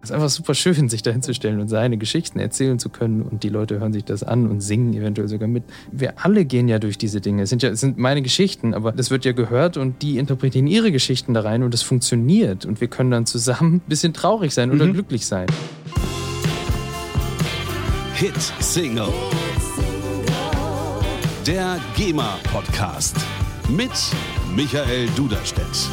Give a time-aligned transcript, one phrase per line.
[0.00, 3.42] Es ist einfach super schön, sich da hinzustellen und seine Geschichten erzählen zu können und
[3.42, 5.64] die Leute hören sich das an und singen eventuell sogar mit.
[5.90, 7.42] Wir alle gehen ja durch diese Dinge.
[7.42, 10.68] Es sind ja es sind meine Geschichten, aber das wird ja gehört und die interpretieren
[10.68, 14.54] ihre Geschichten da rein und es funktioniert und wir können dann zusammen ein bisschen traurig
[14.54, 14.92] sein oder mhm.
[14.92, 15.48] glücklich sein.
[18.14, 19.08] Hit Single.
[21.44, 23.16] Der GEMA Podcast
[23.68, 23.90] mit
[24.54, 25.88] Michael Duderstedt.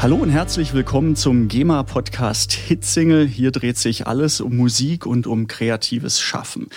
[0.00, 3.24] Hallo und herzlich willkommen zum GEMA-Podcast Hitsingle.
[3.24, 6.68] Hier dreht sich alles um Musik und um kreatives Schaffen.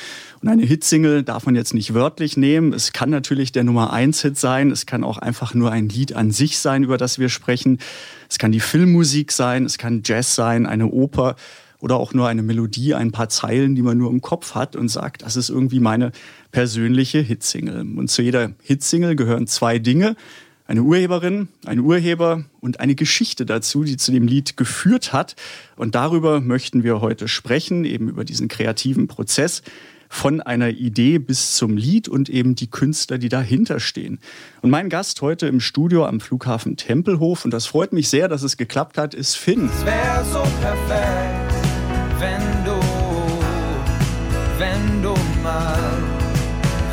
[0.41, 2.73] Und eine Hitsingle darf man jetzt nicht wörtlich nehmen.
[2.73, 4.71] Es kann natürlich der Nummer 1 Hit sein.
[4.71, 7.77] Es kann auch einfach nur ein Lied an sich sein, über das wir sprechen.
[8.27, 9.65] Es kann die Filmmusik sein.
[9.65, 11.35] Es kann Jazz sein, eine Oper
[11.79, 14.89] oder auch nur eine Melodie, ein paar Zeilen, die man nur im Kopf hat und
[14.89, 16.11] sagt, das ist irgendwie meine
[16.51, 17.81] persönliche Hitsingle.
[17.81, 20.15] Und zu jeder Hitsingle gehören zwei Dinge
[20.71, 25.35] eine Urheberin, ein Urheber und eine Geschichte dazu, die zu dem Lied geführt hat.
[25.75, 29.63] Und darüber möchten wir heute sprechen, eben über diesen kreativen Prozess
[30.07, 34.19] von einer Idee bis zum Lied und eben die Künstler, die dahinter stehen.
[34.61, 38.41] Und mein Gast heute im Studio am Flughafen Tempelhof, und das freut mich sehr, dass
[38.41, 39.69] es geklappt hat, ist Finn.
[39.77, 41.53] Es wäre so perfekt,
[42.17, 42.79] wenn du,
[44.57, 45.97] wenn du mal,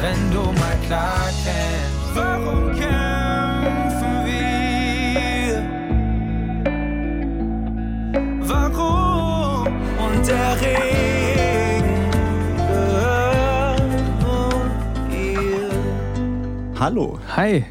[0.03, 1.78] wenn du mal klar kennst,
[10.29, 10.79] der Regen.
[16.79, 17.19] Hallo.
[17.37, 17.65] Hi.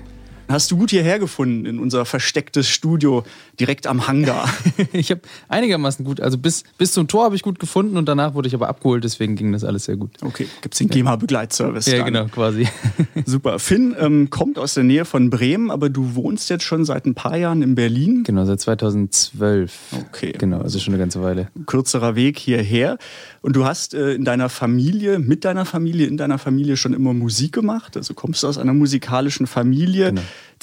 [0.50, 3.24] Hast du gut hierher gefunden in unser verstecktes Studio
[3.60, 4.48] direkt am Hangar?
[4.94, 8.34] ich habe einigermaßen gut, also bis, bis zum Tor habe ich gut gefunden und danach
[8.34, 10.12] wurde ich aber abgeholt, deswegen ging das alles sehr gut.
[10.22, 11.88] Okay, gibt es den GEMA-Begleitservice?
[11.88, 12.68] Ja, genau, quasi.
[13.26, 13.60] Super.
[13.60, 17.14] Finn ähm, kommt aus der Nähe von Bremen, aber du wohnst jetzt schon seit ein
[17.14, 18.24] paar Jahren in Berlin?
[18.24, 19.74] Genau, seit 2012.
[20.08, 20.34] Okay.
[20.38, 21.50] Genau, also schon eine ganze Weile.
[21.66, 22.98] Kürzerer Weg hierher.
[23.42, 27.14] Und du hast äh, in deiner Familie, mit deiner Familie, in deiner Familie schon immer
[27.14, 27.98] Musik gemacht.
[27.98, 30.10] Also kommst du aus einer musikalischen Familie.
[30.10, 30.22] Genau.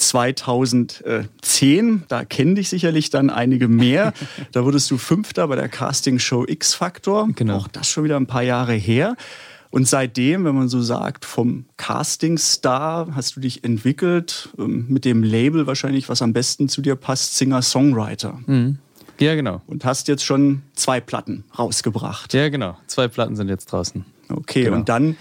[0.09, 2.03] 2010.
[2.07, 4.13] Da kennen dich sicherlich dann einige mehr.
[4.51, 7.27] Da wurdest du Fünfter bei der Castingshow X Factor.
[7.35, 7.57] Genau.
[7.57, 9.15] Auch das schon wieder ein paar Jahre her.
[9.69, 15.21] Und seitdem, wenn man so sagt, vom Castingstar hast du dich entwickelt, ähm, mit dem
[15.23, 18.39] Label wahrscheinlich, was am besten zu dir passt, Singer-Songwriter.
[18.45, 18.77] Mhm.
[19.19, 19.61] Ja, genau.
[19.67, 22.33] Und hast jetzt schon zwei Platten rausgebracht.
[22.33, 22.77] Ja, genau.
[22.87, 24.05] Zwei Platten sind jetzt draußen.
[24.29, 24.77] Okay, genau.
[24.77, 25.17] und dann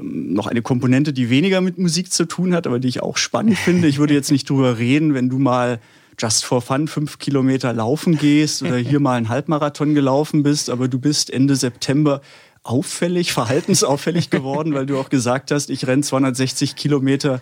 [0.00, 3.58] noch eine Komponente, die weniger mit Musik zu tun hat, aber die ich auch spannend
[3.58, 3.88] finde.
[3.88, 5.80] Ich würde jetzt nicht drüber reden, wenn du mal
[6.18, 10.88] just for fun fünf Kilometer laufen gehst oder hier mal einen Halbmarathon gelaufen bist, aber
[10.88, 12.20] du bist Ende September
[12.62, 17.40] auffällig, verhaltensauffällig geworden, weil du auch gesagt hast, ich renne 260 Kilometer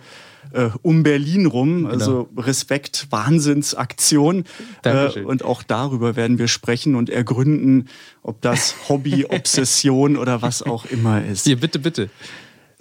[0.53, 1.83] äh, um Berlin rum.
[1.83, 1.89] Genau.
[1.89, 4.45] Also Respekt, Wahnsinnsaktion.
[4.83, 7.89] Äh, und auch darüber werden wir sprechen und ergründen,
[8.23, 11.47] ob das Hobby, Obsession oder was auch immer ist.
[11.47, 12.09] Ja, bitte, bitte.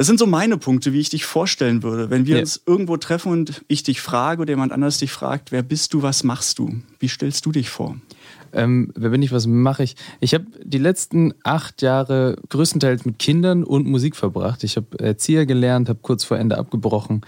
[0.01, 2.09] Das sind so meine Punkte, wie ich dich vorstellen würde.
[2.09, 2.41] Wenn wir ja.
[2.41, 6.01] uns irgendwo treffen und ich dich frage oder jemand anders dich fragt, wer bist du,
[6.01, 6.81] was machst du?
[6.99, 7.97] Wie stellst du dich vor?
[8.53, 9.97] Ähm, wer bin ich, was mache ich?
[10.21, 14.65] Ich habe die letzten acht Jahre größtenteils mit Kindern und Musik verbracht.
[14.65, 17.21] Ich habe Erzieher gelernt, habe kurz vor Ende abgebrochen,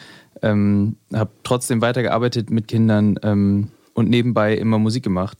[0.42, 5.38] ähm, habe trotzdem weitergearbeitet mit Kindern ähm, und nebenbei immer Musik gemacht.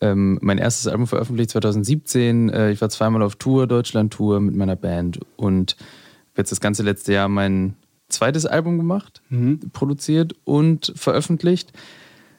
[0.00, 2.48] Ähm, mein erstes Album veröffentlicht 2017.
[2.48, 5.76] Äh, ich war zweimal auf Tour, Deutschland-Tour mit meiner Band und
[6.36, 7.76] jetzt das ganze letzte Jahr mein
[8.08, 9.60] zweites Album gemacht, mhm.
[9.72, 11.72] produziert und veröffentlicht.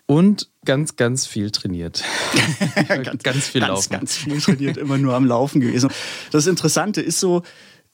[0.07, 2.03] Und ganz, ganz viel trainiert.
[2.88, 3.91] ganz, ganz viel ganz, Laufen.
[3.91, 5.89] Ganz viel trainiert, immer nur am Laufen gewesen.
[6.31, 7.43] Das Interessante ist so,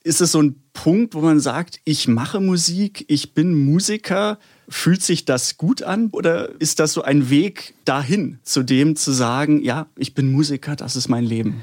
[0.08, 5.02] ist es so ein Punkt, wo man sagt, ich mache Musik, ich bin Musiker, Fühlt
[5.02, 9.62] sich das gut an oder ist das so ein Weg dahin, zu dem zu sagen,
[9.62, 11.62] ja, ich bin Musiker, das ist mein Leben?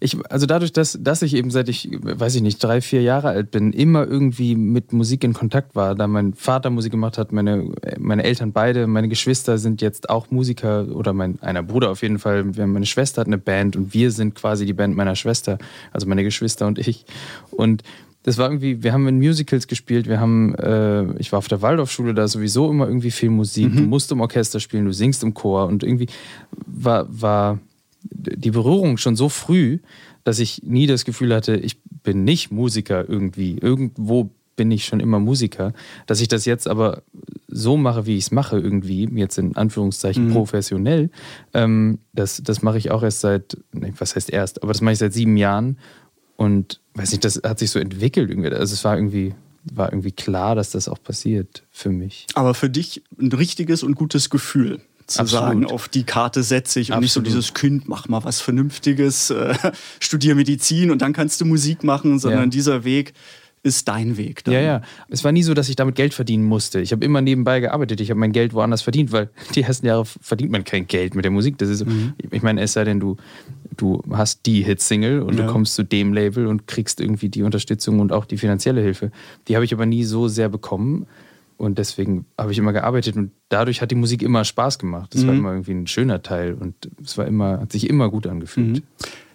[0.00, 3.28] Ich, also dadurch, dass, dass ich eben seit ich, weiß ich nicht, drei, vier Jahre
[3.28, 7.30] alt bin, immer irgendwie mit Musik in Kontakt war, da mein Vater Musik gemacht hat,
[7.30, 12.02] meine, meine Eltern beide, meine Geschwister sind jetzt auch Musiker oder mein einer Bruder auf
[12.02, 12.42] jeden Fall.
[12.42, 15.58] Meine Schwester hat eine Band und wir sind quasi die Band meiner Schwester,
[15.92, 17.04] also meine Geschwister und ich.
[17.52, 17.84] Und
[18.24, 21.62] das war irgendwie, wir haben in Musicals gespielt, wir haben, äh, ich war auf der
[21.62, 23.72] Waldorfschule, da sowieso immer irgendwie viel Musik.
[23.72, 23.76] Mhm.
[23.76, 26.08] Du musst im Orchester spielen, du singst im Chor und irgendwie
[26.66, 27.58] war, war
[28.02, 29.78] die Berührung schon so früh,
[30.24, 33.58] dass ich nie das Gefühl hatte, ich bin nicht Musiker irgendwie.
[33.58, 35.74] Irgendwo bin ich schon immer Musiker.
[36.06, 37.02] Dass ich das jetzt aber
[37.48, 40.32] so mache, wie ich es mache, irgendwie, jetzt in Anführungszeichen mhm.
[40.32, 41.10] professionell,
[41.52, 44.98] ähm, das, das mache ich auch erst seit, was heißt erst, aber das mache ich
[44.98, 45.78] seit sieben Jahren
[46.36, 48.50] und weiß nicht, das hat sich so entwickelt irgendwie.
[48.50, 49.34] Also es war irgendwie
[49.72, 52.26] war irgendwie klar, dass das auch passiert für mich.
[52.34, 55.44] Aber für dich ein richtiges und gutes Gefühl zu Absolut.
[55.46, 57.38] sagen, auf die Karte setze ich und nicht so Absolut.
[57.38, 59.54] dieses Kind, mach mal was Vernünftiges, äh,
[60.00, 62.46] studier Medizin und dann kannst du Musik machen, sondern Ja.
[62.48, 63.14] dieser Weg
[63.62, 64.44] ist dein Weg.
[64.44, 64.52] Dann.
[64.52, 64.82] Ja, ja.
[65.08, 66.80] Es war nie so, dass ich damit Geld verdienen musste.
[66.80, 68.02] Ich habe immer nebenbei gearbeitet.
[68.02, 71.24] Ich habe mein Geld woanders verdient, weil die ersten Jahre verdient man kein Geld mit
[71.24, 71.56] der Musik.
[71.56, 71.86] Das ist so,
[72.30, 73.16] ich meine, es sei denn, du,
[73.76, 75.46] du hast die Hitsingle und Ja.
[75.46, 79.10] du kommst zu dem Label und kriegst irgendwie die Unterstützung und auch die finanzielle Hilfe.
[79.48, 81.06] Die habe ich aber nie so sehr bekommen.
[81.56, 85.14] Und deswegen habe ich immer gearbeitet und dadurch hat die Musik immer Spaß gemacht.
[85.14, 88.26] Es war immer irgendwie ein schöner Teil und es war immer, hat sich immer gut
[88.26, 88.82] angefühlt.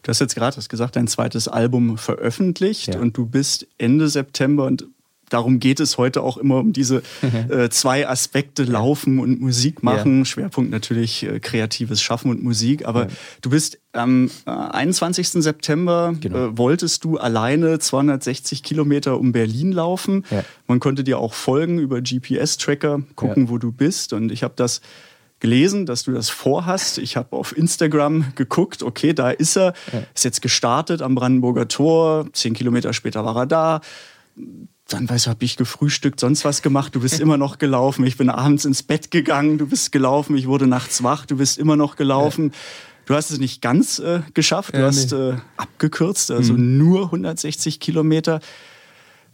[0.04, 3.00] Du hast jetzt gerade hast gesagt, dein zweites Album veröffentlicht Ja.
[3.00, 4.86] und du bist Ende September und
[5.30, 7.02] darum geht es heute auch immer um diese
[7.50, 10.26] äh, zwei Aspekte Laufen und Musik machen.
[10.26, 12.86] Schwerpunkt natürlich äh, kreatives Schaffen und Musik.
[12.86, 13.08] Aber Ja.
[13.42, 15.30] du bist am äh, 21.
[15.30, 16.38] September Genau.
[16.50, 20.26] äh, wolltest du alleine 260 Kilometer um Berlin laufen.
[20.30, 20.44] Ja.
[20.68, 23.50] Man konnte dir auch folgen über GPS-Tracker, gucken, Ja.
[23.50, 24.14] wo du bist.
[24.14, 24.82] Und ich habe das
[25.40, 26.98] gelesen, dass du das vorhast.
[26.98, 29.74] Ich habe auf Instagram geguckt, okay, da ist er.
[30.14, 32.28] Ist jetzt gestartet am Brandenburger Tor.
[32.34, 33.82] Zehn Kilometer später war er da.
[34.90, 36.96] Dann weiß habe ich gefrühstückt, sonst was gemacht.
[36.96, 38.06] Du bist immer noch gelaufen.
[38.06, 39.58] Ich bin abends ins Bett gegangen.
[39.58, 40.36] Du bist gelaufen.
[40.36, 41.26] Ich wurde nachts wach.
[41.26, 42.52] Du bist immer noch gelaufen.
[43.06, 44.74] Du hast es nicht ganz äh, geschafft.
[44.74, 45.18] Du Ja, hast nee.
[45.30, 48.40] äh, abgekürzt, also nur 160 Kilometer.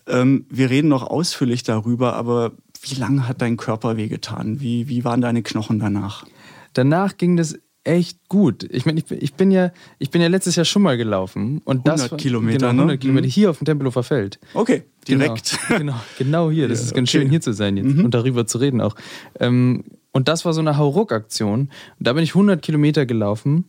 [0.08, 4.60] Ähm, wir reden noch ausführlich darüber, aber wie lange hat dein Körper wehgetan?
[4.60, 6.26] Wie, wie waren deine Knochen danach?
[6.74, 8.64] Danach ging das echt gut.
[8.72, 11.62] Ich meine, ich, bin- ich bin ja, ich bin ja letztes Jahr schon mal gelaufen
[11.64, 12.82] und das 100 war- Kilometer, genau, ne?
[12.82, 13.32] 100 Kilometer Mhm.
[13.32, 14.40] hier auf dem Tempelhofer Feld.
[14.54, 15.58] Okay, direkt.
[15.70, 16.68] Genau, genau, genau hier.
[16.68, 17.18] Das Ja, ist ganz okay.
[17.20, 17.22] Mhm.
[17.22, 18.96] schön hier zu sein jetzt und darüber zu reden auch.
[19.40, 21.70] Ähm, und das war so eine Hauruck-Aktion.
[22.00, 23.66] Da bin ich 100 Kilometer gelaufen.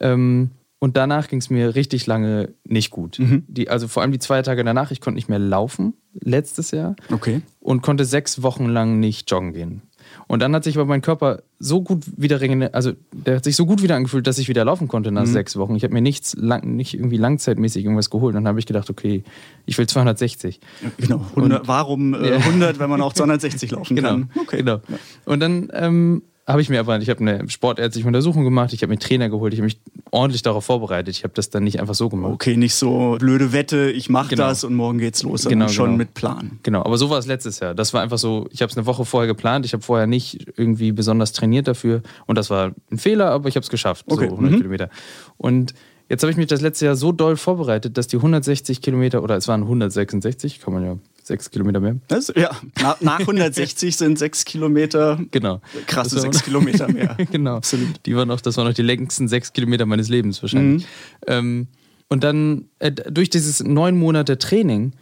[0.00, 0.50] Ähm,
[0.82, 3.18] und danach ging es mir richtig lange nicht gut.
[3.18, 3.44] Mhm.
[3.48, 6.96] Die, also vor allem die zwei Tage danach, ich konnte nicht mehr laufen, letztes Jahr.
[7.12, 7.42] Okay.
[7.58, 9.82] Und konnte sechs Wochen lang nicht joggen gehen.
[10.26, 12.40] Und dann hat sich aber mein Körper so gut wieder
[12.74, 15.14] also der hat sich so gut wieder angefühlt, dass ich wieder laufen konnte Mhm.
[15.16, 15.74] nach sechs Wochen.
[15.76, 18.34] Ich habe mir nichts lang, nicht irgendwie langzeitmäßig irgendwas geholt.
[18.34, 19.24] Dann habe ich gedacht, okay,
[19.66, 20.60] ich will 260.
[20.98, 21.24] Genau.
[21.36, 22.36] 100, warum äh, Ja.
[22.38, 24.30] 100, wenn man auch 260 laufen Genau, kann?
[24.40, 24.56] Okay.
[24.58, 24.80] genau.
[25.26, 28.90] Und dann ähm, habe ich mir aber, ich habe eine sportärztliche Untersuchung gemacht, ich habe
[28.92, 29.78] mir Trainer geholt, ich habe mich
[30.10, 31.16] ordentlich darauf vorbereitet.
[31.16, 32.32] Ich habe das dann nicht einfach so gemacht.
[32.32, 34.48] Okay, nicht so blöde Wette, ich mache Genau.
[34.48, 35.98] das und morgen geht's los, sondern Genau, schon genau.
[35.98, 36.58] mit Plan.
[36.62, 37.74] Genau, aber so war es letztes Jahr.
[37.74, 40.46] Das war einfach so, ich habe es eine Woche vorher geplant, ich habe vorher nicht
[40.56, 44.26] irgendwie besonders trainiert dafür und das war ein Fehler, aber ich habe es geschafft, Okay,
[44.28, 44.56] so 100 mhm.
[44.58, 44.90] Kilometer.
[45.36, 45.74] Und
[46.08, 49.36] jetzt habe ich mich das letzte Jahr so doll vorbereitet, dass die 160 Kilometer, oder
[49.36, 50.96] es waren 166, kann man ja
[51.30, 51.96] sechs Kilometer mehr.
[52.08, 52.50] Das, ja,
[52.82, 55.60] nach, nach 160 sind sechs Kilometer Genau.
[55.86, 57.16] krasse war- sechs Kilometer mehr.
[57.32, 57.56] genau.
[57.56, 58.04] Absolut.
[58.04, 60.86] Die waren noch, das waren noch die längsten sechs Kilometer meines Lebens wahrscheinlich.
[61.26, 61.68] Ähm,
[62.08, 64.92] und dann äh, durch dieses neun Monate Training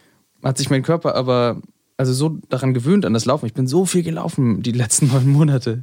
[0.45, 1.61] hat sich mein Körper aber
[1.97, 3.47] also so daran gewöhnt an das Laufen.
[3.47, 5.83] Ich bin so viel gelaufen die letzten neun Monate,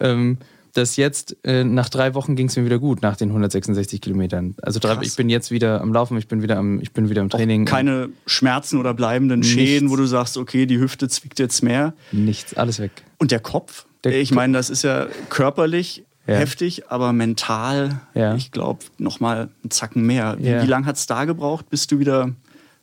[0.00, 0.38] ähm,
[0.76, 4.54] dass jetzt äh, nach drei Wochen ging es mir wieder gut nach den 166 Kilometern.
[4.62, 7.22] Also drei, ich bin jetzt wieder am Laufen, ich bin wieder am, ich bin wieder
[7.22, 7.64] im Training.
[7.64, 9.90] Keine Schmerzen oder bleibenden Schäden, Nichts.
[9.90, 11.94] wo du sagst, okay, die Hüfte zwickt jetzt mehr.
[12.12, 12.90] Nichts, alles weg.
[13.18, 13.86] Und der Kopf?
[14.04, 16.34] Der ich meine, das ist ja körperlich Ja.
[16.34, 18.34] heftig, aber mental, Ja.
[18.34, 20.36] ich glaube, nochmal einen Zacken mehr.
[20.38, 20.62] Wie, Ja.
[20.62, 22.30] wie lange hat es da gebraucht, bis du wieder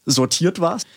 [0.05, 0.87] sortiert warst?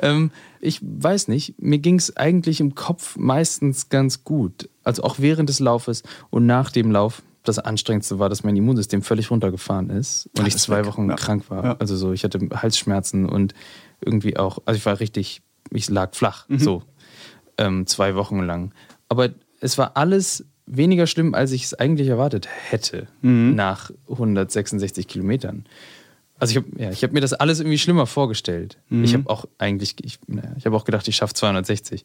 [0.00, 1.54] Ähm, ich weiß nicht.
[1.60, 4.68] Mir ging es eigentlich im Kopf meistens ganz gut.
[4.84, 7.22] Also auch während des Laufes und nach dem Lauf.
[7.44, 10.84] Das Anstrengendste war, dass mein Immunsystem völlig runtergefahren ist und ich zwei.
[10.84, 11.14] Wochen Ja.
[11.16, 11.64] krank war.
[11.64, 11.76] Ja.
[11.78, 13.54] Also so, ich hatte Halsschmerzen und
[14.04, 16.58] irgendwie auch, also ich war richtig, ich lag flach, Mhm.
[16.58, 16.82] so
[17.56, 18.72] ähm, zwei Wochen lang.
[19.08, 23.54] Aber es war alles weniger schlimm, als ich es eigentlich erwartet hätte Mhm.
[23.54, 25.64] nach 166 Kilometern.
[26.38, 28.78] Also ich habe ja, ich hab mir das alles irgendwie schlimmer vorgestellt.
[28.88, 29.04] Mhm.
[29.04, 32.04] Ich habe auch eigentlich, ich, naja, ich habe auch gedacht, ich schaffe 260.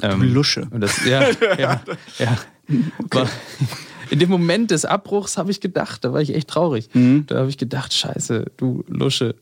[0.00, 0.66] Du Lusche.
[0.70, 1.22] Und das, ja,
[1.58, 1.80] ja,
[2.18, 2.38] ja.
[3.10, 3.28] War,
[4.10, 6.88] in dem Moment des Abbruchs habe ich gedacht, da war ich echt traurig.
[6.94, 7.24] Mhm.
[7.26, 9.34] Da habe ich gedacht, scheiße, du Lusche.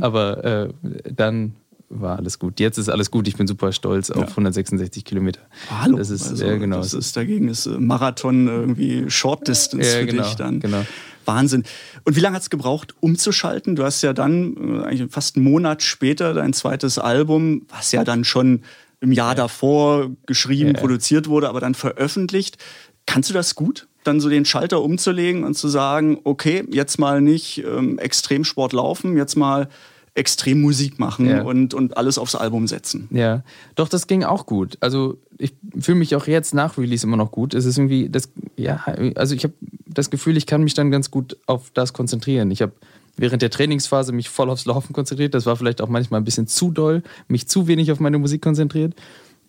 [0.00, 0.68] Aber äh,
[1.12, 1.54] dann
[1.90, 2.60] war alles gut.
[2.60, 3.26] Jetzt ist alles gut.
[3.28, 5.40] Ich bin super stolz auf 166 Kilometer.
[5.70, 5.96] Hallo.
[5.98, 6.76] Das ist, also, ja, genau.
[6.76, 10.60] Das ist dagegen ist äh, Marathon irgendwie Short Distance Ja, für genau, dich dann.
[10.60, 10.86] genau.
[11.24, 11.64] Wahnsinn.
[12.04, 13.76] Und wie lange hat es gebraucht, umzuschalten?
[13.76, 18.04] Du hast ja dann äh, eigentlich fast einen Monat später dein zweites Album, was ja
[18.04, 18.62] dann schon
[19.00, 20.80] im Jahr davor geschrieben, Ja.
[20.80, 22.58] produziert wurde, aber dann veröffentlicht.
[23.06, 23.88] Kannst du das gut?
[24.04, 29.16] Dann so den Schalter umzulegen und zu sagen, okay, jetzt mal nicht ähm, Extremsport laufen,
[29.16, 29.68] jetzt mal
[30.14, 31.42] extrem Musik machen Ja.
[31.42, 33.08] und, und alles aufs Album setzen.
[33.10, 33.42] Ja,
[33.76, 34.76] doch, das ging auch gut.
[34.80, 37.54] Also ich fühle mich auch jetzt nach Release immer noch gut.
[37.54, 39.54] Es ist irgendwie, das, ja, also ich habe
[39.86, 42.50] das Gefühl, ich kann mich dann ganz gut auf das konzentrieren.
[42.50, 42.72] Ich habe
[43.16, 45.34] während der Trainingsphase mich voll aufs Laufen konzentriert.
[45.34, 48.42] Das war vielleicht auch manchmal ein bisschen zu doll, mich zu wenig auf meine Musik
[48.42, 48.94] konzentriert.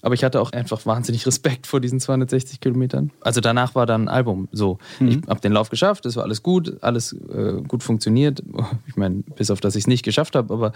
[0.02, 3.12] Aber ich hatte auch einfach wahnsinnig Respekt vor diesen 260 Kilometern.
[3.22, 4.78] Also danach war dann ein Album so.
[5.00, 5.08] Mhm.
[5.10, 8.44] Ich habe den Lauf geschafft, es war alles gut, alles äh, gut funktioniert.
[8.88, 10.74] Ich meine, bis auf dass ich es nicht geschafft habe, aber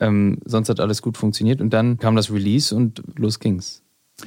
[0.00, 1.60] ähm, sonst hat alles gut funktioniert.
[1.60, 3.82] Und dann kam das Release und los ging's.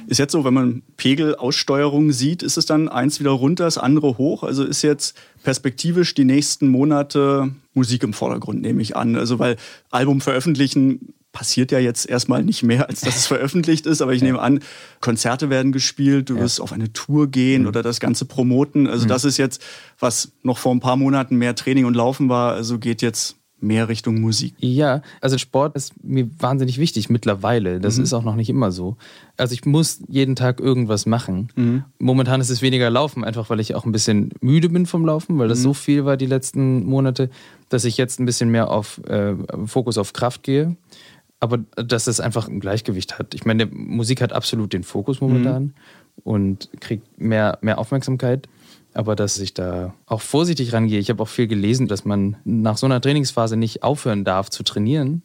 [0.06, 4.18] Ist jetzt so, wenn man Pegelaussteuerung sieht, ist es dann eins wieder runter, das andere
[4.18, 4.44] hoch?
[4.44, 9.16] Also ist jetzt perspektivisch die nächsten Monate Musik im Vordergrund, nehme ich an.
[9.16, 9.56] Also weil
[9.90, 14.22] Album veröffentlichen passiert ja jetzt erstmal nicht mehr, als dass es veröffentlicht ist, aber ich
[14.22, 14.60] nehme an,
[15.00, 16.42] Konzerte werden gespielt, du ja.
[16.42, 17.68] wirst auf eine Tour gehen mhm.
[17.68, 18.86] oder das Ganze promoten.
[18.86, 19.08] Also mhm.
[19.08, 19.62] das ist jetzt,
[19.98, 23.88] was noch vor ein paar Monaten mehr Training und Laufen war, also geht jetzt mehr
[23.88, 24.54] Richtung Musik.
[24.58, 27.80] Ja, also Sport ist mir wahnsinnig wichtig mittlerweile.
[27.80, 28.04] Das mhm.
[28.04, 28.96] ist auch noch nicht immer so.
[29.36, 31.50] Also ich muss jeden Tag irgendwas machen.
[31.56, 31.84] Mhm.
[31.98, 35.38] Momentan ist es weniger Laufen, einfach weil ich auch ein bisschen müde bin vom Laufen,
[35.38, 35.64] weil das mhm.
[35.64, 37.30] so viel war die letzten Monate,
[37.68, 39.34] dass ich jetzt ein bisschen mehr auf äh,
[39.66, 40.76] Fokus auf Kraft gehe.
[41.40, 43.34] Aber dass es einfach ein Gleichgewicht hat.
[43.34, 45.72] Ich meine, Musik hat absolut den Fokus momentan mhm.
[46.22, 48.48] und kriegt mehr, mehr Aufmerksamkeit
[48.94, 50.98] aber dass ich da auch vorsichtig rangehe.
[50.98, 54.62] Ich habe auch viel gelesen, dass man nach so einer Trainingsphase nicht aufhören darf zu
[54.62, 55.22] trainieren,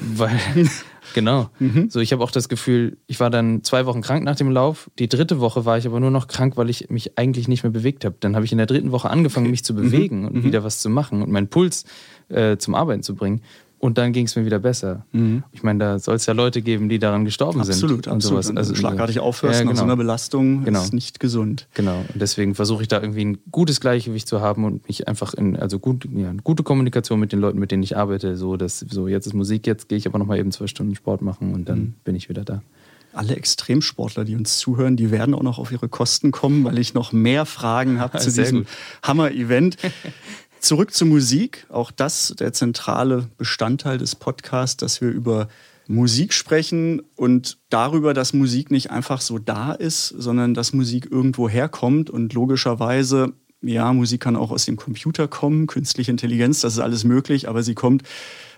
[0.00, 0.38] weil
[1.14, 1.50] genau.
[1.58, 1.90] Mhm.
[1.90, 4.90] So, ich habe auch das Gefühl, ich war dann zwei Wochen krank nach dem Lauf.
[4.98, 7.72] Die dritte Woche war ich aber nur noch krank, weil ich mich eigentlich nicht mehr
[7.72, 8.16] bewegt habe.
[8.20, 9.76] Dann habe ich in der dritten Woche angefangen, mich zu mhm.
[9.76, 10.28] bewegen mhm.
[10.28, 11.84] und wieder was zu machen und meinen Puls
[12.28, 13.42] äh, zum Arbeiten zu bringen.
[13.80, 15.06] Und dann ging es mir wieder besser.
[15.12, 15.44] Mhm.
[15.52, 18.08] Ich meine, da soll es ja Leute geben, die daran gestorben absolut, sind.
[18.08, 18.48] Absolut, absolut.
[18.48, 19.72] Wenn also, schlagartig aufhörst ja, genau.
[19.72, 20.82] nach so einer Belastung, genau.
[20.82, 21.68] ist nicht gesund.
[21.74, 21.98] Genau.
[22.12, 25.56] Und deswegen versuche ich da irgendwie ein gutes Gleichgewicht zu haben und mich einfach in,
[25.56, 28.80] also gut, ja, eine gute Kommunikation mit den Leuten, mit denen ich arbeite, so dass
[28.80, 31.68] so jetzt ist Musik, jetzt gehe ich aber nochmal eben zwei Stunden Sport machen und
[31.68, 31.94] dann mhm.
[32.04, 32.62] bin ich wieder da
[33.12, 36.94] alle Extremsportler, die uns zuhören, die werden auch noch auf ihre Kosten kommen, weil ich
[36.94, 38.66] noch mehr Fragen habe zu diesem
[39.02, 39.76] Hammer-Event.
[40.60, 41.66] Zurück zur Musik.
[41.68, 45.48] Auch das der zentrale Bestandteil des Podcasts, dass wir über
[45.86, 51.48] Musik sprechen und darüber, dass Musik nicht einfach so da ist, sondern dass Musik irgendwo
[51.48, 56.80] herkommt und logischerweise, ja, Musik kann auch aus dem Computer kommen, künstliche Intelligenz, das ist
[56.80, 58.02] alles möglich, aber sie kommt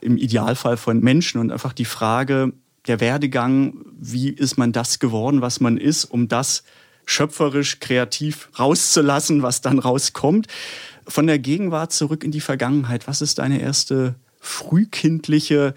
[0.01, 2.53] im Idealfall von Menschen und einfach die Frage,
[2.89, 6.65] der Werdegang, wie ist man das geworden, was man ist, um das
[7.07, 10.47] schöpferisch, kreativ rauszulassen, was dann rauskommt
[11.11, 13.09] von der Gegenwart zurück in die Vergangenheit.
[13.09, 15.75] Was ist deine erste frühkindliche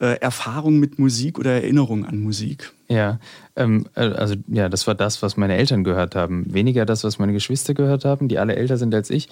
[0.00, 2.72] äh, Erfahrung mit Musik oder Erinnerung an Musik?
[2.88, 3.20] Ja,
[3.56, 6.52] ähm, äh, also ja, das war das, was meine Eltern gehört haben.
[6.52, 9.28] Weniger das, was meine Geschwister gehört haben, die alle älter sind als ich.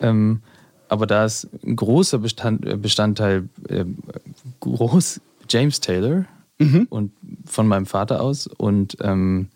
[0.00, 0.40] Ähm,
[0.88, 3.84] aber da ist ein großer Bestand, äh, Bestandteil äh,
[4.60, 6.26] groß James Taylor
[6.58, 6.86] mhm.
[6.88, 7.12] und
[7.44, 9.48] von meinem Vater aus und ähm,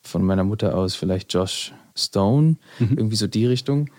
[0.00, 2.96] von meiner Mutter aus vielleicht Josh Stone, mhm.
[2.96, 3.90] irgendwie so die Richtung.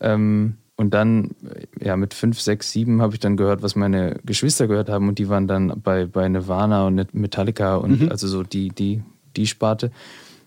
[0.00, 1.32] Ähm, und dann,
[1.80, 5.08] ja, mit fünf, sechs, sieben habe ich dann gehört, was meine Geschwister gehört haben.
[5.08, 8.08] Und die waren dann bei, bei Nirvana und Metallica und mhm.
[8.10, 9.02] also so die, die,
[9.36, 9.90] die Sparte.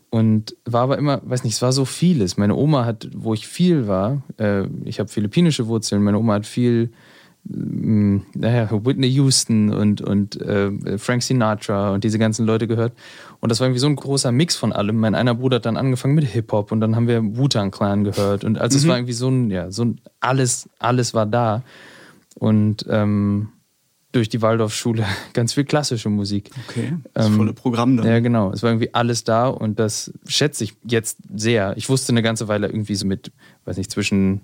[0.09, 2.37] Und war aber immer, weiß nicht, es war so vieles.
[2.37, 6.45] Meine Oma hat, wo ich viel war, äh, ich habe philippinische Wurzeln, meine Oma hat
[6.45, 6.91] viel
[7.43, 12.93] naja, Whitney Houston und, und äh, Frank Sinatra und diese ganzen Leute gehört.
[13.41, 14.97] Und das war irgendwie so ein großer Mix von allem.
[14.97, 18.43] Mein einer Bruder hat dann angefangen mit Hip-Hop und dann haben wir Wu-Tang Clan gehört.
[18.43, 18.79] Und also mhm.
[18.81, 21.63] es war irgendwie so ein, ja, so ein, alles, alles war da.
[22.35, 23.49] Und ähm,
[24.11, 26.51] durch die Waldorfschule ganz viel klassische Musik.
[26.67, 28.05] Okay, das ähm, volle Programm dann.
[28.05, 28.51] Ja, genau.
[28.51, 31.75] Es war irgendwie alles da und das schätze ich jetzt sehr.
[31.77, 33.31] Ich wusste eine ganze Weile irgendwie so mit,
[33.65, 34.41] weiß nicht, zwischen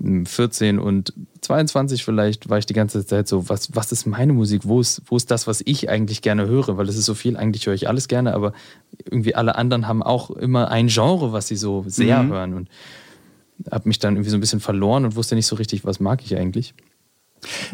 [0.00, 4.62] 14 und 22 vielleicht war ich die ganze Zeit so, was, was ist meine Musik?
[4.64, 6.76] Wo ist, wo ist das, was ich eigentlich gerne höre?
[6.76, 8.52] Weil es ist so viel, eigentlich höre ich alles gerne, aber
[9.04, 12.32] irgendwie alle anderen haben auch immer ein Genre, was sie so sehr mhm.
[12.32, 12.68] hören und
[13.70, 16.22] habe mich dann irgendwie so ein bisschen verloren und wusste nicht so richtig, was mag
[16.24, 16.74] ich eigentlich.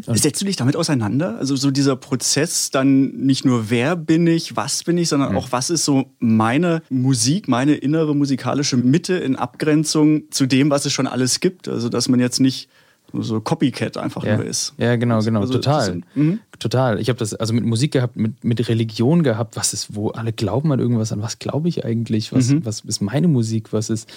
[0.06, 1.38] Setzt du dich damit auseinander?
[1.38, 5.38] Also so dieser Prozess dann nicht nur wer bin ich, was bin ich, sondern mhm.
[5.38, 10.86] auch was ist so meine Musik, meine innere musikalische Mitte in Abgrenzung zu dem, was
[10.86, 11.68] es schon alles gibt.
[11.68, 12.68] Also dass man jetzt nicht
[13.12, 14.36] so Copycat einfach ja.
[14.36, 14.74] nur ist.
[14.78, 15.84] Ja, genau, also, genau, also, total.
[15.84, 16.40] Sind, mhm.
[16.58, 17.00] Total.
[17.00, 20.32] Ich habe das also mit Musik gehabt, mit, mit Religion gehabt, was ist, wo alle
[20.32, 22.64] glauben an irgendwas, an was glaube ich eigentlich, was, mhm.
[22.64, 24.08] was ist meine Musik, was ist,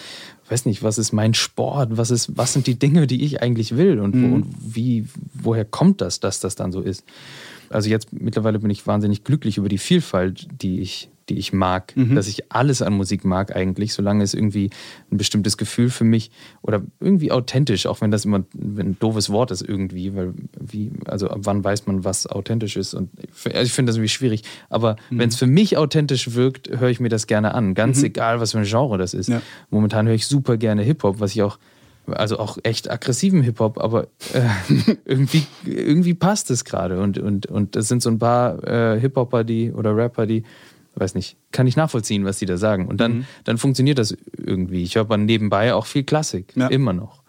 [0.50, 3.78] weiß nicht, was ist mein Sport, was ist, was sind die Dinge, die ich eigentlich
[3.78, 4.32] will und, mhm.
[4.32, 7.04] wo, und wie, woher kommt das, dass das dann so ist.
[7.70, 11.96] Also jetzt mittlerweile bin ich wahnsinnig glücklich über die Vielfalt, die ich die ich mag,
[11.96, 12.16] mhm.
[12.16, 14.70] dass ich alles an Musik mag eigentlich, solange es irgendwie
[15.12, 19.52] ein bestimmtes Gefühl für mich oder irgendwie authentisch, auch wenn das immer ein doofes Wort
[19.52, 23.10] ist irgendwie, weil wie, also ab wann weiß man, was authentisch ist und
[23.46, 25.20] also ich finde das irgendwie schwierig, aber mhm.
[25.20, 28.06] wenn es für mich authentisch wirkt, höre ich mir das gerne an, ganz mhm.
[28.06, 29.30] egal, was für ein Genre das ist.
[29.30, 29.42] Ja.
[29.70, 31.58] Momentan höre ich super gerne Hip-Hop, was ich auch
[32.08, 34.42] also auch echt aggressiven Hip-Hop, aber äh,
[35.06, 37.02] irgendwie, irgendwie passt es gerade.
[37.02, 40.44] Und, und, und das sind so ein paar äh, Hip-Hopper, die oder Rapper, die,
[40.96, 42.88] weiß nicht, kann ich nachvollziehen, was die da sagen.
[42.88, 43.26] Und dann, mhm.
[43.44, 44.84] dann funktioniert das irgendwie.
[44.84, 46.68] Ich höre aber nebenbei auch viel Klassik, ja.
[46.68, 47.24] immer noch.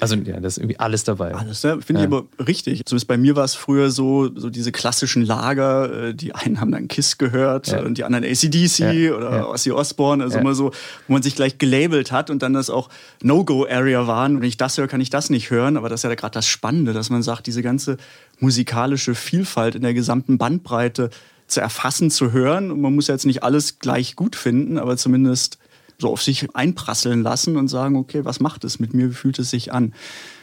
[0.00, 1.34] Also ja, das ist irgendwie alles dabei.
[1.34, 1.80] Alles, ne?
[1.82, 2.08] finde ja.
[2.08, 2.86] ich aber richtig.
[2.86, 6.72] Zumindest bei mir war es früher so, so diese klassischen Lager, äh, die einen haben
[6.72, 7.80] dann KISS gehört ja.
[7.82, 9.14] und die anderen ACDC ja.
[9.14, 9.46] oder ja.
[9.46, 10.72] Ozzy Osbourne, also immer so,
[11.06, 12.88] wo man sich gleich gelabelt hat und dann das auch
[13.22, 14.36] No-Go-Area waren.
[14.36, 16.32] Und wenn ich das höre, kann ich das nicht hören, aber das ist ja gerade
[16.32, 17.98] das Spannende, dass man sagt, diese ganze
[18.38, 21.10] musikalische Vielfalt in der gesamten Bandbreite
[21.50, 22.70] zu erfassen, zu hören.
[22.70, 25.58] Und man muss jetzt nicht alles gleich gut finden, aber zumindest
[25.98, 29.38] so auf sich einprasseln lassen und sagen, okay, was macht es mit mir, wie fühlt
[29.38, 29.92] es sich an?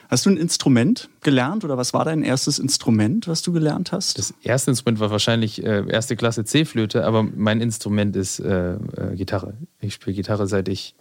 [0.10, 4.18] Hast du ein Instrument gelernt oder was war dein erstes Instrument, was du gelernt hast?
[4.18, 9.16] Das erste Instrument war wahrscheinlich äh, erste Klasse C-Flöte, aber mein Instrument ist äh, äh,
[9.16, 9.56] Gitarre.
[9.82, 10.96] Ich spiele Gitarre seit ich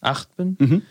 [0.00, 0.82] acht bin mhm.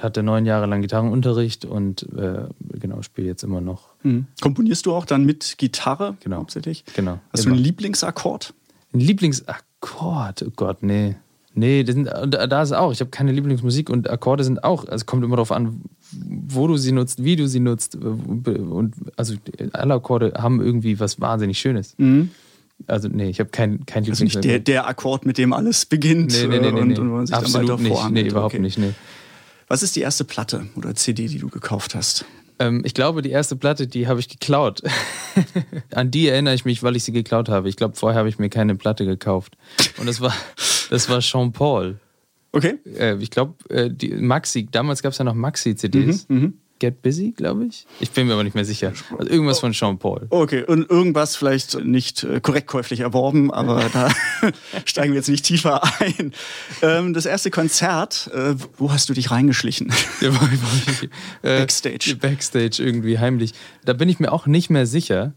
[0.00, 2.44] Hatte neun Jahre lang Gitarrenunterricht und äh,
[2.78, 3.88] genau spiele jetzt immer noch.
[4.02, 4.26] Mhm.
[4.40, 6.36] Komponierst du auch dann mit Gitarre genau.
[6.36, 6.84] hauptsächlich?
[6.94, 7.18] Genau.
[7.32, 7.50] Hast immer.
[7.50, 8.54] du einen Lieblingsakkord?
[8.92, 10.42] Ein Lieblingsakkord?
[10.46, 11.16] Oh Gott, nee.
[11.52, 12.92] Nee, das sind, da ist auch.
[12.92, 14.86] Ich habe keine Lieblingsmusik und Akkorde sind auch.
[14.86, 15.82] Also kommt immer darauf an,
[16.12, 17.96] wo du sie nutzt, wie du sie nutzt.
[17.96, 19.34] Und also
[19.72, 21.94] alle Akkorde haben irgendwie was wahnsinnig Schönes.
[21.98, 22.30] Mhm.
[22.86, 26.32] Also nee, ich habe kein, kein Also nicht der, der Akkord, mit dem alles beginnt
[26.32, 28.10] nee, nee, nee, und, und man sich Absolut dann weiter nicht.
[28.12, 28.62] Nee, überhaupt okay.
[28.62, 28.78] nicht.
[28.78, 28.94] Nee.
[29.70, 32.24] Was ist die erste Platte oder CD, die du gekauft hast?
[32.58, 34.82] Ähm, ich glaube, die erste Platte, die habe ich geklaut.
[35.94, 37.68] An die erinnere ich mich, weil ich sie geklaut habe.
[37.68, 39.56] Ich glaube, vorher habe ich mir keine Platte gekauft.
[39.96, 40.34] Und das war,
[40.90, 42.00] das war Jean Paul.
[42.50, 42.78] Okay.
[42.98, 46.28] Äh, ich glaube, äh, die Maxi, damals gab es ja noch Maxi-CDs.
[46.28, 46.52] Mhm, mh.
[46.80, 47.86] Get Busy, glaube ich.
[48.00, 48.92] Ich bin mir aber nicht mehr sicher.
[49.16, 50.26] Also irgendwas von Jean Paul.
[50.30, 54.10] Okay, und irgendwas vielleicht nicht äh, korrekt käuflich erworben, aber da
[54.84, 56.32] steigen wir jetzt nicht tiefer ein.
[56.82, 59.92] Ähm, das erste Konzert, äh, wo hast du dich reingeschlichen?
[60.20, 61.02] Ja, war, war,
[61.42, 62.16] äh, Backstage.
[62.20, 63.52] Backstage irgendwie heimlich.
[63.84, 65.34] Da bin ich mir auch nicht mehr sicher.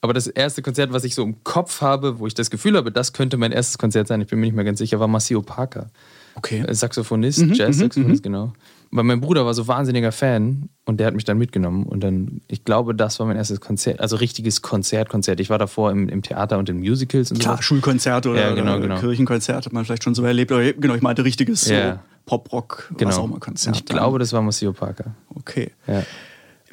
[0.00, 2.92] Aber das erste Konzert, was ich so im Kopf habe, wo ich das Gefühl habe,
[2.92, 5.42] das könnte mein erstes Konzert sein, ich bin mir nicht mehr ganz sicher, war Maceo
[5.42, 5.88] Parker.
[6.36, 6.64] Okay.
[6.70, 8.36] Saxophonist, mhm, Jazz-Saxophonist, mhm, mhm.
[8.36, 8.52] genau.
[8.96, 11.84] Weil mein Bruder war so wahnsinniger Fan und der hat mich dann mitgenommen.
[11.84, 15.38] Und dann, ich glaube, das war mein erstes Konzert, also richtiges Konzert, Konzert.
[15.40, 17.42] Ich war davor im, im Theater und in Musicals und so.
[17.42, 18.98] Klar, Schulkonzerte oder, ja, genau, genau.
[18.98, 20.50] Kirchenkonzert hat man vielleicht schon so erlebt.
[20.50, 21.92] Aber genau, ich meinte richtiges ja.
[21.92, 23.10] so Pop-Rock, genau.
[23.10, 23.76] was auch immer Konzert.
[23.76, 23.98] Ich dann.
[23.98, 25.14] glaube, das war Maceo Parker.
[25.34, 25.70] Okay.
[25.86, 26.02] Ja.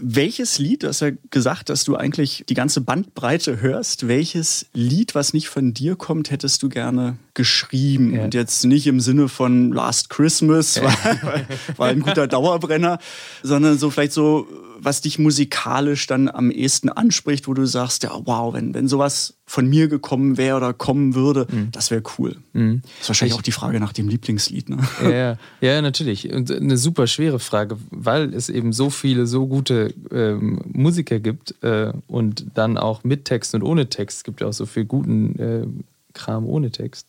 [0.05, 5.15] Welches Lied, du hast ja gesagt, dass du eigentlich die ganze Bandbreite hörst, welches Lied,
[5.15, 8.13] was nicht von dir kommt, hättest du gerne geschrieben?
[8.13, 8.25] Ja.
[8.25, 10.83] Und jetzt nicht im Sinne von Last Christmas, ja.
[11.21, 11.41] war,
[11.77, 12.99] war ein guter Dauerbrenner,
[13.43, 14.45] sondern so vielleicht so
[14.83, 19.35] was dich musikalisch dann am ehesten anspricht, wo du sagst, ja, wow, wenn, wenn sowas
[19.45, 21.71] von mir gekommen wäre oder kommen würde, mhm.
[21.71, 22.37] das wäre cool.
[22.53, 22.81] Mhm.
[22.81, 24.69] Das ist wahrscheinlich ich, auch die Frage nach dem Lieblingslied.
[24.69, 24.77] Ne?
[25.03, 26.31] Ja, ja, natürlich.
[26.31, 31.55] Und eine super schwere Frage, weil es eben so viele, so gute ähm, Musiker gibt
[31.63, 34.17] äh, und dann auch mit Text und ohne Text.
[34.17, 35.67] Es gibt ja auch so viel guten äh,
[36.13, 37.07] Kram ohne Text.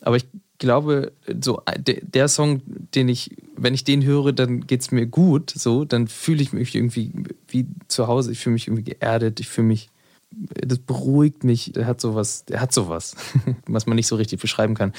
[0.00, 0.26] Aber ich
[0.58, 2.62] glaube, so der Song,
[2.94, 6.52] den ich, wenn ich den höre, dann geht es mir gut, so, dann fühle ich
[6.52, 7.12] mich irgendwie
[7.48, 9.90] wie zu Hause, ich fühle mich irgendwie geerdet, ich fühle mich,
[10.30, 13.14] das beruhigt mich, der hat sowas, der hat sowas,
[13.66, 14.92] was man nicht so richtig beschreiben kann.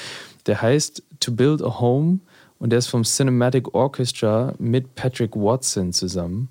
[0.46, 2.20] Der heißt To Build a Home
[2.58, 6.48] und der ist vom Cinematic Orchestra mit Patrick Watson zusammen.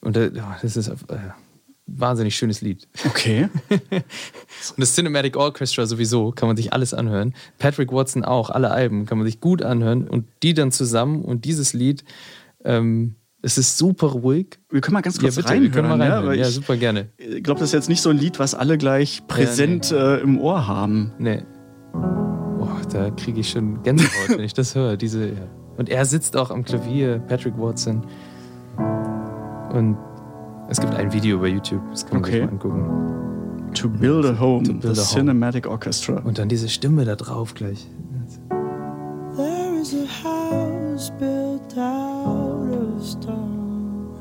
[0.00, 0.94] Und das ist, äh,
[1.94, 2.88] wahnsinnig schönes Lied.
[3.06, 3.48] Okay.
[3.70, 7.34] und das Cinematic Orchestra sowieso kann man sich alles anhören.
[7.58, 11.44] Patrick Watson auch, alle Alben kann man sich gut anhören und die dann zusammen und
[11.44, 12.04] dieses Lied.
[12.64, 14.60] Ähm, es ist super ruhig.
[14.70, 15.74] Wir können mal ganz kurz ja, bitte, reinhören.
[15.74, 16.38] Wir können mal reinhören.
[16.38, 17.08] Ja, ja, super gerne.
[17.18, 20.20] Ich glaube, das ist jetzt nicht so ein Lied, was alle gleich präsent ja, nee.
[20.20, 21.12] äh, im Ohr haben.
[21.18, 21.42] Nee.
[21.92, 24.96] Boah, da kriege ich schon Gänsehaut, wenn ich das höre.
[24.96, 25.48] Diese, ja.
[25.76, 28.06] Und er sitzt auch am Klavier, Patrick Watson.
[29.72, 29.96] Und
[30.72, 32.32] es gibt ein Video bei YouTube, das kann man okay.
[32.32, 33.72] sich mal angucken.
[33.74, 36.20] To Build a Home, to build the a Cinematic Orchestra.
[36.24, 37.86] Und dann diese Stimme da drauf gleich.
[39.36, 44.14] There is a house built out of stone.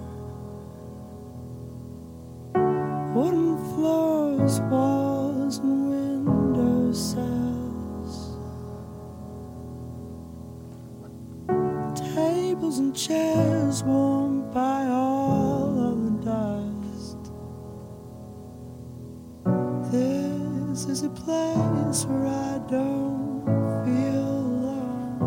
[3.13, 8.37] Wooden floors, walls and window cells.
[12.15, 15.70] Tables and chairs warmed by all
[19.91, 23.43] This is a place where I don't
[23.83, 25.19] feel alone.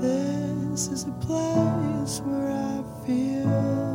[0.00, 3.89] This is a place where I feel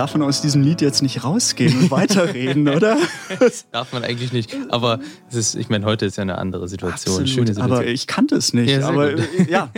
[0.00, 2.96] darf man aus diesem Lied jetzt nicht rausgehen und weiterreden, oder?
[3.70, 4.56] darf man eigentlich nicht.
[4.70, 7.16] Aber es ist, ich meine, heute ist ja eine andere Situation.
[7.16, 7.28] Absolut.
[7.28, 7.76] Schöne Situation.
[7.76, 8.70] Aber ich kannte es nicht.
[8.70, 9.28] Ja, aber gut.
[9.38, 9.70] äh, ja,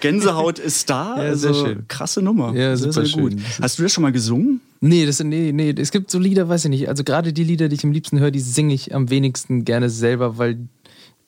[0.00, 1.14] Gänsehaut ist da.
[1.16, 1.84] Ja, also sehr schön.
[1.86, 2.52] krasse Nummer.
[2.56, 3.32] Ja, sehr, super sehr gut.
[3.34, 3.42] schön.
[3.46, 4.60] Das Hast du das schon mal gesungen?
[4.80, 6.88] Nee, das, nee, nee, es gibt so Lieder, weiß ich nicht.
[6.88, 9.90] Also gerade die Lieder, die ich am liebsten höre, die singe ich am wenigsten gerne
[9.90, 10.58] selber, weil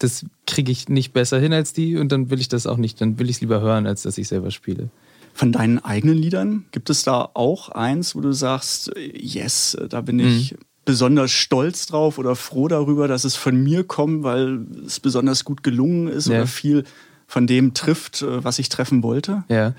[0.01, 3.01] das kriege ich nicht besser hin als die und dann will ich das auch nicht.
[3.01, 4.89] Dann will ich es lieber hören, als dass ich selber spiele.
[5.37, 10.21] Von deinen eigenen Liedern gibt es da auch eins, wo du sagst, yes, da bin
[10.21, 10.59] ich Mhm.
[10.85, 15.63] besonders stolz drauf oder froh darüber, dass es von mir kommt, weil es besonders gut
[15.65, 16.35] gelungen ist Ja.
[16.37, 16.85] oder viel
[17.27, 19.43] von dem trifft, äh, was ich treffen wollte?
[19.49, 19.75] Ja.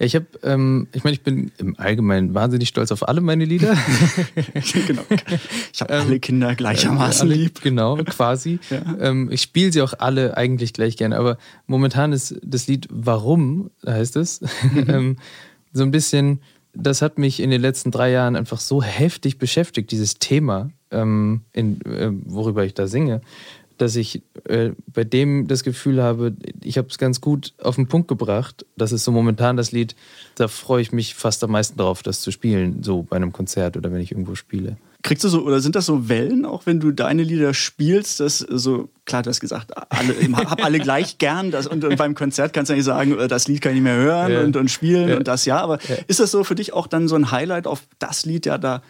[0.00, 3.44] Ja, ich habe, ähm, ich meine, ich bin im Allgemeinen wahnsinnig stolz auf alle meine
[3.44, 3.76] Lieder.
[4.86, 5.02] genau.
[5.72, 7.60] Ich habe alle Kinder gleichermaßen Ähm, alle, lieb.
[7.62, 8.58] Genau, quasi.
[8.98, 11.36] ähm, ich spiele sie auch alle eigentlich gleich gerne, aber
[11.66, 14.84] momentan ist das Lied Warum, heißt es, Mhm.
[14.88, 15.16] ähm,
[15.72, 16.40] so ein bisschen,
[16.74, 21.42] das hat mich in den letzten drei Jahren einfach so heftig beschäftigt, dieses Thema, ähm,
[21.52, 23.20] in, äh, worüber ich da singe,
[23.80, 27.88] dass ich äh, bei dem das Gefühl habe, ich habe es ganz gut auf den
[27.88, 28.66] Punkt gebracht.
[28.76, 29.94] Das ist so momentan das Lied,
[30.34, 33.76] da freue ich mich fast am meisten drauf, das zu spielen, so bei einem Konzert
[33.76, 34.76] oder wenn ich irgendwo spiele.
[35.02, 38.38] Kriegst du so, oder sind das so Wellen, auch wenn du deine Lieder spielst, dass
[38.40, 42.52] so, klar, du hast gesagt, alle, hab alle gleich gern, das, und, und beim Konzert
[42.52, 44.42] kannst du nicht sagen, äh, das Lied kann ich nicht mehr hören Ja.
[44.42, 45.16] und, und spielen Ja.
[45.16, 47.82] und das ja, aber ist das so für dich auch dann so ein Highlight auf
[47.98, 48.82] das Lied, ja, da, da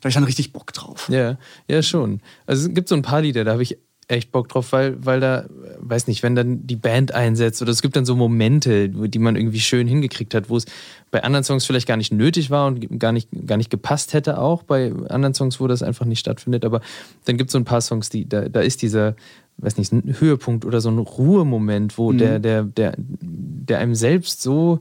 [0.00, 1.08] habe ich dann richtig Bock drauf.
[1.10, 1.36] Ja,
[1.68, 2.22] ja, schon.
[2.46, 3.76] Also es gibt so ein paar Lieder, da habe ich
[4.08, 5.44] echt Bock drauf, weil, weil da,
[5.80, 9.36] weiß nicht, wenn dann die Band einsetzt oder es gibt dann so Momente, die man
[9.36, 10.64] irgendwie schön hingekriegt hat, wo es
[11.10, 14.38] bei anderen Songs vielleicht gar nicht nötig war und gar nicht, gar nicht gepasst hätte
[14.38, 16.64] auch, bei anderen Songs, wo das einfach nicht stattfindet.
[16.64, 16.80] Aber
[17.26, 19.14] dann gibt es so ein paar Songs, die, da, da ist dieser,
[19.58, 24.40] weiß nicht, ein Höhepunkt oder so ein Ruhemoment, wo der, der, der, der einem selbst
[24.40, 24.80] so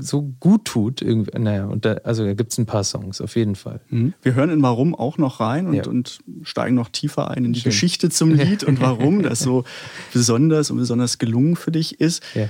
[0.00, 1.02] so gut tut.
[1.02, 1.38] Irgendwie.
[1.38, 3.80] Naja, und da, also da gibt es ein paar Songs, auf jeden Fall.
[4.22, 5.86] Wir hören in Warum auch noch rein und, Ja.
[5.86, 7.70] und steigen noch tiefer ein in die Schön.
[7.70, 9.64] Geschichte zum Lied und warum das so
[10.12, 12.22] besonders und besonders gelungen für dich ist.
[12.34, 12.48] Ja.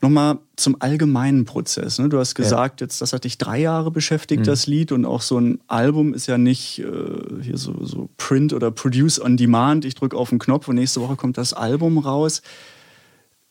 [0.00, 1.98] Nochmal zum allgemeinen Prozess.
[1.98, 2.08] Ne?
[2.08, 4.92] Du hast gesagt, jetzt, das hat dich drei Jahre beschäftigt, das Lied.
[4.92, 9.20] Und auch so ein Album ist ja nicht äh, hier so, so Print oder Produce
[9.20, 9.84] on Demand.
[9.84, 12.42] Ich drücke auf den Knopf und nächste Woche kommt das Album raus.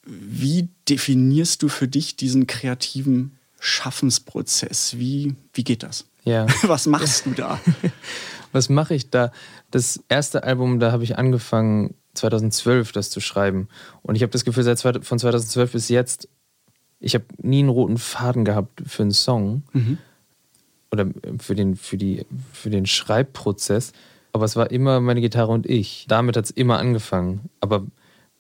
[0.06, 4.97] Wie definierst du für dich diesen kreativen Schaffensprozess?
[4.97, 6.06] Wie, wie geht das?
[6.23, 6.45] Ja.
[6.63, 7.60] Was machst du da?
[8.52, 9.32] Was mache ich da?
[9.71, 13.67] Das erste Album, da habe ich angefangen, 2012 das zu schreiben.
[14.02, 16.28] Und ich habe das Gefühl, seit von 2012 bis jetzt,
[17.00, 19.63] ich habe nie einen roten Faden gehabt für einen Song
[20.91, 21.06] oder
[21.39, 23.91] für den, für, die, für den Schreibprozess.
[24.32, 26.06] Aber es war immer meine Gitarre und ich.
[26.08, 27.50] Damit hat es immer angefangen.
[27.60, 27.86] Aber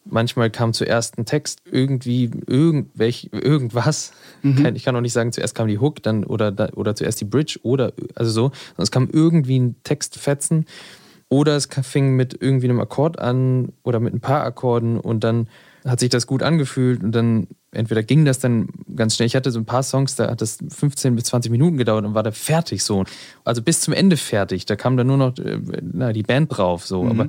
[0.09, 4.11] manchmal kam zuerst ein Text, irgendwie irgendwelch, irgendwas.
[4.41, 7.25] Kein, ich kann auch nicht sagen, zuerst kam die Hook dann oder, oder zuerst die
[7.25, 8.41] Bridge oder also so.
[8.41, 10.65] Sondern es kam irgendwie ein Textfetzen
[11.29, 15.47] oder es fing mit irgendwie einem Akkord an oder mit ein paar Akkorden und dann
[15.85, 19.27] hat sich das gut angefühlt und dann entweder ging das dann ganz schnell.
[19.27, 22.13] Ich hatte so ein paar Songs, da hat das 15 bis 20 Minuten gedauert und
[22.13, 23.03] war da fertig so.
[23.43, 24.65] Also bis zum Ende fertig.
[24.65, 27.05] Da kam dann nur noch äh, na, die Band drauf so.
[27.05, 27.27] Aber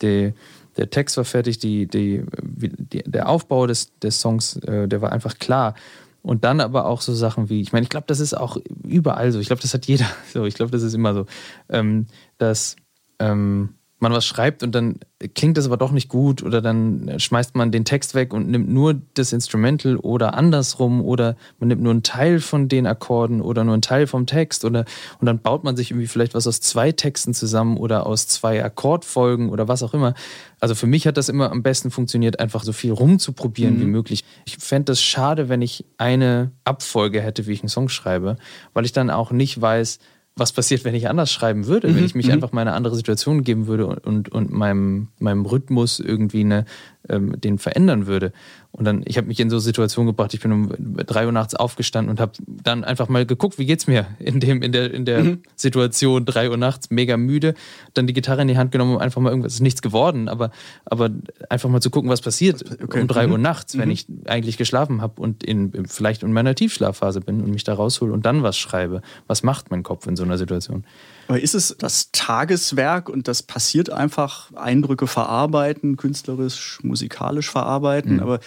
[0.00, 0.32] der,
[0.76, 5.12] der Text war fertig, die, die, die, der Aufbau des, des Songs, äh, der war
[5.12, 5.74] einfach klar.
[6.22, 9.32] Und dann aber auch so Sachen wie, ich meine, ich glaube, das ist auch überall
[9.32, 9.40] so.
[9.40, 10.44] Ich glaube, das hat jeder so.
[10.44, 11.26] Ich glaube, das ist immer so,
[11.68, 12.06] ähm,
[12.38, 12.76] dass
[13.18, 14.98] ähm, man was schreibt und dann
[15.34, 18.68] klingt das aber doch nicht gut oder dann schmeißt man den Text weg und nimmt
[18.68, 23.64] nur das Instrumental oder andersrum oder man nimmt nur einen Teil von den Akkorden oder
[23.64, 24.84] nur einen Teil vom Text oder
[25.18, 28.64] und dann baut man sich irgendwie vielleicht was aus zwei Texten zusammen oder aus zwei
[28.64, 30.14] Akkordfolgen oder was auch immer.
[30.60, 34.24] Also für mich hat das immer am besten funktioniert, einfach so viel rumzuprobieren wie möglich.
[34.44, 38.36] Ich fände es schade, wenn ich eine Abfolge hätte, wie ich einen Song schreibe,
[38.72, 39.98] weil ich dann auch nicht weiß,
[40.40, 42.96] was passiert, wenn ich anders schreiben würde, wenn ich mich einfach mal in eine andere
[42.96, 46.64] Situation geben würde und, und, und meinem, meinem Rhythmus irgendwie eine,
[47.10, 48.32] ähm, den verändern würde.
[48.72, 51.54] Und dann, ich habe mich in so Situationen gebracht, ich bin um drei Uhr nachts
[51.54, 55.04] aufgestanden und habe dann einfach mal geguckt, wie geht's mir in, dem, in der, in
[55.04, 57.54] der Situation, drei Uhr nachts, mega müde,
[57.94, 60.50] dann die Gitarre in die Hand genommen und einfach mal irgendwas, ist nichts geworden, aber,
[60.84, 61.10] aber
[61.48, 63.00] einfach mal zu gucken, was passiert Okay.
[63.02, 63.32] um drei Mhm.
[63.32, 67.50] Uhr nachts, wenn ich eigentlich geschlafen habe und in, vielleicht in meiner Tiefschlafphase bin und
[67.50, 69.02] mich da raushole und dann was schreibe.
[69.26, 70.84] Was macht mein Kopf in so einer Situation?
[71.30, 78.40] Aber ist es das Tageswerk und das passiert einfach, Eindrücke verarbeiten, künstlerisch, musikalisch verarbeiten, aber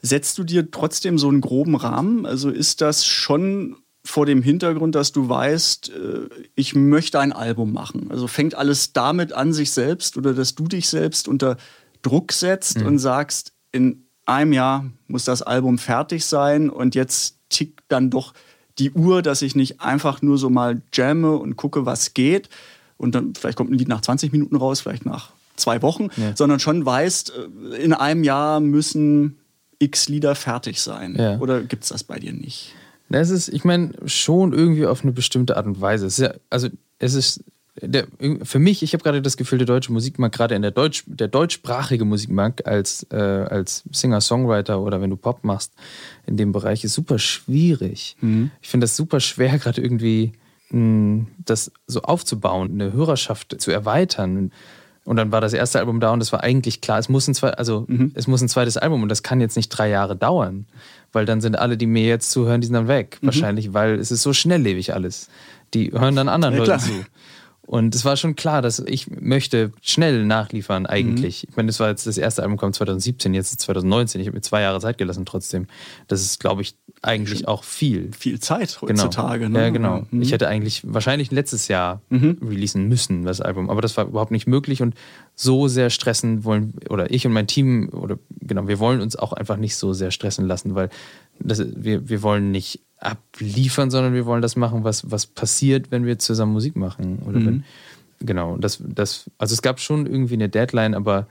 [0.00, 2.24] setzt du dir trotzdem so einen groben Rahmen?
[2.24, 7.74] Also ist das schon vor dem Hintergrund, dass du weißt, äh, ich möchte ein Album
[7.74, 8.06] machen?
[8.10, 11.58] Also fängt alles damit an, sich selbst oder dass du dich selbst unter
[12.00, 17.84] Druck setzt und sagst, in einem Jahr muss das Album fertig sein und jetzt tickt
[17.88, 18.32] dann doch
[18.78, 22.48] die Uhr, dass ich nicht einfach nur so mal jamme und gucke, was geht.
[22.96, 26.34] Und dann vielleicht kommt ein Lied nach 20 Minuten raus, vielleicht nach zwei Wochen, Ja.
[26.36, 27.32] sondern schon weißt,
[27.72, 29.38] äh, in einem Jahr müssen
[29.78, 31.16] x Lieder fertig sein.
[31.18, 31.38] Ja.
[31.38, 32.74] Oder gibt es das bei dir nicht?
[33.08, 36.06] Na, Es ist, ich meine, schon irgendwie auf eine bestimmte Art und Weise.
[36.06, 37.42] Es ist ja, also es ist
[37.80, 38.06] der,
[38.42, 41.28] für mich, ich habe gerade das Gefühl, der deutsche Musikmarkt, gerade in der Deutsch, der
[41.28, 45.72] deutschsprachige Musikmarkt als, äh, als Singer-Songwriter oder wenn du Pop machst,
[46.26, 48.16] in dem Bereich ist super schwierig.
[48.60, 50.32] Ich finde das super schwer, gerade irgendwie
[50.70, 54.52] mh, das so aufzubauen, eine Hörerschaft zu erweitern.
[55.04, 57.34] Und dann war das erste Album da und es war eigentlich klar, es muss ein,
[57.34, 60.66] zwei, also, es muss ein zweites Album und das kann jetzt nicht drei Jahre dauern,
[61.12, 63.18] weil dann sind alle, die mir jetzt zuhören, die sind dann weg.
[63.22, 65.28] Wahrscheinlich, weil es ist so schnelllebig alles.
[65.74, 66.92] Die hören dann anderen Ja, Leuten zu.
[67.72, 71.48] Und es war schon klar, dass ich möchte schnell nachliefern eigentlich.
[71.48, 74.20] Ich meine, das war jetzt das erste Album kommt 2017, jetzt ist 2019.
[74.20, 75.66] Ich habe mir zwei Jahre Zeit gelassen trotzdem.
[76.06, 78.10] Das ist, glaube ich, eigentlich auch viel.
[78.12, 78.90] Viel Zeit Genau.
[79.04, 79.48] heutzutage.
[79.48, 79.58] Ne?
[79.58, 80.04] Ja, genau.
[80.10, 80.20] Mhm.
[80.20, 83.70] Ich hätte eigentlich wahrscheinlich letztes Jahr releasen müssen, das Album.
[83.70, 84.94] Aber das war überhaupt nicht möglich und
[85.34, 89.32] so sehr stressen wollen, oder ich und mein Team, oder genau, wir wollen uns auch
[89.32, 90.90] einfach nicht so sehr stressen lassen, weil
[91.44, 96.06] das, wir, wir wollen nicht abliefern, sondern wir wollen das machen, was, was passiert, wenn
[96.06, 97.20] wir zusammen Musik machen.
[97.26, 97.64] Oder wenn,
[98.20, 101.26] genau, das, das, also es gab schon irgendwie eine Deadline, aber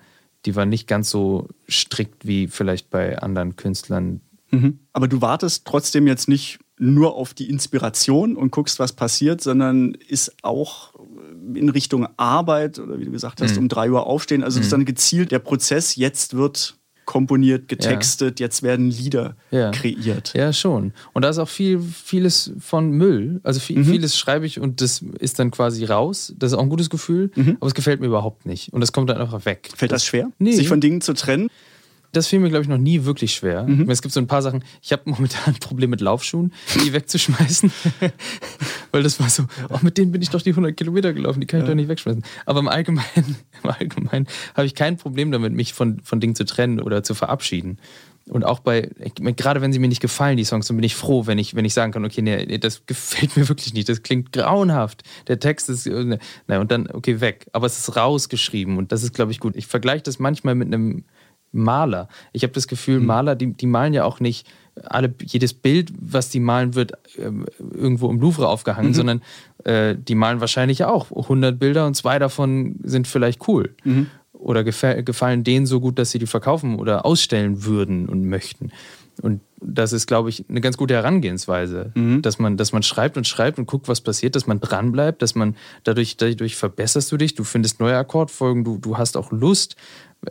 [0.45, 4.21] die war nicht ganz so strikt wie vielleicht bei anderen Künstlern,
[4.51, 4.79] Mhm.
[4.93, 9.93] Aber du wartest trotzdem jetzt nicht nur auf die Inspiration und guckst, was passiert, sondern
[9.93, 10.93] ist auch
[11.53, 13.43] in Richtung Arbeit oder wie du gesagt Mhm.
[13.45, 14.43] hast, um drei Uhr aufstehen.
[14.43, 19.71] Also ist dann gezielt der Prozess, jetzt wird komponiert, getextet, jetzt werden Lieder Ja.
[19.71, 20.33] kreiert.
[20.35, 20.93] Ja, schon.
[21.13, 23.39] Und da ist auch viel, vieles von Müll.
[23.43, 26.33] Also viel, vieles schreibe ich und das ist dann quasi raus.
[26.37, 28.71] Das ist auch ein gutes Gefühl, aber es gefällt mir überhaupt nicht.
[28.73, 29.69] Und das kommt dann einfach weg.
[29.75, 30.53] Fällt das schwer, Nee.
[30.53, 31.49] sich von Dingen zu trennen?
[32.11, 33.65] Das fiel mir, glaube ich, noch nie wirklich schwer.
[33.87, 34.63] Es gibt so ein paar Sachen.
[34.81, 37.71] Ich habe momentan ein Problem mit Laufschuhen, die wegzuschmeißen.
[38.91, 41.47] Weil das war so, oh, mit denen bin ich doch die 100 Kilometer gelaufen, die
[41.47, 42.23] kann ich doch nicht wegschmeißen.
[42.45, 46.45] Aber im Allgemeinen, im Allgemeinen habe ich kein Problem damit, mich von, von Dingen zu
[46.45, 47.77] trennen oder zu verabschieden.
[48.27, 48.89] Und auch bei,
[49.35, 51.65] gerade wenn sie mir nicht gefallen, die Songs, dann bin ich froh, wenn ich, wenn
[51.65, 55.03] ich sagen kann, okay, nee, nee, das gefällt mir wirklich nicht, das klingt grauenhaft.
[55.27, 57.47] Der Text ist, äh, ne, na, und dann, okay, weg.
[57.51, 59.55] Aber es ist rausgeschrieben und das ist, glaube ich, gut.
[59.55, 61.03] Ich vergleiche das manchmal mit einem
[61.51, 62.07] Maler.
[62.33, 64.47] Ich habe das Gefühl, Maler, die, die malen ja auch nicht
[64.85, 69.21] alle, jedes Bild, was die malen, wird ähm, irgendwo im Louvre aufgehangen, sondern
[69.65, 73.75] äh, die malen wahrscheinlich auch 100 Bilder und zwei davon sind vielleicht cool.
[74.33, 78.71] Oder gefä- gefallen denen so gut, dass sie die verkaufen oder ausstellen würden und möchten.
[79.21, 81.91] Und das ist, glaube ich, eine ganz gute Herangehensweise,
[82.23, 85.35] dass, man, dass man schreibt und schreibt und guckt, was passiert, dass man dranbleibt, dass
[85.35, 89.75] man dadurch, dadurch verbesserst du dich, du findest neue Akkordfolgen, du, du hast auch Lust.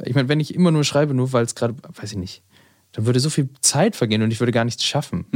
[0.04, 2.42] Ich meine, wenn ich immer nur schreibe, nur weil es gerade, weiß ich nicht,
[2.92, 5.26] dann würde so viel Zeit vergehen und ich würde gar nichts schaffen.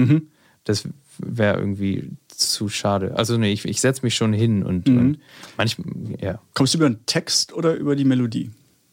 [0.65, 0.89] Das
[1.19, 3.17] wäre irgendwie zu schade.
[3.17, 5.19] Also nee, ich, ich setze mich schon hin und, und
[5.57, 5.87] manchmal,
[6.21, 8.51] ja, Kommst du über den Text oder über die Melodie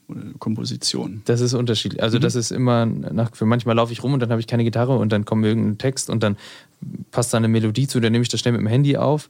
[0.08, 1.22] oder Komposition?
[1.26, 2.04] das ist unterschiedlich.
[2.04, 4.64] Also das ist immer nach, für manchmal laufe ich rum und dann habe ich keine
[4.64, 6.38] Gitarre und dann kommt mir irgendein Text und dann
[7.12, 9.30] passt da eine Melodie zu, dann nehme ich das schnell mit dem Handy auf.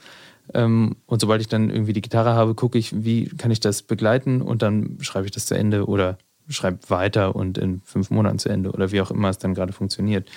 [0.54, 3.84] Ähm, und sobald ich dann irgendwie die Gitarre habe, gucke ich, wie kann ich das
[3.84, 6.18] begleiten und dann schreibe ich das zu Ende oder
[6.50, 9.74] schreibe weiter und in fünf Monaten zu Ende oder wie auch immer es dann gerade
[9.74, 10.30] funktioniert.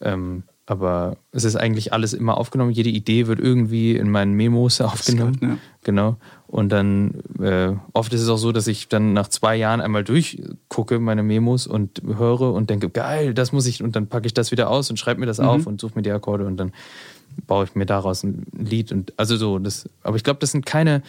[0.00, 2.70] Ähm, aber es ist eigentlich alles immer aufgenommen.
[2.70, 5.38] Jede Idee wird irgendwie in meinen Memos aufgenommen.
[5.40, 5.58] ja.
[5.82, 6.16] Genau.
[6.46, 10.04] Und dann äh, oft ist es auch so, dass ich dann nach zwei Jahren einmal
[10.04, 14.34] durchgucke, meine Memos und höre und denke, geil, das muss ich, und dann packe ich
[14.34, 16.72] das wieder aus und schreibe mir das auf und suche mir die Akkorde und dann
[17.46, 18.92] baue ich mir daraus ein Lied.
[18.92, 21.02] Und also so, das, aber ich glaube, das sind keine,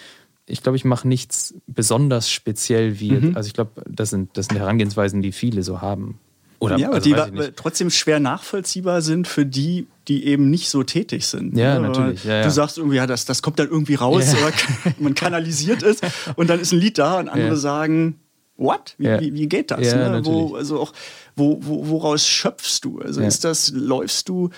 [0.46, 4.58] ich glaube, ich mache nichts besonders speziell wie, also ich glaube, das sind, das sind
[4.58, 6.20] Herangehensweisen, die viele so haben.
[6.60, 10.84] Oder ja, aber also die trotzdem schwer nachvollziehbar sind für die, die eben nicht so
[10.84, 11.58] tätig sind.
[11.58, 11.88] Ja, ne?
[11.88, 12.44] natürlich, ja, ja.
[12.44, 14.48] Du sagst irgendwie, ja, das, das kommt dann irgendwie raus Ja.
[14.48, 14.54] oder
[15.00, 16.02] man kanalisiert es
[16.36, 18.20] und dann ist ein Lied da und andere sagen,
[18.58, 18.96] what?
[18.98, 19.80] Wie, wie, wie geht das?
[19.80, 20.22] Ne?
[20.24, 20.94] wo, also auch,
[21.38, 23.00] wo, wo, woraus schöpfst du?
[23.00, 24.50] Also ist das, läufst du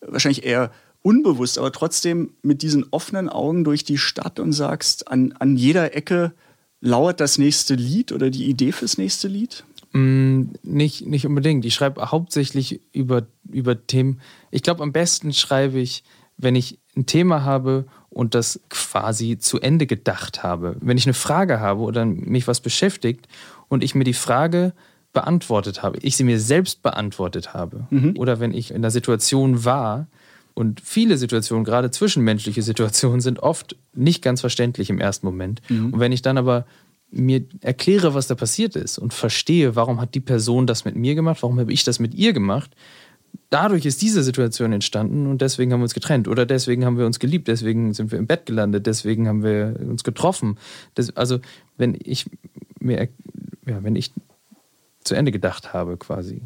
[0.00, 0.72] wahrscheinlich eher
[1.04, 5.94] unbewusst, aber trotzdem mit diesen offenen Augen durch die Stadt und sagst, an, an jeder
[5.94, 6.32] Ecke
[6.80, 9.64] lauert das nächste Lied oder die Idee fürs nächste Lied?
[9.92, 11.66] Mm, nicht, nicht unbedingt.
[11.66, 14.20] Ich schreibe hauptsächlich über, über Themen.
[14.50, 16.04] Ich glaube, am besten schreibe ich,
[16.38, 20.76] wenn ich ein Thema habe und das quasi zu Ende gedacht habe.
[20.80, 23.28] Wenn ich eine Frage habe oder mich was beschäftigt
[23.68, 24.72] und ich mir die Frage
[25.12, 27.86] beantwortet habe, ich sie mir selbst beantwortet habe.
[28.18, 30.08] Oder wenn ich in einer Situation war,
[30.54, 35.60] und viele Situationen, gerade zwischenmenschliche Situationen, sind oft nicht ganz verständlich im ersten Moment.
[35.92, 36.64] Und wenn ich dann aber
[37.10, 41.14] mir erkläre, was da passiert ist und verstehe, warum hat die Person das mit mir
[41.14, 42.74] gemacht, warum habe ich das mit ihr gemacht,
[43.50, 47.06] dadurch ist diese Situation entstanden und deswegen haben wir uns getrennt oder deswegen haben wir
[47.06, 50.58] uns geliebt, deswegen sind wir im Bett gelandet, deswegen haben wir uns getroffen.
[50.94, 51.38] Das, also
[51.76, 52.26] wenn ich
[52.80, 53.08] mir,
[53.66, 54.12] ja, wenn ich
[55.04, 56.42] zu Ende gedacht habe quasi,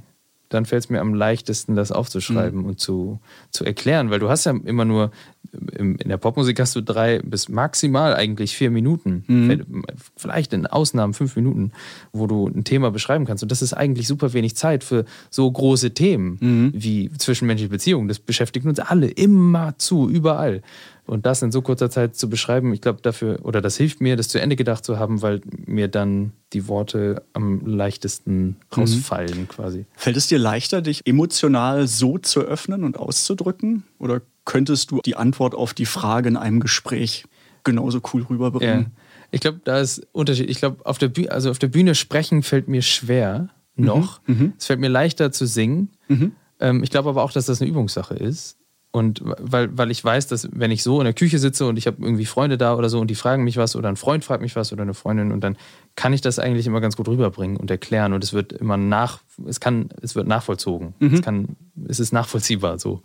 [0.48, 2.66] dann fällt es mir am leichtesten, das aufzuschreiben mhm.
[2.66, 5.10] und zu, zu erklären, weil du hast ja immer nur,
[5.52, 9.84] in der Popmusik hast du drei bis maximal eigentlich vier Minuten, mhm.
[10.16, 11.72] vielleicht in Ausnahmen fünf Minuten,
[12.12, 13.42] wo du ein Thema beschreiben kannst.
[13.42, 16.72] Und das ist eigentlich super wenig Zeit für so große Themen mhm.
[16.74, 18.08] wie zwischenmenschliche Beziehungen.
[18.08, 20.62] Das beschäftigt uns alle immer zu, überall.
[21.08, 24.14] Und das in so kurzer Zeit zu beschreiben, ich glaube dafür, oder das hilft mir,
[24.14, 28.56] das zu Ende gedacht zu haben, weil mir dann die Worte am leichtesten mhm.
[28.76, 29.48] rausfallen mhm.
[29.48, 29.86] quasi.
[29.94, 33.84] Fällt es dir leichter, dich emotional so zu öffnen und auszudrücken?
[33.98, 37.26] Oder könntest du die Antwort auf die Frage in einem Gespräch
[37.64, 38.92] genauso cool rüberbringen?
[38.96, 39.02] Ja.
[39.30, 40.48] Ich glaube, da ist Unterschied.
[40.48, 44.22] Ich glaube, auf der Bühne, also auf der Bühne sprechen fällt mir schwer noch.
[44.26, 44.34] Mhm.
[44.34, 44.52] mhm.
[44.56, 45.90] Es fällt mir leichter zu singen.
[46.08, 46.32] Mhm.
[46.60, 48.58] Ähm, ich glaube aber auch, dass das eine Übungssache ist.
[48.90, 51.86] Und weil, weil ich weiß, dass wenn ich so in der Küche sitze und ich
[51.86, 54.40] habe irgendwie Freunde da oder so und die fragen mich was oder ein Freund fragt
[54.40, 55.58] mich was oder eine Freundin und dann
[55.94, 59.20] kann ich das eigentlich immer ganz gut rüberbringen und erklären und es wird immer nach,
[59.46, 60.94] es kann, es wird nachvollzogen.
[61.00, 61.14] Mhm.
[61.14, 61.56] Es kann,
[61.86, 63.02] es ist nachvollziehbar so.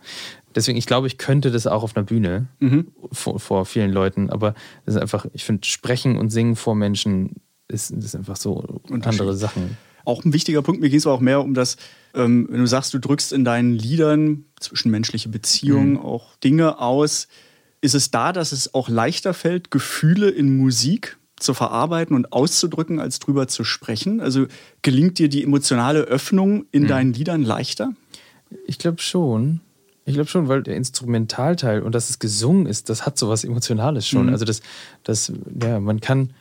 [0.55, 2.87] Deswegen, ich glaube, ich könnte das auch auf einer Bühne mhm.
[3.11, 7.41] vor, vor vielen Leuten, aber es ist einfach, ich finde, sprechen und singen vor Menschen
[7.67, 9.77] ist, ist einfach so andere Sachen.
[10.05, 11.77] Auch ein wichtiger Punkt, mir ging es auch mehr um das,
[12.13, 15.99] ähm, wenn du sagst, du drückst in deinen Liedern zwischenmenschliche Beziehungen mhm.
[15.99, 17.27] auch Dinge aus,
[17.81, 22.99] ist es da, dass es auch leichter fällt, Gefühle in Musik zu verarbeiten und auszudrücken,
[22.99, 24.21] als drüber zu sprechen?
[24.21, 24.47] Also
[24.81, 26.87] gelingt dir die emotionale Öffnung in mhm.
[26.87, 27.93] deinen Liedern leichter?
[28.65, 29.61] Ich glaube schon.
[30.05, 34.07] Ich glaube schon, weil der Instrumentalteil und dass es gesungen ist, das hat sowas Emotionales
[34.07, 34.27] schon.
[34.27, 34.33] Mhm.
[34.33, 34.61] Also das,
[35.03, 36.33] das, ja, man kann,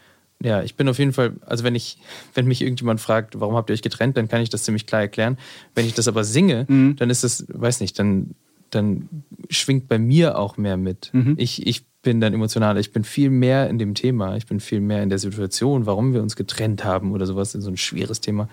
[0.42, 1.98] ja, ich bin auf jeden Fall, also wenn ich,
[2.35, 5.03] wenn mich irgendjemand fragt, warum habt ihr euch getrennt, dann kann ich das ziemlich klar
[5.03, 5.38] erklären.
[5.75, 6.96] Wenn ich das aber singe, mhm.
[6.96, 8.35] dann ist das, weiß nicht, dann,
[8.70, 9.09] dann
[9.48, 11.11] schwingt bei mir auch mehr mit.
[11.12, 11.35] Mhm.
[11.38, 14.81] Ich, ich bin dann emotional, ich bin viel mehr in dem Thema, ich bin viel
[14.81, 18.48] mehr in der Situation, warum wir uns getrennt haben oder sowas, so ein schweres Thema.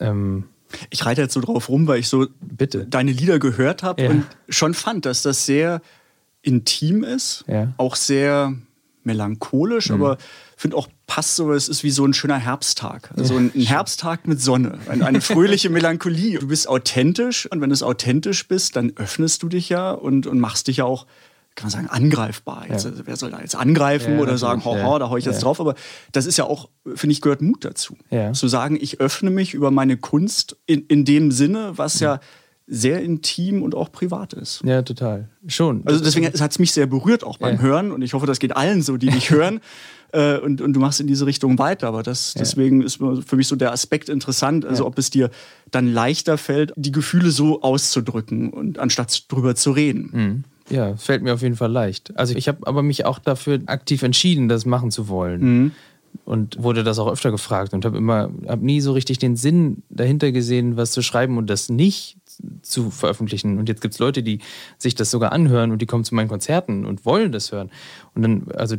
[0.00, 0.44] Ähm,
[0.90, 2.86] ich reite jetzt so drauf rum, weil ich so Bitte.
[2.86, 4.10] deine Lieder gehört habe ja.
[4.10, 5.80] und schon fand, dass das sehr
[6.42, 7.72] intim ist, ja.
[7.76, 8.54] auch sehr
[9.02, 9.96] melancholisch, mhm.
[9.96, 10.18] aber
[10.56, 13.10] finde auch passt so, es ist wie so ein schöner Herbsttag.
[13.16, 16.38] Also ein, Herbsttag mit Sonne, eine, fröhliche Melancholie.
[16.38, 20.40] Du bist authentisch und wenn du authentisch bist, dann öffnest du dich ja und, und
[20.40, 21.06] machst dich ja auch
[21.56, 22.66] kann man sagen, angreifbar.
[22.68, 22.90] Jetzt, ja.
[22.90, 24.98] Also wer soll da jetzt angreifen ja, oder sagen, haha, ja.
[24.98, 25.58] da hau ich jetzt drauf.
[25.58, 25.74] Aber
[26.12, 27.96] das ist ja auch, finde ich, gehört Mut dazu.
[28.32, 32.20] Zu sagen, ich öffne mich über meine Kunst in, in dem Sinne, was ja
[32.68, 34.62] sehr intim und auch privat ist.
[34.64, 35.28] Ja, total.
[35.46, 35.82] Schon.
[35.86, 37.62] Also deswegen hat es mich sehr berührt, auch beim ja.
[37.62, 37.92] Hören.
[37.92, 39.60] Und ich hoffe, das geht allen so, die dich hören.
[40.12, 41.86] Äh, und, und du machst in diese Richtung weiter.
[41.86, 42.40] Aber das, ja.
[42.40, 44.88] deswegen ist für mich so der Aspekt interessant, also ja.
[44.88, 45.30] ob es dir
[45.70, 50.10] dann leichter fällt, die Gefühle so auszudrücken und anstatt drüber zu reden.
[50.12, 50.44] Mhm.
[50.68, 52.16] Ja, fällt mir auf jeden Fall leicht.
[52.18, 55.40] Also ich habe aber mich auch dafür aktiv entschieden, das machen zu wollen.
[55.40, 55.72] Mhm
[56.24, 59.82] und wurde das auch öfter gefragt und habe immer, habe nie so richtig den Sinn
[59.90, 62.16] dahinter gesehen, was zu schreiben und das nicht
[62.62, 63.58] zu veröffentlichen.
[63.58, 64.40] Und jetzt gibt es Leute, die
[64.78, 67.70] sich das sogar anhören und die kommen zu meinen Konzerten und wollen das hören.
[68.14, 68.76] Und dann, also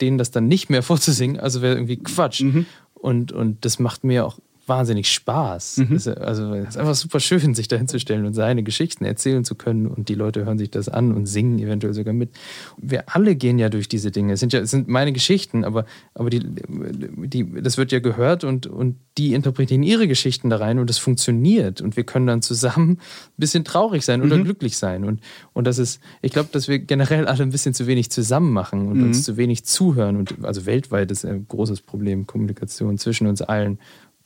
[0.00, 2.42] denen das dann nicht mehr vorzusingen, also wäre irgendwie Quatsch.
[2.42, 2.66] Mhm.
[2.94, 4.38] Und, und das macht mir auch
[4.70, 5.78] wahnsinnig Spaß.
[5.78, 5.96] Mhm.
[5.96, 9.54] Es, also es ist einfach super schön, sich da hinzustellen und seine Geschichten erzählen zu
[9.54, 12.30] können und die Leute hören sich das an und singen eventuell sogar mit.
[12.78, 14.32] Wir alle gehen ja durch diese Dinge.
[14.32, 18.44] Es sind ja es sind meine Geschichten, aber, aber die, die, das wird ja gehört
[18.44, 22.40] und, und die interpretieren ihre Geschichten da rein und es funktioniert und wir können dann
[22.40, 22.98] zusammen ein
[23.36, 24.44] bisschen traurig sein oder mhm.
[24.44, 25.04] glücklich sein.
[25.04, 25.20] Und,
[25.52, 28.88] und das ist, ich glaube, dass wir generell alle ein bisschen zu wenig zusammen machen
[28.88, 29.04] und mhm.
[29.06, 30.16] uns zu wenig zuhören.
[30.16, 33.78] Und also weltweit ist ein großes Problem, Kommunikation zwischen uns allen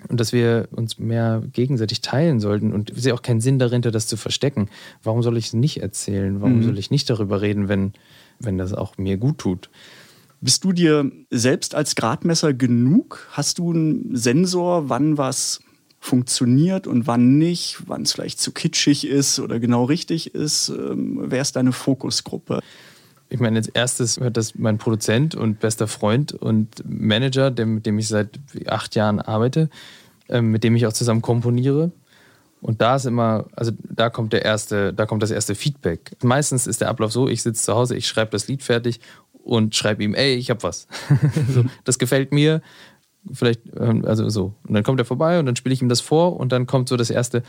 [0.08, 2.72] und dass wir uns mehr gegenseitig teilen sollten.
[2.72, 4.68] Und ich sehe auch keinen Sinn darin, das zu verstecken.
[5.02, 6.40] Warum soll ich es nicht erzählen?
[6.40, 6.62] Warum mhm.
[6.64, 7.92] soll ich nicht darüber reden, wenn,
[8.38, 9.70] wenn das auch mir gut tut?
[10.40, 13.28] Bist du dir selbst als Gradmesser genug?
[13.30, 15.60] Hast du einen Sensor, wann was
[16.00, 20.68] funktioniert und wann nicht, wann es vielleicht zu kitschig ist oder genau richtig ist?
[20.68, 22.60] Ähm, wer ist deine Fokusgruppe?
[23.28, 27.86] Ich meine, als erstes hört das mein Produzent und bester Freund und Manager, der, mit
[27.86, 29.70] dem ich seit acht Jahren arbeite,
[30.28, 31.90] äh, mit dem ich auch zusammen komponiere.
[32.60, 36.16] Und da ist immer, also da kommt der erste, da kommt das erste Feedback.
[36.22, 39.00] Meistens ist der Ablauf so, ich sitze zu Hause, ich schreibe das Lied fertig
[39.32, 40.88] und schreibe ihm, ey, ich hab was.
[41.54, 42.62] so, das gefällt mir.
[43.32, 44.54] Vielleicht, ähm, also so.
[44.66, 46.88] Und dann kommt er vorbei und dann spiele ich ihm das vor und dann kommt
[46.88, 47.42] so das erste,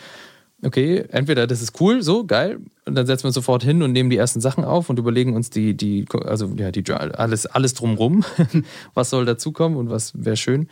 [0.65, 3.91] okay, entweder das ist cool, so geil, und dann setzen wir uns sofort hin und
[3.91, 7.73] nehmen die ersten Sachen auf und überlegen uns die, die, also ja, die alles, alles
[7.73, 8.23] drumrum,
[8.93, 10.67] was soll dazukommen und was wäre schön.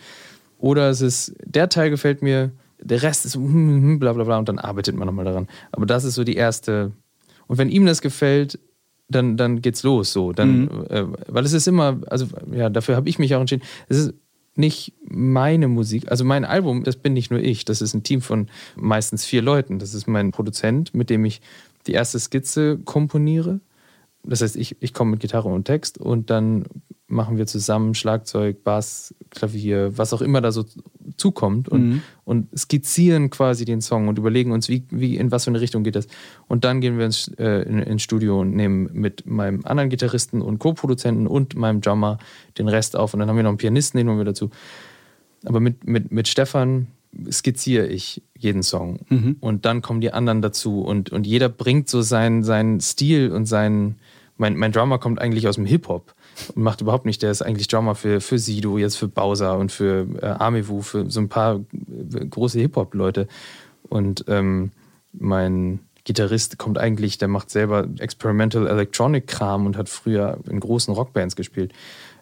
[0.60, 4.24] Oder es ist, der Teil gefällt mir, der Rest ist hm, hm, hm, bla bla
[4.24, 5.48] bla und dann arbeitet man nochmal daran.
[5.72, 6.92] Aber das ist so die erste.
[7.48, 8.60] Und wenn ihm das gefällt,
[9.10, 10.34] dann, dann geht's los so.
[10.34, 10.86] Dann, mhm.
[10.90, 13.64] äh, weil es ist immer, also ja, dafür habe ich mich auch entschieden.
[13.90, 14.14] Es ist
[14.56, 16.10] nicht meine Musik.
[16.12, 17.66] Also mein Album, das bin nicht nur ich.
[17.66, 19.80] Das ist ein Team von meistens vier Leuten.
[19.80, 21.42] Das ist mein Produzent, mit dem ich
[21.88, 23.60] die erste Skizze komponiere.
[24.24, 26.66] Das heißt, ich, ich komme mit Gitarre und Text und dann
[27.14, 30.66] machen wir zusammen Schlagzeug, Bass, Klavier, was auch immer da so
[31.18, 32.02] zukommt und, mhm.
[32.26, 35.84] und skizzieren quasi den Song und überlegen uns, wie, wie, in was für eine Richtung
[35.84, 36.08] geht das.
[36.48, 40.42] Und dann gehen wir ins, äh, in, ins Studio und nehmen mit meinem anderen Gitarristen
[40.42, 42.18] und Co-Produzenten und meinem Drummer
[42.58, 43.14] den Rest auf.
[43.14, 44.50] Und dann haben wir noch einen Pianisten, den holen wir dazu.
[45.46, 46.88] Aber mit, mit, mit Stefan
[47.32, 49.00] skizziere ich jeden Song.
[49.10, 49.38] Mhm.
[49.40, 53.46] Und dann kommen die anderen dazu und, und jeder bringt so seinen, seinen Stil und
[53.46, 54.00] seinen.
[54.36, 56.13] Mein, mein Drummer kommt eigentlich aus dem Hip-Hop
[56.56, 57.22] und macht überhaupt nicht.
[57.22, 61.10] Der ist eigentlich Drummer für, für Sido, jetzt für Bowser und für äh, Amewu, für
[61.10, 63.28] so ein paar äh, große Hip-Hop-Leute.
[63.90, 64.72] Und ähm,
[65.14, 70.94] mein Gitarrist kommt eigentlich, der macht selber Experimental Electronic Kram und hat früher in großen
[70.94, 71.74] Rockbands gespielt.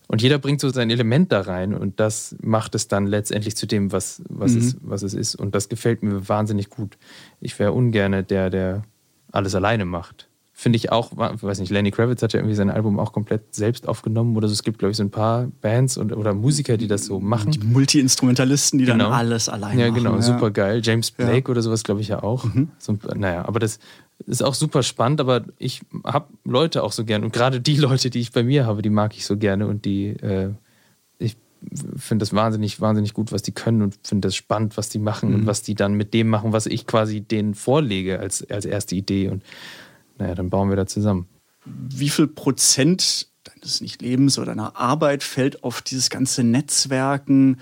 [0.07, 3.66] Und jeder bringt so sein Element da rein und das macht es dann letztendlich zu
[3.66, 4.57] dem, was, was, mhm.
[4.57, 5.36] es, was es ist.
[5.36, 6.97] Und das gefällt mir wahnsinnig gut.
[7.39, 8.84] Ich wäre ungern der, der
[9.32, 10.28] alles alleine macht
[10.62, 13.88] finde ich auch, weiß nicht, Lenny Kravitz hat ja irgendwie sein Album auch komplett selbst
[13.88, 14.53] aufgenommen oder so.
[14.53, 17.51] Es gibt, glaube ich, so ein paar Bands und, oder Musiker, die das so machen.
[17.51, 19.05] Die Multi-Instrumentalisten, die genau.
[19.05, 19.80] dann alles alleine machen.
[19.80, 20.22] Ja, genau, ja.
[20.22, 20.82] super geil.
[20.84, 21.51] James Blake ja.
[21.51, 22.43] oder sowas, glaube ich ja auch.
[22.43, 22.70] Mhm.
[22.78, 23.80] So, naja, aber das
[24.28, 28.12] ist auch super spannend, aber ich habe Leute auch so gern und gerade die Leute,
[28.12, 30.49] die ich bei mir habe, die mag ich so gerne und die, äh,
[31.18, 31.38] ich
[31.95, 35.30] finde das wahnsinnig, wahnsinnig gut, was die können und finde das spannend, was die machen
[35.30, 35.36] mhm.
[35.38, 38.95] und was die dann mit dem machen, was ich quasi denen vorlege als, als erste
[38.95, 39.41] Idee und
[40.18, 41.28] naja, dann bauen wir da zusammen.
[41.66, 47.57] Wie viel Prozent deines nicht Lebens oder deiner Arbeit fällt auf dieses ganze Netzwerken,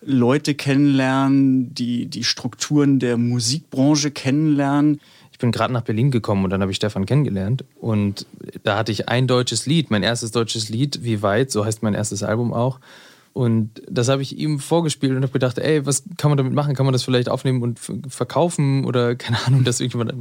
[0.00, 5.00] Leute kennenlernen, die, die Strukturen der Musikbranche kennenlernen?
[5.32, 7.64] Ich bin gerade nach Berlin gekommen und dann habe ich Stefan kennengelernt.
[7.80, 8.26] Und
[8.62, 11.94] da hatte ich ein deutsches Lied, mein erstes deutsches Lied, Wie weit, so heißt mein
[11.94, 12.78] erstes Album auch.
[13.34, 16.76] Und das habe ich ihm vorgespielt und habe gedacht, ey, was kann man damit machen?
[16.76, 20.14] Kann man das vielleicht aufnehmen und verkaufen oder keine Ahnung, das irgendjemand.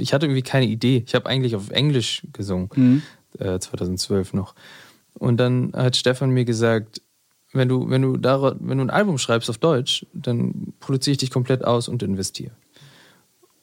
[0.00, 1.04] Ich hatte irgendwie keine Idee.
[1.06, 3.02] Ich habe eigentlich auf Englisch gesungen, mhm.
[3.38, 4.56] äh, 2012 noch.
[5.14, 7.00] Und dann hat Stefan mir gesagt,
[7.52, 11.18] wenn du, wenn du da, wenn du ein Album schreibst auf Deutsch, dann produziere ich
[11.18, 12.52] dich komplett aus und investiere.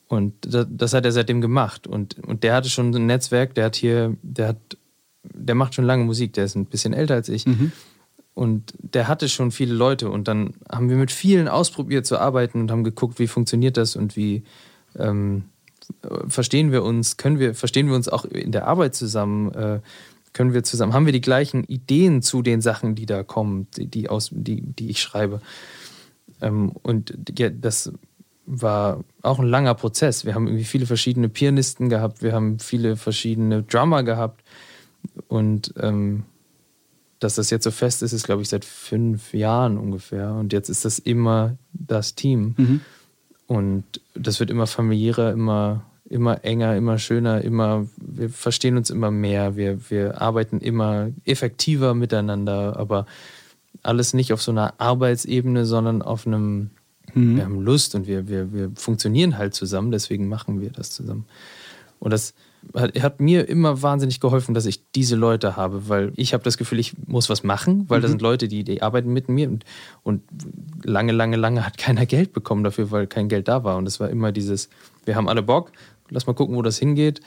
[0.08, 1.86] Und das, das, hat er seitdem gemacht.
[1.86, 4.78] Und, und der hatte schon ein Netzwerk, der hat hier, der hat,
[5.24, 7.46] der macht schon lange Musik, der ist ein bisschen älter als ich.
[7.46, 7.74] Mhm.
[8.36, 10.10] Und der hatte schon viele Leute.
[10.10, 13.96] Und dann haben wir mit vielen ausprobiert zu arbeiten und haben geguckt, wie funktioniert das
[13.96, 14.44] und wie
[14.98, 15.46] ähm,
[16.28, 19.80] verstehen wir uns, können wir, verstehen wir uns auch in der Arbeit zusammen, äh,
[20.34, 23.88] können wir zusammen, haben wir die gleichen Ideen zu den Sachen, die da kommen, die,
[23.88, 25.42] die, aus, die, die ich schreibe.
[26.42, 27.94] Ähm, und ja, das
[28.46, 30.26] war auch ein langer Prozess.
[30.26, 34.44] Wir haben irgendwie viele verschiedene Pianisten gehabt, wir haben viele verschiedene Drummer gehabt.
[35.28, 36.24] Und ähm,
[37.26, 40.34] dass das jetzt so fest ist, ist, glaube ich, seit fünf Jahren ungefähr.
[40.34, 42.54] Und jetzt ist das immer das Team.
[42.56, 42.82] Mhm.
[43.48, 49.10] Und das wird immer familiärer, immer, immer enger, immer schöner, immer, wir verstehen uns immer
[49.10, 53.08] mehr, wir, wir arbeiten immer effektiver miteinander, aber
[53.82, 56.70] alles nicht auf so einer Arbeitsebene, sondern auf einem,
[57.16, 57.38] mhm.
[57.38, 61.26] wir haben Lust und wir, wir, wir funktionieren halt zusammen, deswegen machen wir das zusammen.
[62.00, 62.36] Und das,
[62.74, 66.58] hat, hat, mir immer wahnsinnig geholfen, dass ich diese Leute habe, weil ich habe das
[66.58, 68.02] Gefühl, ich muss was machen, weil mhm.
[68.04, 69.66] da sind Leute, die, die arbeiten mit mir und,
[70.04, 70.22] und
[70.84, 73.78] lange, lange, lange hat keiner Geld bekommen dafür, weil kein Geld da war.
[73.78, 74.70] Und es war immer dieses,
[75.06, 75.72] wir haben alle Bock,
[76.10, 77.22] lass mal gucken, wo das hingeht.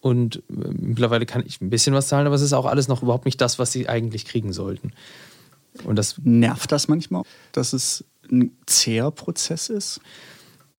[0.00, 3.02] Und äh, mittlerweile kann ich ein bisschen was zahlen, aber es ist auch alles noch
[3.02, 4.92] überhaupt nicht das, was sie eigentlich kriegen sollten.
[5.84, 10.00] Und das nervt das manchmal, dass es ein zäher Prozess ist?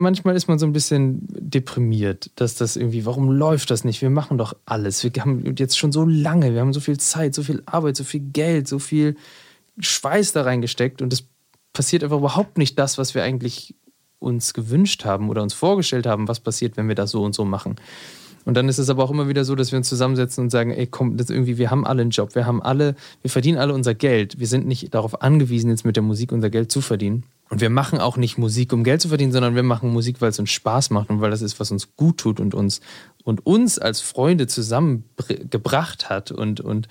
[0.03, 4.01] Manchmal ist man so ein bisschen deprimiert, dass das irgendwie, warum läuft das nicht?
[4.01, 5.03] Wir machen doch alles.
[5.03, 8.03] Wir haben jetzt schon so lange, wir haben so viel Zeit, so viel Arbeit, so
[8.03, 9.15] viel Geld, so viel
[9.79, 11.23] Schweiß da reingesteckt und es
[11.73, 13.75] passiert einfach überhaupt nicht das, was wir eigentlich
[14.19, 17.43] uns gewünscht haben oder uns vorgestellt haben, was passiert, wenn wir das so und so
[17.43, 17.75] machen.
[18.45, 20.71] Und dann ist es aber auch immer wieder so, dass wir uns zusammensetzen und sagen,
[20.71, 23.73] ey, komm, das irgendwie, wir haben alle einen Job, wir haben alle, wir verdienen alle
[23.73, 24.39] unser Geld.
[24.39, 27.23] Wir sind nicht darauf angewiesen, jetzt mit der Musik unser Geld zu verdienen.
[27.49, 30.29] Und wir machen auch nicht Musik, um Geld zu verdienen, sondern wir machen Musik, weil
[30.29, 32.81] es uns Spaß macht und weil das ist, was uns gut tut und uns,
[33.23, 36.87] und uns als Freunde zusammengebracht hat und, und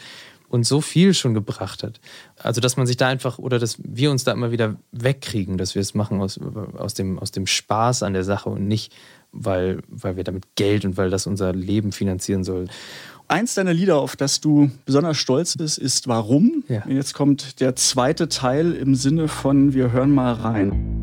[0.53, 1.99] uns so viel schon gebracht hat.
[2.37, 5.75] Also, dass man sich da einfach oder dass wir uns da immer wieder wegkriegen, dass
[5.75, 6.39] wir es machen aus,
[6.77, 8.93] aus, dem, aus dem Spaß an der Sache und nicht,
[9.33, 12.67] weil, weil wir damit Geld und weil das unser Leben finanzieren soll.
[13.29, 16.65] Eins deiner Lieder, auf das du besonders stolz bist, ist Warum.
[16.69, 16.87] Ja.
[16.87, 21.02] Jetzt kommt der zweite Teil im Sinne von Wir hören mal rein.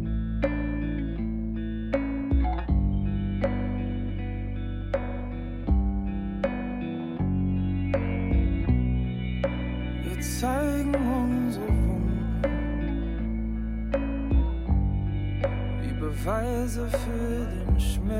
[16.60, 18.20] Beweise für den Schmerz.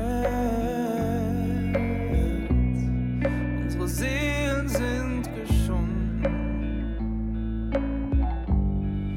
[3.64, 6.24] Unsere Seelen sind geschunden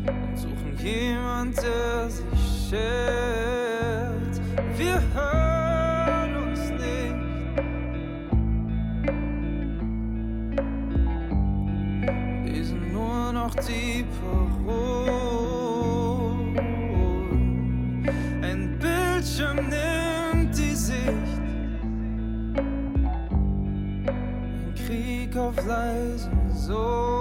[0.08, 3.23] und suchen jemand, der sich schert.
[26.74, 27.13] soul.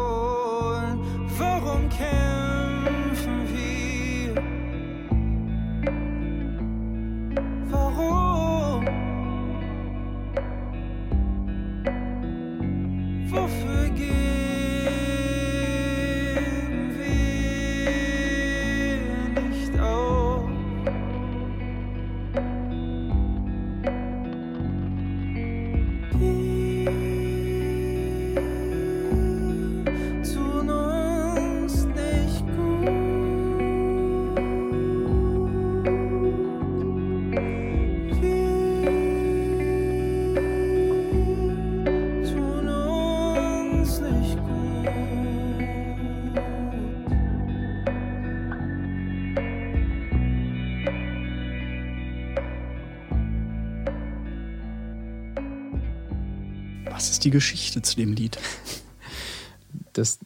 [56.85, 58.39] Was ist die Geschichte zu dem Lied?
[59.93, 60.19] das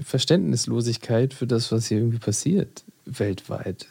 [0.00, 3.88] Verständnislosigkeit für das, was hier irgendwie passiert, weltweit.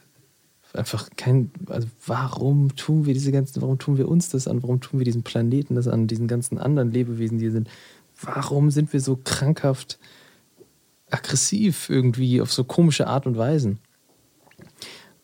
[0.74, 4.82] Einfach kein, also warum tun wir diese ganzen, warum tun wir uns das an, warum
[4.82, 7.70] tun wir diesen Planeten das an, diesen ganzen anderen Lebewesen, die hier sind,
[8.22, 9.98] warum sind wir so krankhaft
[11.10, 13.80] aggressiv irgendwie auf so komische Art und Weisen?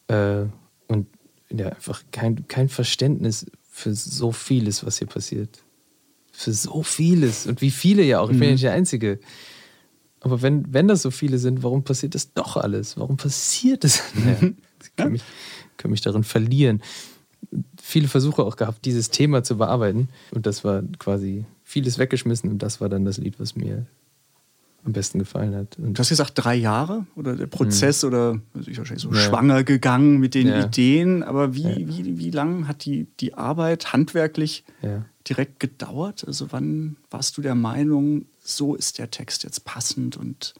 [0.08, 0.46] Äh,
[0.88, 1.08] und
[1.50, 5.64] ja, einfach kein, kein Verständnis für so vieles, was hier passiert.
[6.32, 7.46] Für so vieles.
[7.48, 8.30] Und wie viele ja auch.
[8.30, 9.20] Ich bin ja nicht der Einzige.
[10.22, 12.98] Aber wenn, wenn das so viele sind, warum passiert das doch alles?
[12.98, 14.02] Warum passiert das?
[14.16, 14.50] Ja,
[14.84, 15.22] ich kann, mich,
[15.78, 16.82] kann mich darin verlieren.
[17.82, 20.10] Viele Versuche auch gehabt, dieses Thema zu bearbeiten.
[20.32, 22.50] Und das war quasi vieles weggeschmissen.
[22.50, 23.86] Und das war dann das Lied, was mir
[24.84, 25.78] am besten gefallen hat.
[25.78, 29.16] Und Du hast gesagt, drei Jahre oder der Prozess oder also ich wahrscheinlich so Mhm.
[29.16, 29.22] Ja.
[29.22, 30.66] schwanger gegangen mit den Ja.
[30.66, 31.22] Ideen.
[31.24, 31.76] Aber wie, Ja.
[31.78, 35.06] wie, wie lang hat die, die Arbeit handwerklich ja.
[35.28, 36.24] Direkt gedauert?
[36.26, 40.54] Also wann warst du der Meinung, so ist der Text jetzt passend und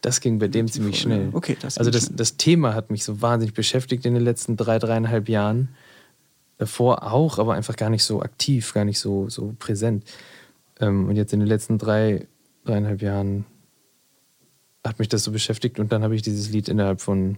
[0.00, 1.16] Das ging bei dem ziemlich Folge.
[1.16, 1.30] schnell.
[1.32, 2.16] Okay, das also das, schnell.
[2.16, 5.70] das Thema hat mich so wahnsinnig beschäftigt in den letzten drei, dreieinhalb Jahren.
[6.58, 10.04] Davor auch, aber einfach gar nicht so aktiv, gar nicht so, so präsent.
[10.80, 12.26] Ähm, und jetzt in den letzten drei,
[12.64, 13.44] dreieinhalb Jahren
[14.86, 17.36] hat mich das so beschäftigt und dann habe ich dieses Lied innerhalb von,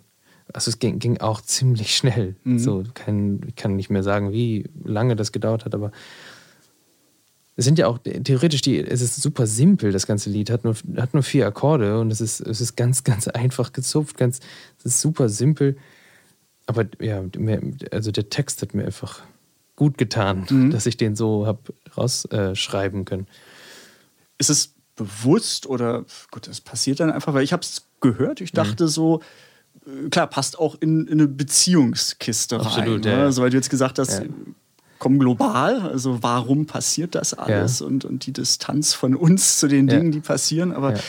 [0.53, 2.37] also es ging, ging auch ziemlich schnell.
[2.45, 2.59] Mhm.
[2.59, 5.91] So, kein, ich kann nicht mehr sagen, wie lange das gedauert hat, aber
[7.59, 10.77] es sind ja auch theoretisch die, es ist super simpel, das ganze Lied, hat nur,
[10.97, 14.39] hat nur vier Akkorde und es ist, es ist ganz, ganz einfach gezupft, ganz,
[14.79, 15.77] es ist super simpel.
[16.67, 17.23] Aber ja,
[17.91, 19.23] also der Text hat mir einfach
[19.75, 20.71] gut getan, Mhm.
[20.71, 21.61] dass ich den so habe
[21.97, 23.27] rausschreiben können.
[24.39, 28.45] ist es bewusst oder gut, das passiert dann einfach, weil ich habe es gehört, Mhm.
[28.45, 29.21] ich dachte so,
[29.87, 33.03] äh, klar, passt auch in, in eine Beziehungskiste Absolut, rein.
[33.05, 33.19] ja, Ne?
[33.19, 33.25] ja.
[33.27, 34.27] Also, weil du jetzt gesagt hast, Ja.
[34.99, 37.87] Komm global, also warum passiert das alles Ja.
[37.87, 39.97] und, und die Distanz von uns zu den Ja.
[39.97, 41.01] Dingen, die passieren, aber Ja.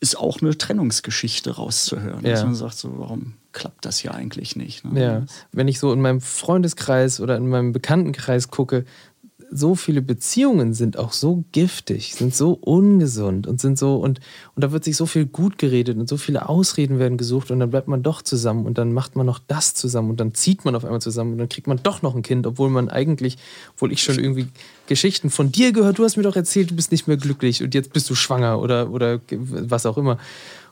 [0.00, 2.22] ist auch eine Trennungsgeschichte rauszuhören.
[2.24, 4.84] Dass man sagt, so, warum klappt das hier eigentlich nicht?
[4.84, 5.02] Ne?
[5.02, 5.22] Ja,
[5.52, 8.84] wenn ich so in meinem Freundeskreis oder in meinem Bekanntenkreis gucke,
[9.50, 14.20] so viele Beziehungen sind auch so giftig, sind so ungesund und sind so und,
[14.54, 17.58] und da wird sich so viel gut geredet und so viele Ausreden werden gesucht und
[17.58, 20.64] dann bleibt man doch zusammen und dann macht man noch das zusammen und dann zieht
[20.64, 23.38] man auf einmal zusammen und dann kriegt man doch noch ein Kind, obwohl man eigentlich,
[23.74, 24.48] obwohl ich schon irgendwie
[24.86, 27.74] Geschichten von dir gehört, du hast mir doch erzählt, du bist nicht mehr glücklich und
[27.74, 30.18] jetzt bist du schwanger oder, oder was auch immer.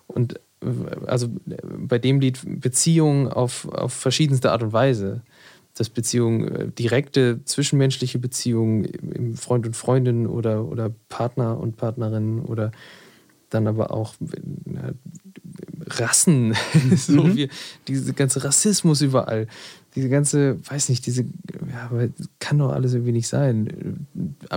[0.06, 0.66] Und äh,
[1.06, 5.22] also äh, bei dem Lied Beziehungen auf, auf verschiedenste Art und Weise.
[5.78, 12.40] Dass Beziehungen, äh, direkte zwischenmenschliche Beziehungen im Freund und Freundin oder, oder Partner und Partnerin
[12.40, 12.72] oder
[13.50, 14.92] dann aber auch äh,
[15.86, 16.54] Rassen,
[16.96, 17.48] so wie
[17.86, 19.46] diese ganze Rassismus überall,
[19.94, 22.08] diese ganze, weiß nicht, diese, ja, aber
[22.40, 24.06] kann doch alles irgendwie nicht sein.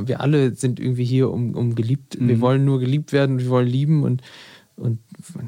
[0.06, 2.42] Wir alle sind irgendwie hier, um, um geliebt, wir Mhm.
[2.42, 4.22] wollen nur geliebt werden, wir wollen lieben und,
[4.76, 5.00] und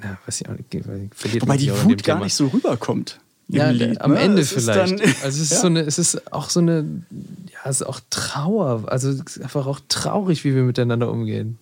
[0.02, 0.70] na, was ich auch nicht,
[1.16, 3.20] verliert Wobei die Wut gar nicht so rüberkommt.
[3.50, 4.20] Ja, Lied, am ne?
[4.20, 5.00] Ende Es vielleicht.
[5.00, 5.58] dann- also es ist Ja.
[5.60, 6.86] so eine, es ist auch so eine,
[7.52, 11.60] ja, es ist auch Trauer, also es ist einfach auch traurig, wie wir miteinander umgehen.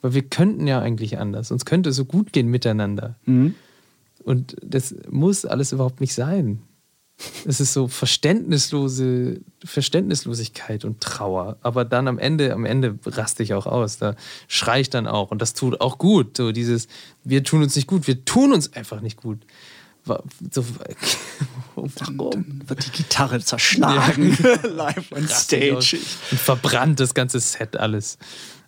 [0.00, 1.50] Weil wir könnten ja eigentlich anders.
[1.50, 3.16] Uns könnte es so gut gehen miteinander.
[3.26, 3.54] Mhm.
[4.24, 6.60] Und das muss alles überhaupt nicht sein.
[7.44, 11.56] Es ist so verständnislose Verständnislosigkeit und Trauer.
[11.62, 13.98] Aber dann am Ende, am Ende raste ich auch aus.
[13.98, 14.14] Da
[14.46, 15.30] schrei ich dann auch.
[15.32, 16.36] Und das tut auch gut.
[16.36, 16.86] So dieses,
[17.24, 18.06] wir tun uns nicht gut.
[18.06, 19.38] Wir tun uns einfach nicht gut.
[20.50, 20.64] So,
[21.74, 22.30] warum?
[22.30, 24.36] Dann wird die Gitarre zerschlagen,
[24.74, 25.86] live on Raste ich aus.
[25.86, 26.02] stage.
[26.32, 28.18] Und verbrannt das ganze Set alles.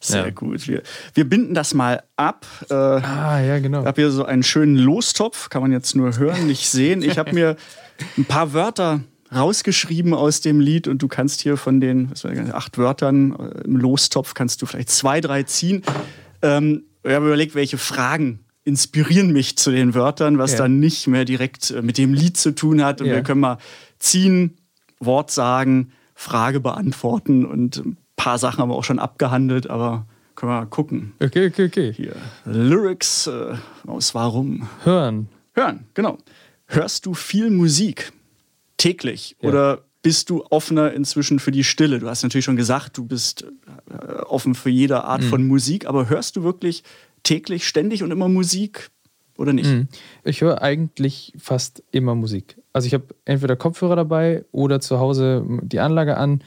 [0.03, 0.31] Sehr Ja.
[0.31, 0.67] gut.
[0.67, 0.83] Wir,
[1.15, 2.47] wir binden das mal ab.
[2.71, 3.81] Äh, Ah, ja, genau.
[3.83, 7.03] Ich habe hier so einen schönen Lostopf, kann man jetzt nur hören, nicht sehen.
[7.03, 7.57] Ich habe mir
[8.17, 9.01] ein paar Wörter
[9.35, 13.77] rausgeschrieben aus dem Lied und du kannst hier von den das, acht Wörtern äh, im
[13.77, 15.83] Lostopf kannst du vielleicht zwei, drei ziehen.
[16.43, 20.59] Ähm, ich habe überlegt, welche Fragen inspirieren mich zu den Wörtern, was Ja.
[20.59, 23.01] dann nicht mehr direkt äh, mit dem Lied zu tun hat.
[23.01, 23.15] Und Ja.
[23.15, 23.59] wir können mal
[23.99, 24.57] ziehen,
[24.99, 30.53] Wort sagen, Frage beantworten und ein paar Sachen haben wir auch schon abgehandelt, aber können
[30.53, 31.13] wir mal gucken.
[31.21, 31.93] Okay, okay, okay.
[31.95, 33.55] Hier, Lyrics äh,
[33.87, 34.69] aus Warum.
[34.85, 35.29] Hören.
[35.55, 36.19] Hören, genau.
[36.67, 38.13] Hörst du viel Musik
[38.77, 39.49] täglich Ja.
[39.49, 41.99] oder bist du offener inzwischen für die Stille?
[41.99, 43.45] Du hast natürlich schon gesagt, du bist
[43.91, 45.27] äh, offen für jede Art Mhm.
[45.29, 46.83] von Musik, aber hörst du wirklich
[47.23, 48.91] täglich, ständig und immer Musik
[49.37, 49.71] oder nicht?
[49.71, 49.89] Mhm.
[50.25, 52.57] Ich höre eigentlich fast immer Musik.
[52.73, 56.43] Also ich habe entweder Kopfhörer dabei oder zu Hause die Anlage an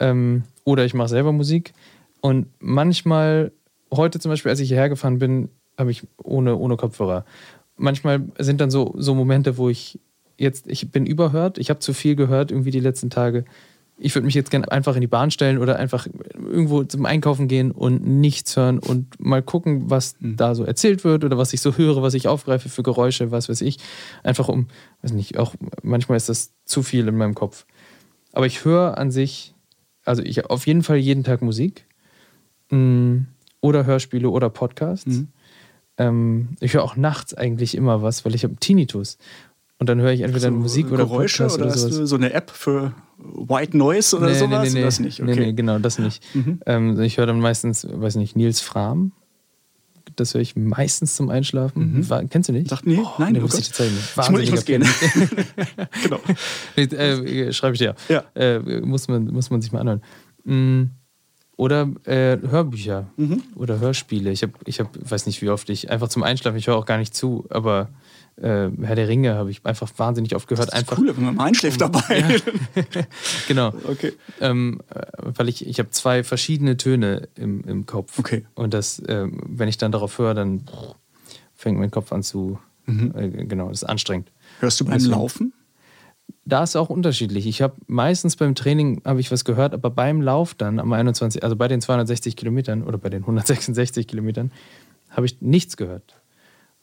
[0.00, 1.72] ähm, oder ich mache selber Musik.
[2.20, 3.52] Und manchmal,
[3.92, 5.48] heute zum Beispiel, als ich hierher gefahren bin,
[5.78, 7.24] habe ich ohne, ohne Kopfhörer.
[7.76, 9.98] Manchmal sind dann so, so Momente, wo ich
[10.38, 13.44] jetzt, ich bin überhört, ich habe zu viel gehört irgendwie die letzten Tage.
[14.04, 17.46] Ich würde mich jetzt gerne einfach in die Bahn stellen oder einfach irgendwo zum Einkaufen
[17.46, 21.60] gehen und nichts hören und mal gucken, was da so erzählt wird oder was ich
[21.60, 23.78] so höre, was ich aufgreife für Geräusche, was weiß ich.
[24.24, 24.66] Einfach um,
[25.02, 27.64] weiß nicht, auch manchmal ist das zu viel in meinem Kopf.
[28.32, 29.54] Aber ich höre an sich,
[30.04, 31.86] also ich auf jeden Fall jeden Tag Musik
[32.70, 33.18] mm,
[33.60, 35.24] oder Hörspiele oder Podcasts.
[35.98, 39.18] Ähm, ich höre auch nachts eigentlich immer was, weil ich habe Tinnitus.
[39.82, 42.08] Und dann höre ich entweder So Musik oder Geräusche Podcast oder, oder, sowas.
[42.08, 44.72] so eine App für White Noise oder sowas?
[44.72, 45.32] Das nicht, okay.
[45.32, 45.38] Mhm.
[45.40, 46.22] nee, nee, genau, das nicht.
[46.66, 49.10] Ähm, ich höre dann meistens, weiß nicht, Nils Fram.
[50.14, 52.08] Das höre ich meistens zum Einschlafen.
[52.08, 52.68] War, kennst du nicht?
[52.68, 53.58] Sagt, nee, nein, nee, oh Gott.
[53.58, 53.72] ich.
[53.80, 54.84] Ich muss, ich muss gehen.
[56.04, 56.20] Genau.
[56.76, 57.96] Nee, äh, Schreibe ich dir.
[58.08, 58.22] Ja.
[58.36, 60.02] Äh, muss, man, muss man sich mal anhören.
[60.44, 60.90] Mm,
[61.56, 63.42] Oder äh, Hörbücher Mhm.
[63.56, 64.30] oder Hörspiele.
[64.30, 66.86] Ich habe, ich hab, weiß nicht, wie oft ich einfach zum Einschlafen, ich höre auch
[66.86, 67.88] gar nicht zu, aber
[68.36, 70.68] äh, Herr der Ringe habe ich einfach wahnsinnig oft gehört.
[70.68, 72.24] Das ist einfach, cool, wenn man mal einschläft dabei.
[73.48, 73.72] Genau.
[73.88, 74.12] Okay.
[74.40, 78.18] Ähm, äh, weil ich, ich habe zwei verschiedene Töne im, im Kopf.
[78.18, 78.44] Okay.
[78.54, 80.64] Und das, ähm, wenn ich dann darauf höre, dann
[81.54, 83.12] fängt mein Kopf an zu, Mhm.
[83.16, 84.32] äh, genau, das ist anstrengend.
[84.58, 85.52] Hörst du beim Deswegen- Laufen?
[86.44, 87.46] Da ist es auch unterschiedlich.
[87.46, 91.44] Ich habe meistens beim Training habe ich was gehört, aber beim Lauf dann am 21,
[91.44, 94.50] also bei den 260 Kilometern oder bei den 166 Kilometern
[95.10, 96.16] habe ich nichts gehört,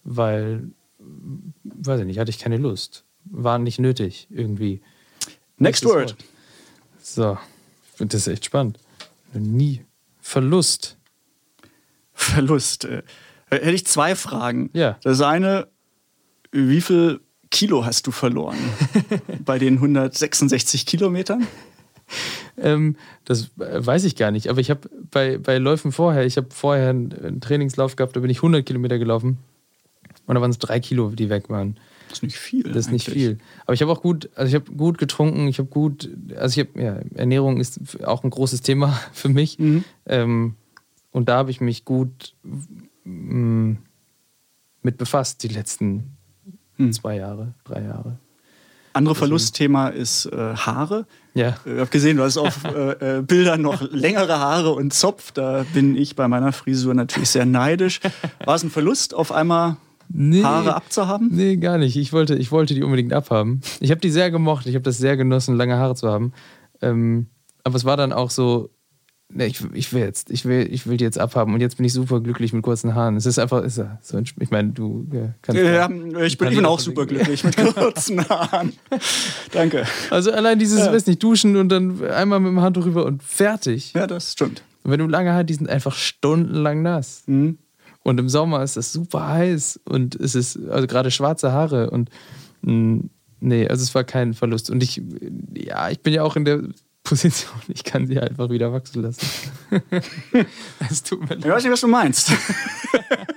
[0.06, 0.70] weil,
[1.00, 4.82] weiß ich nicht, hatte ich keine Lust, war nicht nötig irgendwie.
[5.58, 6.16] Next word.
[7.02, 7.38] So,
[7.92, 8.80] ich finde das echt spannend.
[9.34, 9.82] Nie
[10.22, 10.98] Verlust.
[12.14, 12.86] Verlust.
[12.86, 13.04] Äh,
[13.50, 14.70] hätte ich zwei Fragen.
[14.74, 14.98] Ja.
[15.02, 15.68] Das eine,
[16.52, 17.20] wie viel
[17.50, 18.58] Kilo hast du verloren
[19.46, 21.48] bei den 166 Kilometern?
[22.58, 22.96] Ähm,
[23.26, 26.50] das äh, weiß ich gar nicht, aber ich habe bei, bei Läufen vorher, ich habe
[26.52, 29.38] vorher einen Trainingslauf gehabt, da bin ich 100 Kilometer gelaufen
[30.30, 31.78] und da waren es drei Kilo, die weg waren.
[32.08, 32.64] Das ist nicht viel.
[32.64, 33.24] Das ist nicht eigentlich.
[33.24, 33.38] viel.
[33.66, 36.68] Aber ich habe auch gut, also ich habe gut getrunken, ich habe gut, also ich
[36.68, 39.60] habe, ja, Ernährung ist auch ein großes Thema für mich.
[39.60, 39.84] Mhm.
[40.06, 40.56] Ähm,
[41.12, 42.36] und da habe ich mich gut
[43.04, 43.74] mm,
[44.82, 46.16] mit befasst, die letzten
[46.80, 46.94] Mhm.
[46.94, 48.18] zwei Jahre, drei Jahre.
[48.94, 51.06] Andere Verlustthema ist äh, Haare.
[51.34, 51.58] Ja.
[51.66, 55.32] Ich habe gesehen, du hast auf äh, äh, Bildern noch längere Haare und Zopf.
[55.32, 58.00] Da bin ich bei meiner Frisur natürlich sehr neidisch.
[58.46, 59.78] War es ein Verlust, auf einmal
[60.12, 60.44] Nee.
[60.44, 61.30] Haare abzuhaben?
[61.32, 61.96] Nee, gar nicht.
[61.96, 63.62] Ich wollte, ich wollte die unbedingt abhaben.
[63.80, 64.66] Ich habe die sehr gemocht.
[64.66, 66.34] Ich habe das sehr genossen, lange Haare zu haben.
[66.82, 67.28] Ähm,
[67.64, 68.70] aber es war dann auch so,
[69.32, 71.86] ne, ich, ich will jetzt, ich will, ich will die jetzt abhaben und jetzt bin
[71.86, 73.18] ich super glücklich mit kurzen Haaren.
[73.18, 75.62] Es ist einfach, ist ja so, ein- ich meine, du ja, kannst.
[75.62, 75.90] Ja, ja-
[76.24, 78.74] ich bin, ich bin auch super glücklich mit kurzen Haaren.
[79.52, 79.86] Danke.
[80.10, 83.94] Also allein dieses, weiß nicht, duschen und dann einmal mit dem Handtuch rüber und fertig.
[83.94, 84.64] Ja, das stimmt.
[84.84, 87.24] Und wenn du lange Haare, die sind einfach stundenlang nass.
[87.28, 87.58] Mhm.
[88.04, 92.10] Und im Sommer ist das super heiß und es ist also gerade schwarze Haare und
[92.62, 93.04] mh,
[93.42, 94.70] nee, also es war kein Verlust.
[94.70, 95.02] Und ich,
[95.54, 96.62] ja, ich bin ja auch in der
[97.04, 99.26] Position, ich kann sie einfach wieder wachsen lassen.
[100.90, 101.54] es tut mir Ich leid.
[101.56, 102.32] weiß nicht, was du meinst.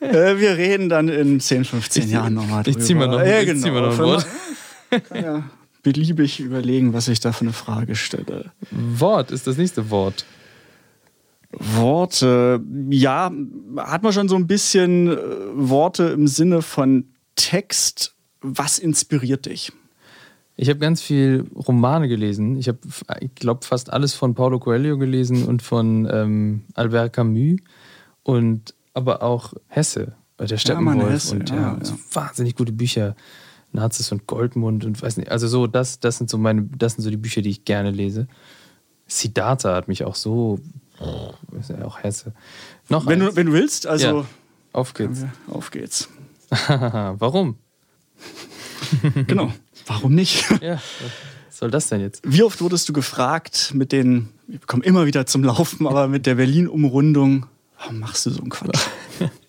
[0.00, 2.78] äh, wir reden dann in 10, 15 Jahren nochmal drüber.
[2.78, 3.62] ich zieh mal noch- ich genau.
[3.62, 4.26] zieh mal noch ein Für- Wort.
[5.08, 5.42] Kann ja
[5.82, 8.52] beliebig überlegen, was ich da für eine Frage stelle.
[8.70, 10.24] Wort ist das nächste Wort.
[11.52, 12.62] Worte.
[12.90, 13.32] Ja,
[13.76, 15.16] hat man schon so ein bisschen äh,
[15.54, 18.14] Worte im Sinne von Text.
[18.40, 19.72] Was inspiriert dich?
[20.56, 22.56] Ich habe ganz viel Romane gelesen.
[22.56, 22.78] Ich habe,
[23.20, 27.60] ich glaube, fast alles von Paulo Coelho gelesen und von ähm, Albert Camus
[28.24, 31.98] und aber auch Hesse, der Steppenwolf Hesse, und ja, ja, ja.
[32.12, 33.14] wahnsinnig gute Bücher.
[33.70, 37.04] Nazis und Goldmund und weiß nicht, also so, das, das sind so meine, das sind
[37.04, 38.26] so die Bücher, die ich gerne lese.
[39.06, 40.58] Siddhartha hat mich auch so,
[41.58, 42.32] ist ja auch Hesse.
[42.88, 43.30] Noch Wenn eins.
[43.30, 44.26] du, wenn du willst, also Ja.
[44.72, 45.24] Auf geht's.
[45.48, 46.08] auf geht's.
[46.68, 47.56] Warum?
[49.26, 49.52] Genau.
[49.86, 50.46] Warum nicht?
[50.62, 50.74] Ja,
[51.48, 52.22] was soll das denn jetzt?
[52.24, 56.26] Wie oft wurdest du gefragt mit den, wir kommen immer wieder zum Laufen, aber mit
[56.26, 57.46] der Berlin-Umrundung,
[57.78, 58.80] warum machst du so einen Quatsch?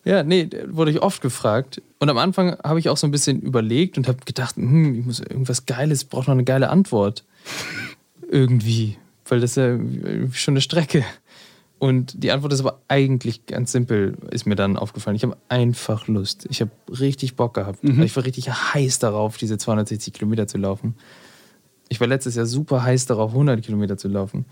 [0.05, 1.81] Ja, nee, wurde ich oft gefragt.
[1.99, 5.05] Und am Anfang habe ich auch so ein bisschen überlegt und habe gedacht, hm, ich
[5.05, 7.23] muss irgendwas Geiles, brauche noch eine geile Antwort.
[8.31, 8.97] Irgendwie.
[9.27, 9.77] Weil das ist ja
[10.31, 11.05] schon eine Strecke.
[11.79, 15.15] Und die Antwort ist aber eigentlich ganz simpel, ist mir dann aufgefallen.
[15.15, 16.45] Ich habe einfach Lust.
[16.49, 17.79] Ich habe richtig Bock gehabt.
[18.03, 20.95] Ich war richtig heiß darauf, diese 260 Kilometer zu laufen.
[21.87, 24.45] Ich war letztes Jahr super heiß darauf, 100 Kilometer zu laufen.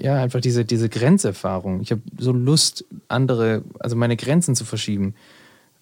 [0.00, 1.80] Ja, einfach diese, diese Grenzerfahrung.
[1.80, 5.14] Ich habe so Lust, andere, also meine Grenzen zu verschieben.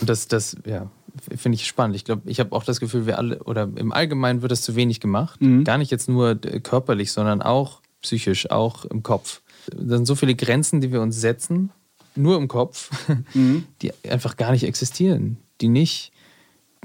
[0.01, 0.91] Und das, das ja,
[1.37, 1.97] finde ich spannend.
[1.97, 4.77] Ich glaube, ich habe auch das Gefühl, wir alle, oder im Allgemeinen wird das zu
[4.77, 5.41] wenig gemacht.
[5.65, 9.41] Gar nicht jetzt nur äh, körperlich, sondern auch psychisch, auch im Kopf.
[9.71, 11.71] Da sind so viele Grenzen, die wir uns setzen,
[12.17, 12.91] nur im Kopf,
[13.35, 15.39] die einfach gar nicht existieren.
[15.61, 16.13] Die nicht,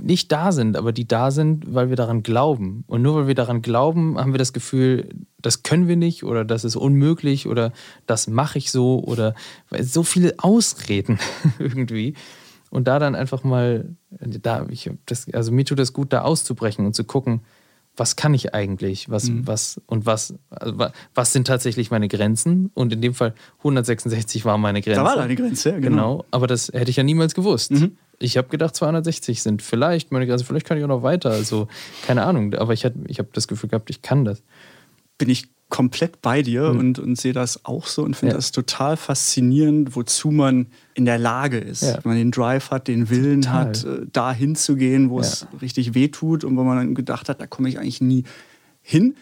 [0.01, 2.83] nicht da sind, aber die da sind, weil wir daran glauben.
[2.87, 5.09] Und nur weil wir daran glauben, haben wir das Gefühl,
[5.41, 7.71] das können wir nicht oder das ist unmöglich oder
[8.05, 9.35] das mache ich so oder
[9.69, 11.19] weil so viele Ausreden
[11.59, 12.15] irgendwie.
[12.69, 16.85] Und da dann einfach mal, da, ich, das, also mir tut das gut, da auszubrechen
[16.85, 17.41] und zu gucken,
[17.99, 19.09] was kann ich eigentlich?
[19.09, 22.71] Was, was und was, also, wa- was sind tatsächlich meine Grenzen?
[22.73, 24.99] Und in dem Fall 166 war meine Grenze.
[25.01, 25.89] Da war deine Grenze, ja, genau.
[25.89, 27.71] Genau, aber das hätte ich ja niemals gewusst.
[28.17, 31.29] Ich habe gedacht, 260 sind vielleicht meine Grenze, vielleicht kann ich auch noch weiter.
[31.31, 31.67] Also,
[32.07, 34.41] keine Ahnung, aber ich, hatte- ich habe das Gefühl gehabt, ich kann das.
[35.17, 38.37] bin ich komplett bei dir und, und sehe das auch so und finde Ja.
[38.37, 41.83] das total faszinierend, wozu man in der Lage ist.
[41.83, 41.95] Ja.
[42.03, 43.65] Wenn man den Drive hat, den Willen Total.
[43.67, 45.59] hat, äh, da hinzugehen, wo es Ja.
[45.59, 48.23] richtig weh tut und wo man dann gedacht hat, da komme ich eigentlich nie
[48.81, 49.15] hin.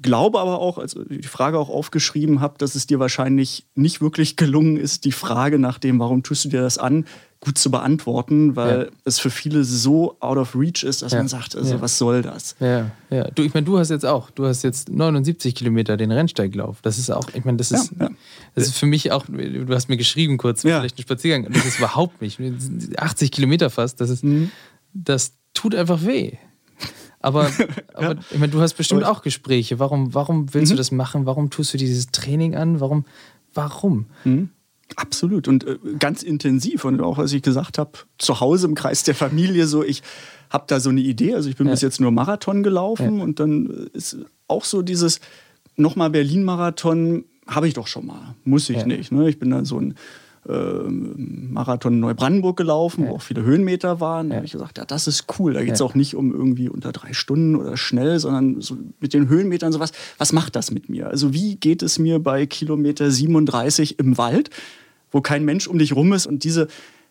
[0.00, 4.00] Glaube aber auch, als ich die Frage auch aufgeschrieben habe, dass es dir wahrscheinlich nicht
[4.00, 7.04] wirklich gelungen ist, die Frage nach dem, warum tust du dir das an,
[7.40, 8.86] gut zu beantworten, weil Ja.
[9.04, 11.18] es für viele so out of reach ist, dass Ja.
[11.18, 11.80] man sagt, also Ja.
[11.80, 12.56] was soll das?
[12.60, 13.24] Ja, ja.
[13.30, 16.78] Du, ich meine, du hast jetzt auch, du hast jetzt 79 Kilometer den Rennsteiglauf.
[16.82, 17.92] Das ist auch, ich meine, das ist,
[18.56, 21.52] das ist für mich auch, du hast mir geschrieben kurz, vielleicht ein Spaziergang.
[21.52, 22.40] Das ist überhaupt nicht.
[22.96, 24.50] 80 Kilometer fast, das ist, Mhm.
[24.92, 26.32] das tut einfach weh.
[27.20, 27.50] Aber,
[27.94, 29.78] aber ich meine, du hast bestimmt Aber- auch Gespräche.
[29.78, 31.26] Warum, warum willst du das machen?
[31.26, 32.80] Warum tust du dieses Training an?
[32.80, 33.04] Warum?
[33.54, 34.06] Warum?
[34.96, 39.02] Absolut und äh, ganz intensiv und auch als ich gesagt habe, zu Hause im Kreis
[39.02, 40.02] der Familie so, ich
[40.48, 41.72] habe da so eine Idee, also ich bin Ja.
[41.72, 43.22] bis jetzt nur Marathon gelaufen Ja.
[43.22, 44.16] und dann äh, ist
[44.46, 45.20] auch so dieses
[45.76, 48.86] nochmal Berlin-Marathon habe ich doch schon mal, muss ich Ja.
[48.86, 49.12] nicht.
[49.12, 49.28] Ne?
[49.28, 49.94] Ich bin dann so ein
[50.48, 53.12] Marathon in Neubrandenburg gelaufen, wo Ja.
[53.16, 54.30] auch viele Höhenmeter waren.
[54.30, 55.52] Da habe ich gesagt, ja, das ist cool.
[55.52, 55.86] Da geht es Ja.
[55.86, 59.92] auch nicht um irgendwie unter drei Stunden oder schnell, sondern so mit den Höhenmetern sowas.
[60.16, 61.08] Was macht das mit mir?
[61.08, 64.50] Also wie geht es mir bei Kilometer 37 im Wald,
[65.10, 66.26] wo kein Mensch um dich rum ist?
[66.26, 66.68] Und diese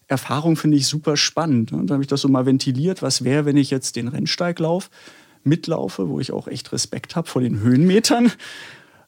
[0.07, 1.71] Erfahrung finde ich super spannend.
[1.73, 3.01] Und dann habe ich das so mal ventiliert.
[3.01, 4.89] Was wäre, wenn ich jetzt den Rennsteiglauf
[5.43, 8.31] mitlaufe, wo ich auch echt Respekt habe vor den Höhenmetern?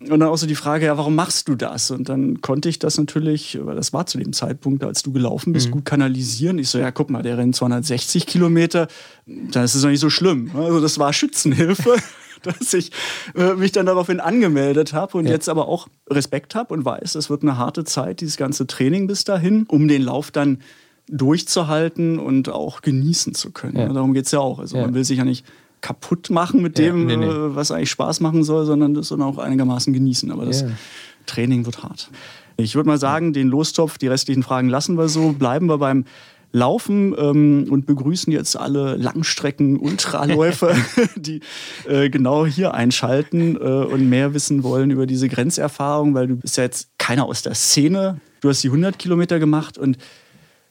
[0.01, 1.91] Und dann auch so die Frage, ja, warum machst du das?
[1.91, 5.51] Und dann konnte ich das natürlich, weil das war zu dem Zeitpunkt, als du gelaufen
[5.51, 6.57] bist, gut kanalisieren.
[6.57, 8.87] Ich so, ja, guck mal, der rennt 260 Kilometer,
[9.25, 10.51] dann ist es doch nicht so schlimm.
[10.55, 11.95] Also das war Schützenhilfe,
[12.43, 12.91] dass ich
[13.35, 15.31] äh, mich dann daraufhin angemeldet habe und Ja.
[15.33, 19.05] jetzt aber auch Respekt habe und weiß, es wird eine harte Zeit, dieses ganze Training
[19.05, 20.59] bis dahin, um den Lauf dann
[21.09, 23.77] durchzuhalten und auch genießen zu können.
[23.77, 23.89] Ja.
[23.91, 24.59] Darum geht es ja auch.
[24.59, 24.83] Also Ja.
[24.85, 25.45] man will sich ja nicht
[25.81, 27.25] kaputt machen mit dem, nee, nee.
[27.25, 30.31] äh, was eigentlich Spaß machen soll, sondern das dann auch einigermaßen genießen.
[30.31, 30.65] Aber das.
[31.29, 32.09] Training wird hart.
[32.57, 35.31] Ich würde mal sagen, den Lostopf, die restlichen Fragen lassen wir so.
[35.31, 36.05] Bleiben wir beim
[36.51, 40.75] Laufen ähm, und begrüßen jetzt alle Langstrecken-Ultraläufer,
[41.15, 41.41] die
[41.87, 46.57] äh, genau hier einschalten äh, und mehr wissen wollen über diese Grenzerfahrung, weil du bist
[46.57, 48.19] ja jetzt keiner aus der Szene.
[48.41, 49.97] Du hast die 100 Kilometer gemacht und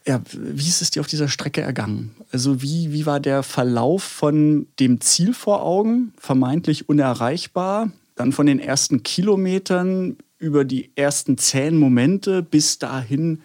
[0.08, 2.12] ja, wie ist es dir auf dieser Strecke ergangen?
[2.32, 8.46] Also wie, wie war der Verlauf von dem Ziel vor Augen, vermeintlich unerreichbar, dann von
[8.46, 13.42] den ersten Kilometern über die ersten zehn Momente bis dahin,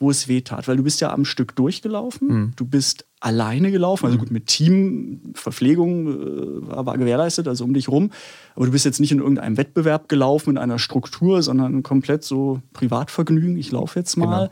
[0.00, 0.66] wo es weh tat?
[0.66, 2.52] Weil du bist ja am Stück durchgelaufen, Hm.
[2.56, 7.74] du bist alleine gelaufen, also gut mit Team, Verpflegung äh, war, war gewährleistet, also um
[7.74, 8.10] dich rum.
[8.56, 12.60] Aber du bist jetzt nicht in irgendeinem Wettbewerb gelaufen, in einer Struktur, sondern komplett so
[12.72, 13.56] Privatvergnügen.
[13.56, 14.50] Ich laufe jetzt mal.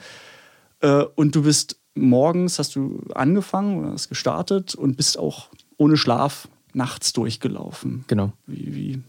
[0.80, 6.48] Äh, und du bist morgens, hast du angefangen, hast gestartet und bist auch ohne Schlaf
[6.72, 8.04] nachts durchgelaufen.
[8.06, 8.32] Genau.
[8.46, 9.02] Wie, wie,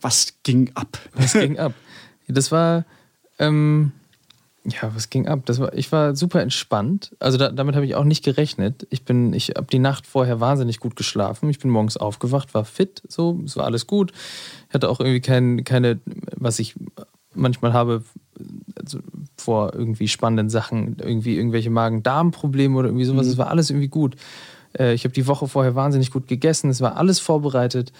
[0.00, 0.98] was ging ab?
[1.14, 1.74] Was ging ab?
[2.28, 2.84] Das war,
[3.38, 3.92] ähm,
[4.64, 5.40] ja, was ging ab?
[5.46, 7.14] Das war, ich war super entspannt.
[7.18, 8.86] Also da, damit habe ich auch nicht gerechnet.
[8.90, 11.48] Ich bin, ich habe die Nacht vorher wahnsinnig gut geschlafen.
[11.48, 14.12] Ich bin morgens aufgewacht, war fit, so, es war alles gut.
[14.68, 16.00] Ich hatte auch irgendwie kein, keine,
[16.36, 16.74] was ich
[17.34, 18.02] manchmal habe,
[18.78, 18.98] also
[19.40, 23.26] vor irgendwie spannenden Sachen, irgendwie irgendwelche Magen-Darm-Probleme oder irgendwie sowas.
[23.26, 24.16] Es war alles irgendwie gut.
[24.78, 26.70] Äh, ich habe die Woche vorher wahnsinnig gut gegessen.
[26.70, 27.92] Es war alles vorbereitet.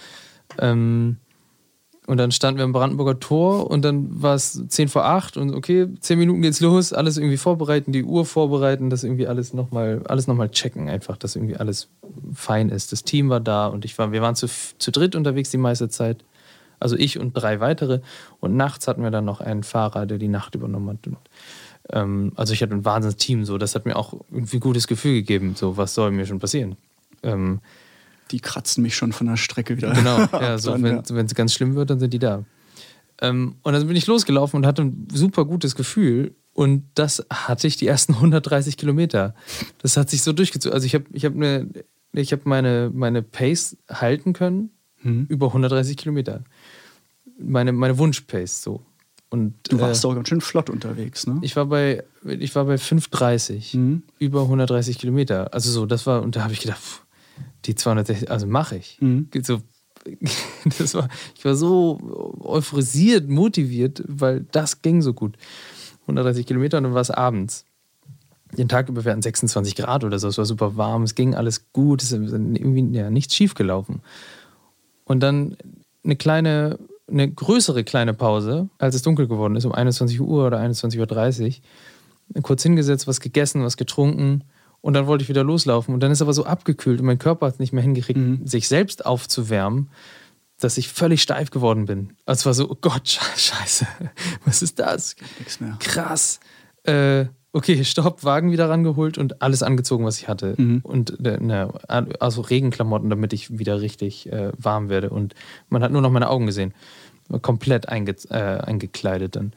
[0.58, 1.16] Ähm,
[2.08, 5.54] und dann standen wir am Brandenburger Tor und dann war es 10 vor 8 und
[5.54, 10.00] okay, 10 Minuten geht's los, alles irgendwie vorbereiten, die Uhr vorbereiten, das irgendwie alles nochmal
[10.08, 11.90] alles noch mal checken, einfach, dass irgendwie alles
[12.32, 12.92] fein ist.
[12.92, 14.46] Das Team war da und ich war, wir waren zu,
[14.78, 16.24] zu dritt unterwegs die meiste Zeit.
[16.80, 18.00] Also ich und drei weitere.
[18.40, 21.06] Und nachts hatten wir dann noch einen Fahrer, der die Nacht übernommen hat.
[21.06, 21.16] Und,
[21.90, 23.58] ähm, also ich hatte ein wahnsinniges Team, so.
[23.58, 25.54] Das hat mir auch irgendwie ein gutes Gefühl gegeben.
[25.56, 26.76] So, was soll mir schon passieren?
[27.22, 27.60] Ähm,
[28.30, 29.92] Die kratzen mich schon von der Strecke wieder.
[29.92, 31.24] Genau, ja, so, wenn ja.
[31.24, 32.44] es ganz schlimm wird, dann sind die da.
[33.20, 36.34] Ähm, und dann bin ich losgelaufen und hatte ein super gutes Gefühl.
[36.52, 39.34] Und das hatte ich die ersten 130 Kilometer.
[39.82, 40.74] Das hat sich so durchgezogen.
[40.74, 41.68] Also ich habe ich hab ne,
[42.12, 44.70] ich hab meine, meine Pace halten können
[45.04, 45.26] Mhm.
[45.28, 46.42] über 130 Kilometer.
[47.38, 48.82] Meine, meine Wunsch-Pace so.
[49.30, 51.38] Und, Du warst äh, auch ganz schön flott unterwegs, ne?
[51.42, 54.02] ich war bei, ich war bei 5,30 Mhm.
[54.18, 55.52] über 130 Kilometer.
[55.52, 57.02] Also so, das war, und da habe ich gedacht, pff,
[57.66, 58.96] die 260, also mache ich.
[59.00, 59.28] Mhm.
[59.42, 59.60] So,
[60.78, 61.98] das war, ich war so
[62.40, 65.36] euphorisiert, motiviert, weil das ging so gut.
[66.02, 67.66] 130 Kilometer und dann war es abends.
[68.56, 71.34] Den Tag über wir hatten 26 Grad oder so, es war super warm, es ging
[71.34, 74.00] alles gut, es ist irgendwie ja, nichts schief gelaufen.
[75.04, 75.58] Und dann
[76.02, 76.78] eine kleine,
[77.10, 81.60] eine größere kleine Pause, als es dunkel geworden ist, um 21 Uhr oder 21.30
[82.34, 82.42] Uhr.
[82.42, 84.44] Kurz hingesetzt, was gegessen, was getrunken
[84.82, 85.94] und dann wollte ich wieder loslaufen.
[85.94, 88.46] Und dann ist aber so abgekühlt und mein Körper hat es nicht mehr hingekriegt, Mhm.
[88.46, 89.88] sich selbst aufzuwärmen,
[90.60, 92.14] dass ich völlig steif geworden bin.
[92.26, 93.86] Also es war so, oh Gott, Sche- scheiße,
[94.44, 95.16] was ist das?
[95.38, 95.76] Nix mehr.
[95.80, 96.40] krass.
[96.84, 97.26] Äh,
[97.58, 100.54] okay, Stopp, Wagen wieder rangeholt und alles angezogen, was ich hatte.
[100.56, 100.80] Mhm.
[100.84, 101.68] Und ne,
[102.20, 105.10] also Regenklamotten, damit ich wieder richtig äh, warm werde.
[105.10, 105.34] Und
[105.68, 106.72] man hat nur noch meine Augen gesehen.
[107.42, 109.52] Komplett einge äh, eingekleidet dann.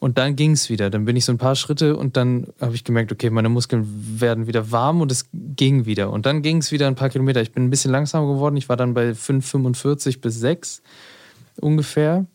[0.00, 0.90] Und dann ging es wieder.
[0.90, 3.86] Dann bin ich so ein paar Schritte und dann habe ich gemerkt, okay, meine Muskeln
[4.20, 6.10] werden wieder warm und es ging wieder.
[6.10, 7.40] Und dann ging es wieder ein paar Kilometer.
[7.40, 8.56] Ich bin ein bisschen langsamer geworden.
[8.56, 10.82] Ich war dann bei 5,45 bis 6
[11.60, 12.26] ungefähr.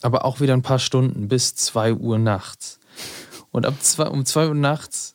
[0.00, 2.80] Aber auch wieder ein paar Stunden bis 2 Uhr nachts.
[3.54, 5.14] Und ab zwei, um 2 Uhr nachts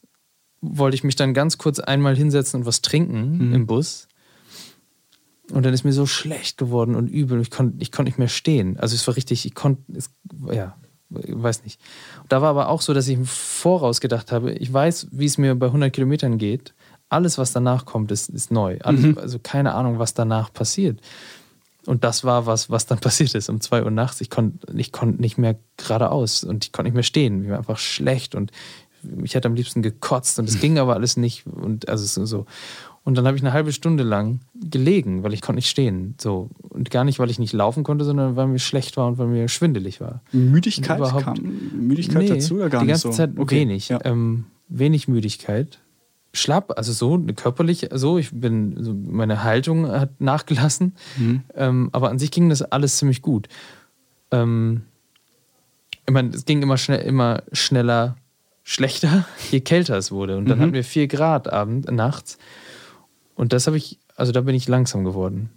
[0.61, 3.53] wollte ich mich dann ganz kurz einmal hinsetzen und was trinken Mhm.
[3.53, 4.07] im Bus.
[5.51, 7.41] Und dann ist mir so schlecht geworden und übel.
[7.41, 8.77] Ich konnte ich konnt nicht mehr stehen.
[8.79, 9.81] Also es war richtig, ich konnte,
[10.53, 10.75] ja,
[11.23, 11.81] ich weiß nicht.
[12.29, 15.37] Da war aber auch so, dass ich im Voraus gedacht habe, ich weiß, wie es
[15.37, 16.73] mir bei 100 Kilometern geht.
[17.09, 18.77] Alles, was danach kommt, ist, ist neu.
[18.83, 21.01] Alles, Also keine Ahnung, was danach passiert.
[21.89, 24.21] Und das war was, was dann passiert ist um 2 Uhr nachts.
[24.21, 27.41] Ich konnte ich konnt nicht mehr geradeaus und ich konnte nicht mehr stehen.
[27.41, 28.51] Mir war einfach schlecht und
[29.23, 31.47] ich hätte am liebsten gekotzt und es ging aber alles nicht.
[31.47, 32.45] Und also so-.
[33.03, 36.13] Und dann habe ich eine halbe Stunde lang gelegen, weil ich konnte nicht stehen.
[36.21, 36.51] So.
[36.69, 39.25] Und gar nicht, weil ich nicht laufen konnte, sondern weil mir schlecht war und weil
[39.25, 40.21] mir schwindelig war.
[40.31, 41.37] Müdigkeit kam
[41.73, 43.13] Müdigkeit Nee, dazu oder gar die nicht ganze so?
[43.13, 43.89] Zeit Okay, wenig.
[43.89, 43.99] Ja.
[44.05, 45.79] Ähm, wenig Müdigkeit.
[46.33, 51.43] Schlapp, also so körperlich, so ich bin, meine Haltung hat nachgelassen, Mhm.
[51.55, 53.47] ähm, aber an sich ging das alles ziemlich gut.
[54.31, 54.83] Ähm,
[56.05, 58.15] ich meine, es ging immer schnell, immer schneller,
[58.63, 60.37] schlechter, je kälter es wurde.
[60.37, 60.61] Und dann Mhm.
[60.63, 62.37] hatten wir vier Grad abend, nachts.
[63.35, 65.49] Und das habe ich, also da bin ich langsam geworden.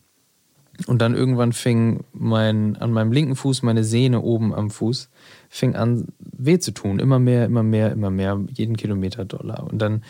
[0.86, 5.10] Und dann irgendwann fing mein, an meinem linken Fuß, meine Sehne oben am Fuß,
[5.50, 6.98] fing an weh zu tun.
[6.98, 9.64] Immer mehr, immer mehr, immer mehr, jeden Kilometer Dollar.
[9.70, 10.02] Und dann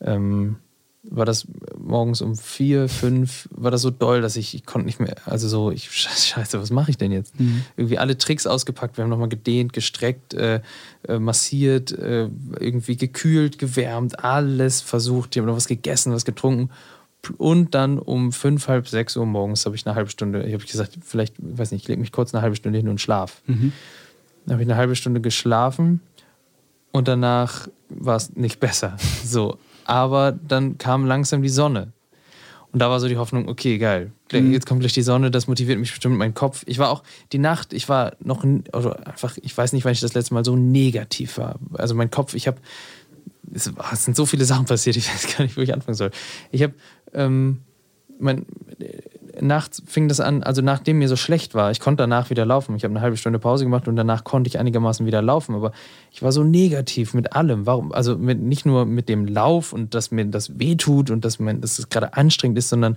[0.00, 0.56] ähm,
[1.10, 1.46] war das
[1.78, 5.48] morgens um vier, fünf, war das so doll, dass ich, ich konnte nicht mehr, also
[5.48, 7.34] so, ich, scheiße, was mache ich denn jetzt?
[7.76, 10.60] Irgendwie alle Tricks ausgepackt, wir haben nochmal gedehnt, gestreckt, äh,
[11.06, 12.28] äh, massiert, äh,
[12.58, 16.70] irgendwie gekühlt, gewärmt, alles versucht, ich habe noch was gegessen, was getrunken.
[17.36, 20.64] Und dann um fünf, halb sechs Uhr morgens habe ich eine halbe Stunde, ich habe
[20.64, 23.42] gesagt, vielleicht, weiß nicht, ich lege mich kurz eine halbe Stunde hin und schlaf.
[23.46, 23.72] Mhm.
[24.46, 26.00] Dann habe ich eine halbe Stunde geschlafen
[26.92, 28.96] und danach war es nicht besser.
[29.24, 29.58] So.
[29.88, 31.94] Aber dann kam langsam die Sonne.
[32.72, 34.12] Und da war so die Hoffnung, okay, geil.
[34.30, 36.62] Jetzt kommt gleich die Sonne, das motiviert mich bestimmt mein Kopf.
[36.66, 40.00] Ich war auch die Nacht, ich war noch, oder einfach, ich weiß nicht, wann ich
[40.00, 41.58] das letzte Mal so negativ war.
[41.72, 42.58] Also mein Kopf, ich habe,
[43.54, 46.10] es, es sind so viele Sachen passiert, ich weiß gar nicht, wo ich anfangen soll.
[46.52, 46.74] Ich habe,
[47.14, 47.62] ähm,
[48.18, 48.44] mein,
[49.40, 52.76] nachts fing das an, also nachdem mir so schlecht war, ich konnte danach wieder laufen.
[52.76, 55.54] Ich habe eine halbe Stunde Pause gemacht und danach konnte ich einigermaßen wieder laufen.
[55.54, 55.72] Aber
[56.10, 57.66] ich war so negativ mit allem.
[57.66, 57.92] Warum?
[57.92, 61.60] Also mit, nicht nur mit dem Lauf und dass mir das wehtut und dass, man,
[61.60, 62.96] dass es gerade anstrengend ist, sondern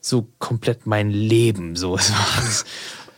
[0.00, 1.76] so komplett mein Leben.
[1.76, 2.64] So, es war alles,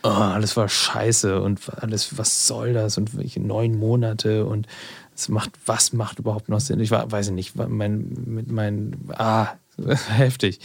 [0.03, 2.97] oh, alles war scheiße und alles, was soll das?
[2.97, 4.67] Und welche neun Monate und
[5.15, 6.79] es macht, was macht überhaupt noch Sinn?
[6.79, 9.47] Ich war, weiß ich nicht, mein, mit meinen, ah,
[10.07, 10.59] heftig.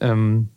[0.00, 0.48] Ähm,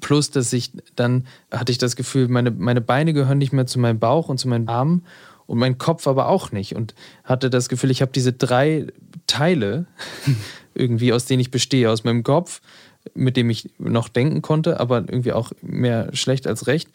[0.00, 3.78] plus, dass ich dann hatte ich das Gefühl, meine, meine Beine gehören nicht mehr zu
[3.78, 5.04] meinem Bauch und zu meinen Armen
[5.46, 6.74] und mein Kopf aber auch nicht.
[6.74, 8.86] Und hatte das Gefühl, ich habe diese drei
[9.26, 9.86] Teile
[10.74, 12.60] irgendwie, aus denen ich bestehe, aus meinem Kopf,
[13.14, 16.90] mit dem ich noch denken konnte, aber irgendwie auch mehr schlecht als recht.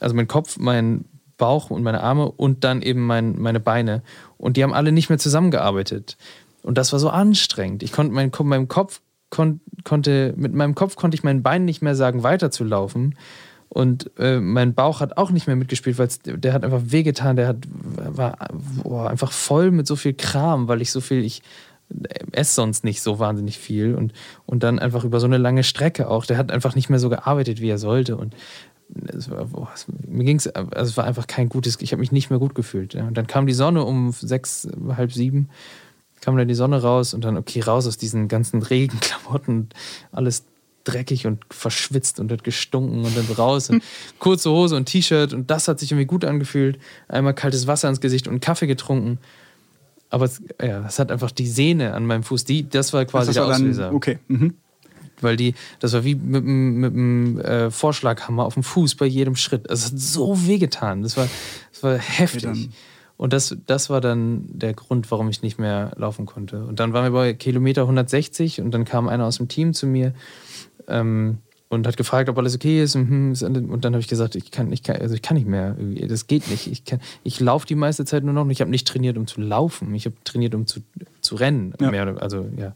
[0.00, 1.06] Also mein Kopf, mein
[1.38, 4.02] Bauch und meine Arme und dann eben mein, meine Beine.
[4.38, 6.16] Und die haben alle nicht mehr zusammengearbeitet.
[6.62, 7.82] Und das war so anstrengend.
[7.82, 9.00] Ich konnte mein, meinem Kopf
[9.36, 13.14] kon, konnte, mit meinem Kopf konnte ich meinen Beinen nicht mehr sagen, weiterzulaufen.
[13.68, 17.48] Und äh, mein Bauch hat auch nicht mehr mitgespielt, weil der hat einfach wehgetan, der
[17.48, 18.38] hat, war
[18.82, 21.42] boah, einfach voll mit so viel Kram, weil ich so viel, ich
[22.32, 24.12] esse sonst nicht so wahnsinnig viel und,
[24.46, 26.24] und dann einfach über so eine lange Strecke auch.
[26.24, 28.16] Der hat einfach nicht mehr so gearbeitet, wie er sollte.
[28.16, 28.34] Und
[29.08, 32.00] es war, boah, es, mir ging es, also es war einfach kein gutes, ich habe
[32.00, 32.94] mich nicht mehr gut gefühlt.
[32.94, 33.06] Ja.
[33.06, 34.66] Und dann kam die Sonne um sechs,
[34.96, 35.50] halb sieben,
[36.26, 39.68] kam dann die Sonne raus und dann, okay, raus aus diesen ganzen Regenklamotten,
[40.10, 40.42] alles
[40.82, 43.80] dreckig und verschwitzt und hat gestunken und dann raus und
[44.18, 46.80] kurze Hose und T-Shirt und das hat sich irgendwie gut angefühlt.
[47.06, 49.18] Einmal kaltes Wasser ins Gesicht und einen Kaffee getrunken.
[50.10, 53.28] Aber es, ja, das hat einfach die Sehne an meinem Fuß, die, das war quasi
[53.28, 53.92] das der war dann, Auslöser.
[53.94, 54.18] okay.
[54.26, 54.54] Mhm.
[55.20, 59.36] Weil die, das war wie mit, mit dem äh, Vorschlaghammer auf dem Fuß bei jedem
[59.36, 59.70] Schritt.
[59.70, 61.02] Es hat so wehgetan.
[61.02, 61.28] Das war,
[61.72, 62.42] das war heftig.
[62.42, 62.72] dann-
[63.16, 66.64] und das, das war dann der Grund, warum ich nicht mehr laufen konnte.
[66.64, 69.86] Und dann waren wir bei Kilometer 160 und dann kam einer aus dem Team zu
[69.86, 70.12] mir
[70.88, 71.38] ähm,
[71.68, 72.94] und hat gefragt, ob alles okay ist.
[72.94, 75.36] Und, hm, alles- und dann habe ich gesagt, ich kann, ich kann, also ich kann
[75.36, 75.74] nicht mehr.
[76.08, 76.66] Das geht nicht.
[76.68, 78.42] Ich, kann- ich laufe die meiste Zeit nur noch.
[78.42, 79.94] und Ich habe nicht trainiert, um zu laufen.
[79.94, 80.80] Ich habe trainiert, um zu,
[81.22, 81.74] zu rennen.
[81.80, 81.90] Ja.
[81.90, 82.74] Mehr, also ja.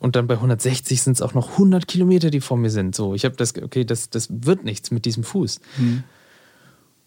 [0.00, 2.94] Und dann bei 160 sind es auch noch 100 Kilometer, die vor mir sind.
[2.94, 5.60] So, ich habe das, okay, das, das wird nichts mit diesem Fuß.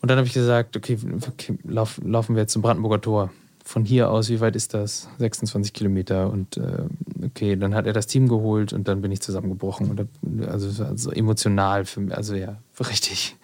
[0.04, 0.98] Und dann habe ich gesagt, okay,
[1.30, 3.32] okay lauf, laufen wir jetzt zum Brandenburger Tor.
[3.64, 5.08] Von hier aus, wie weit ist das?
[5.20, 6.30] 26 Kilometer.
[6.30, 6.84] Und äh,
[7.24, 9.90] okay, dann hat er das Team geholt und dann bin ich zusammengebrochen.
[9.90, 12.18] Und also, es war so emotional für mich.
[12.18, 13.38] Also ja, richtig,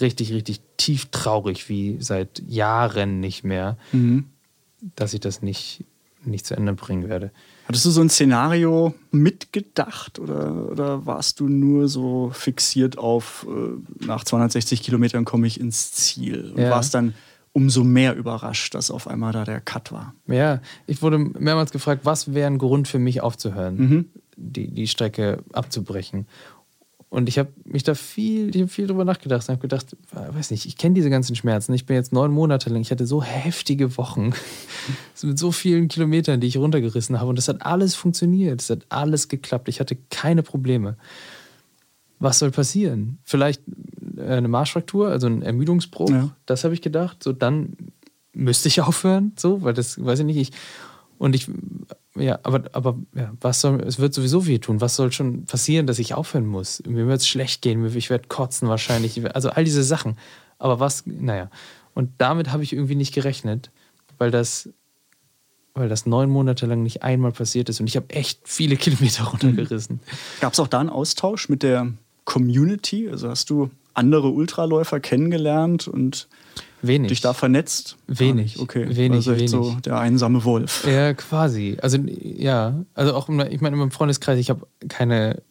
[0.00, 3.76] richtig, richtig tief traurig, wie seit Jahren nicht mehr,
[4.96, 5.84] dass ich das nicht,
[6.24, 7.30] nicht zu Ende bringen werde.
[7.70, 14.04] Hattest du so ein Szenario mitgedacht oder, oder warst du nur so fixiert auf, äh,
[14.04, 16.50] nach 260 Kilometern komme ich ins Ziel?
[16.50, 16.70] Und Ja.
[16.70, 17.14] warst dann
[17.52, 20.14] umso mehr überrascht, dass auf einmal da der Cut war?
[20.26, 25.44] Ja, ich wurde mehrmals gefragt, was wäre ein Grund für mich aufzuhören, die, die Strecke
[25.52, 26.26] abzubrechen.
[27.10, 29.42] Und ich habe mich da viel, ich hab viel drüber nachgedacht.
[29.42, 31.74] Ich habe gedacht, weiß nicht, ich kenne diese ganzen Schmerzen.
[31.74, 34.32] Ich bin jetzt neun Monate lang, ich hatte so heftige Wochen
[35.22, 37.28] mit so vielen Kilometern, die ich runtergerissen habe.
[37.28, 38.62] Und das hat alles funktioniert.
[38.62, 39.68] Es hat alles geklappt.
[39.68, 40.96] Ich hatte keine Probleme.
[42.20, 43.18] Was soll passieren?
[43.24, 43.62] Vielleicht
[44.16, 46.10] eine Marschfraktur, also ein Ermüdungsbruch.
[46.10, 46.30] Ja.
[46.46, 47.24] Das habe ich gedacht.
[47.24, 47.76] So, dann
[48.32, 49.32] müsste ich aufhören.
[49.36, 50.36] So, weil das weiß ich nicht.
[50.36, 50.50] Ich,
[51.18, 51.48] und ich,
[52.16, 54.80] ja, aber, aber ja, was soll, es wird sowieso weh tun.
[54.80, 56.82] Was soll schon passieren, dass ich aufhören muss?
[56.86, 59.34] Mir wird es schlecht gehen, ich werde kotzen wahrscheinlich.
[59.34, 60.16] Also all diese Sachen.
[60.58, 61.50] Aber was, naja.
[61.94, 63.70] Und damit habe ich irgendwie nicht gerechnet,
[64.18, 64.68] weil das,
[65.74, 67.80] weil das neun Monate lang nicht einmal passiert ist.
[67.80, 70.00] Und ich habe echt viele Kilometer runtergerissen.
[70.40, 71.92] Gab es auch da einen Austausch mit der
[72.24, 73.08] Community?
[73.08, 76.28] Also hast du andere Ultraläufer kennengelernt und
[76.82, 77.08] Wenig.
[77.08, 77.96] dich da vernetzt?
[78.06, 78.54] Wenig.
[78.54, 78.60] Nicht.
[78.60, 78.96] Okay.
[78.96, 79.82] Wenig, also echt so wenig.
[79.82, 80.86] der einsame Wolf.
[80.86, 81.76] Ja, quasi.
[81.80, 85.42] Also ja, also auch, ich meine, in meinem Freundeskreis, ich habe keine,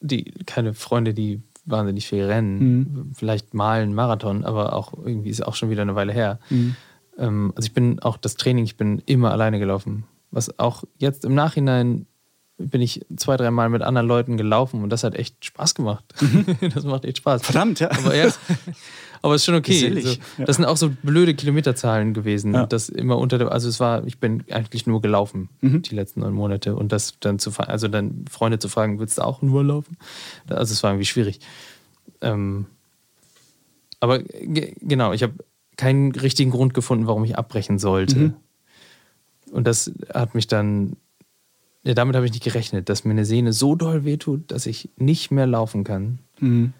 [0.00, 3.12] die, keine Freunde, die wahnsinnig viel rennen.
[3.14, 6.38] Vielleicht mal einen Marathon, aber auch irgendwie ist auch schon wieder eine Weile her.
[7.18, 10.04] Ähm, also ich bin auch das Training, ich bin immer alleine gelaufen.
[10.30, 12.06] Was auch jetzt im Nachhinein
[12.56, 16.04] bin ich zwei, drei Mal mit anderen Leuten gelaufen und das hat echt Spaß gemacht.
[16.74, 17.42] das macht echt Spaß.
[17.42, 17.90] Verdammt, ja.
[17.90, 18.28] Aber, ja,
[19.22, 19.72] aber es ist schon okay.
[19.72, 20.44] Gesellig, So, ja.
[20.46, 22.54] Das sind auch so blöde Kilometerzahlen gewesen.
[22.54, 22.66] Ja.
[22.66, 25.82] Das immer unter der, also es war, ich bin eigentlich nur gelaufen Mhm.
[25.82, 29.22] die letzten neun Monate und das dann zu also dann Freunde zu fragen, willst du
[29.22, 29.96] auch nur laufen?
[30.48, 31.40] Also es war irgendwie schwierig.
[32.20, 32.66] Ähm,
[34.00, 35.34] aber ge- genau, ich habe
[35.76, 38.16] keinen richtigen Grund gefunden, warum ich abbrechen sollte.
[38.18, 38.34] Mhm.
[39.52, 40.96] Und das hat mich dann
[41.82, 44.90] ja, damit habe ich nicht gerechnet, dass mir eine Sehne so doll wehtut, dass ich
[44.96, 46.18] nicht mehr laufen kann.
[46.38, 46.74] Mhm.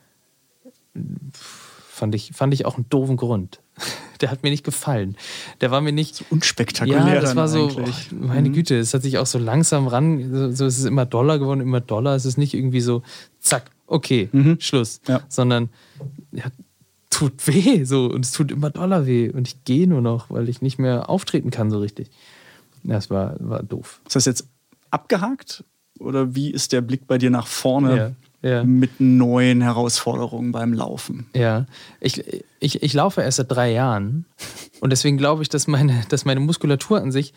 [2.01, 3.61] Fand ich, fand ich auch einen doofen Grund.
[4.22, 5.18] Der hat mir nicht gefallen.
[5.61, 6.24] Der war mir nicht.
[6.30, 8.11] Unspektakulär Ja, das war so, eigentlich.
[8.11, 8.55] meine Mhm.
[8.55, 11.61] Güte, es hat sich auch so langsam ran, so, so es ist immer doller geworden,
[11.61, 12.14] immer doller.
[12.14, 13.03] Es ist nicht irgendwie so,
[13.38, 14.30] zack, okay,
[14.61, 15.03] Schluss.
[15.07, 15.12] Mhm.
[15.12, 15.20] Ja.
[15.28, 15.68] Sondern,
[16.32, 16.44] ja,
[17.11, 19.28] tut weh, so, und es tut immer doller weh.
[19.28, 22.09] Und ich gehe nur noch, weil ich nicht mehr auftreten kann, so richtig.
[22.82, 24.01] Ja, Das war, war doof.
[24.07, 24.48] Ist das jetzt
[24.90, 25.64] abgehakt?
[25.98, 28.11] Oder wie ist der Blick bei dir nach vorne Ja,
[28.43, 28.64] ja.
[28.64, 31.26] mit neuen Herausforderungen beim Laufen?
[31.34, 31.66] Ja,
[32.01, 32.22] ich,
[32.59, 34.24] ich, ich laufe erst seit drei Jahren
[34.80, 37.34] und deswegen glaube ich, dass meine, dass meine Muskulatur an sich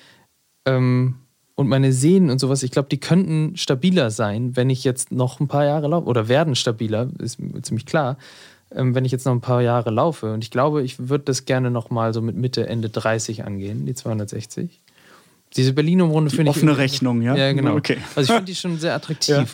[0.65, 1.15] ähm,
[1.55, 5.39] und meine Sehnen und sowas, ich glaube, die könnten stabiler sein, wenn ich jetzt noch
[5.39, 8.17] ein paar Jahre laufe oder werden stabiler, ist mir ziemlich klar,
[8.71, 10.33] ähm, wenn ich jetzt noch ein paar Jahre laufe.
[10.33, 13.85] Und ich glaube, ich würde das gerne noch mal so mit Mitte, Ende 30 angehen,
[13.85, 14.81] die 260.
[15.55, 16.57] Diese Berlin-Umrunde finde ich.
[16.57, 17.35] offene Rechnung, ja?
[17.35, 17.75] Ja, genau.
[17.75, 17.97] Okay.
[18.15, 19.35] Also ich finde die schon sehr attraktiv.
[19.35, 19.45] Ja.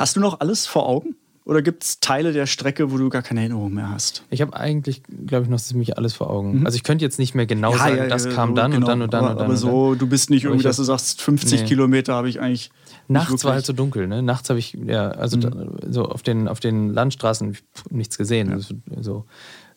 [0.00, 1.14] Hast du noch alles vor Augen?
[1.44, 4.24] Oder gibt es Teile der Strecke, wo du gar keine Erinnerung mehr hast?
[4.30, 6.64] Ich habe eigentlich, glaube ich, noch ziemlich alles vor Augen.
[6.64, 8.86] Also ich könnte jetzt nicht mehr genau sagen, das ja, kam so, dann genau.
[8.86, 9.46] und dann und dann aber, und dann.
[9.46, 11.66] Aber so, du bist nicht Aber irgendwie, dass du sagst, 50 Nee.
[11.66, 12.70] Kilometer habe ich eigentlich.
[13.08, 14.22] Nachts war halt so dunkel, ne?
[14.22, 15.40] Nachts habe ich, ja, also Mhm.
[15.40, 17.56] da, so auf den, auf den Landstraßen
[17.90, 18.52] nichts gesehen.
[18.52, 19.24] Also, so,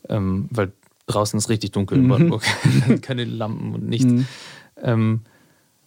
[0.09, 0.71] ähm, weil
[1.07, 2.09] draußen ist richtig dunkel in Mhm.
[2.09, 2.43] Brandenburg.
[3.01, 4.13] Keine Lampen und nichts.
[4.81, 5.21] Ähm,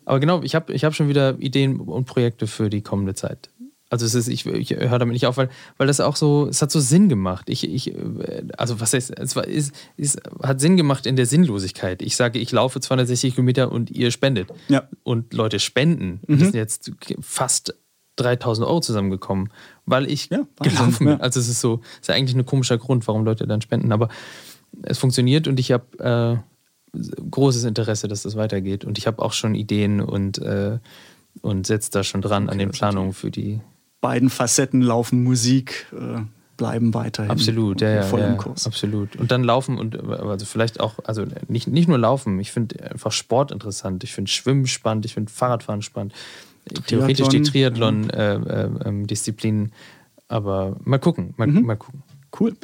[0.04, 3.50] aber genau, ich habe ich hab schon wieder Ideen und Projekte für die kommende Zeit.
[3.88, 6.60] Also es ist, ich, ich höre damit nicht auf, weil, weil das auch so, es
[6.60, 7.48] hat so Sinn gemacht.
[7.48, 11.26] Ich, ich, äh, also was heißt, es war, ist, ist, hat Sinn gemacht in der
[11.26, 12.02] Sinnlosigkeit.
[12.02, 14.48] Ich sage, ich laufe 260 Kilometer und ihr spendet.
[14.68, 14.88] Ja.
[15.04, 16.20] Und Leute spenden.
[16.26, 17.74] Und das sind jetzt fast
[18.16, 19.50] 3000 Euro zusammengekommen,
[19.84, 21.08] weil ich Ja, gelaufen bin.
[21.08, 21.16] ja.
[21.18, 23.92] Also es ist so, ist ja eigentlich ein komischer Grund, warum Leute dann spenden.
[23.92, 24.08] Aber
[24.82, 26.42] es funktioniert und ich habe
[26.94, 26.98] äh,
[27.30, 28.84] großes Interesse, dass das weitergeht.
[28.84, 30.78] Und ich habe auch schon Ideen und, äh,
[31.42, 33.60] und setze da schon dran an den Planungen für die.
[34.08, 36.20] Beiden Facetten laufen Musik, äh,
[36.56, 38.66] bleiben weiterhin Absolut, ja, ja, voll ja, im Kurs.
[38.66, 39.16] absolut.
[39.16, 43.10] Und dann laufen und also vielleicht auch, also nicht, nicht nur laufen, ich finde einfach
[43.12, 46.14] Sport interessant, ich finde Schwimmen spannend, ich finde Fahrradfahren spannend,
[46.86, 49.72] theoretisch die Triathlon, Triathlon-Disziplinen,
[50.28, 51.66] aber mal gucken, mal, Mhm.
[51.66, 52.02] mal gucken.
[52.38, 52.54] Cool.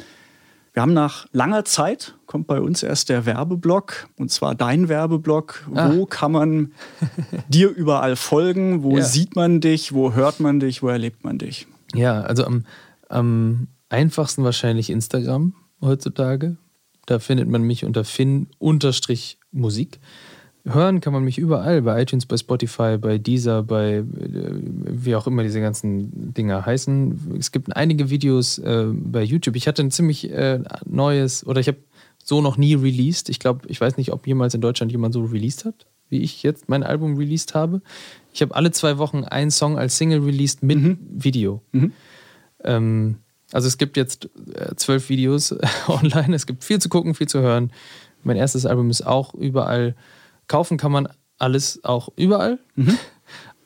[0.73, 5.67] Wir haben nach langer Zeit, kommt bei uns erst der Werbeblock, und zwar dein Werbeblock.
[5.69, 6.71] Wo kann man
[7.47, 8.81] dir überall folgen?
[8.81, 9.03] Wo Ja.
[9.03, 9.93] sieht man dich?
[9.93, 10.81] Wo hört man dich?
[10.81, 11.67] Wo erlebt man dich?
[11.93, 12.65] Ja, also am,
[13.07, 16.57] am einfachsten wahrscheinlich Instagram heutzutage.
[17.05, 19.99] Da findet man mich unter Finn-Musik.
[20.65, 25.27] Hören kann man mich überall, bei iTunes, bei Spotify, bei Deezer, bei äh, wie auch
[25.27, 27.35] immer diese ganzen Dinger heißen.
[27.37, 29.57] Es gibt einige Videos äh, bei YouTube.
[29.57, 31.79] Ich hatte ein ziemlich äh, neues, oder ich habe
[32.23, 33.27] so noch nie released.
[33.27, 36.43] Ich glaube, ich weiß nicht, ob jemals in Deutschland jemand so released hat, wie ich
[36.43, 37.81] jetzt mein Album released habe.
[38.33, 41.61] Ich habe alle zwei Wochen einen Song als Single released mit Video.
[42.63, 43.17] Ähm,
[43.51, 45.53] also es gibt jetzt äh, zwölf Videos
[45.87, 46.35] online.
[46.35, 47.71] Es gibt viel zu gucken, viel zu hören.
[48.23, 49.95] Mein erstes Album ist auch überall.
[50.53, 51.07] Kaufen kann man
[51.39, 52.59] alles auch überall.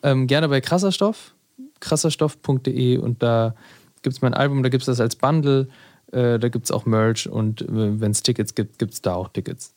[0.04, 1.36] Ähm, gerne bei Krasserstoff,
[1.82, 3.56] krasserstoff.de und da
[4.04, 5.68] gibt es mein Album, da gibt es das als Bundle,
[6.14, 7.66] äh, da gibt es auch Merch und äh,
[8.00, 9.74] wenn es Tickets gibt, gibt es da auch Tickets.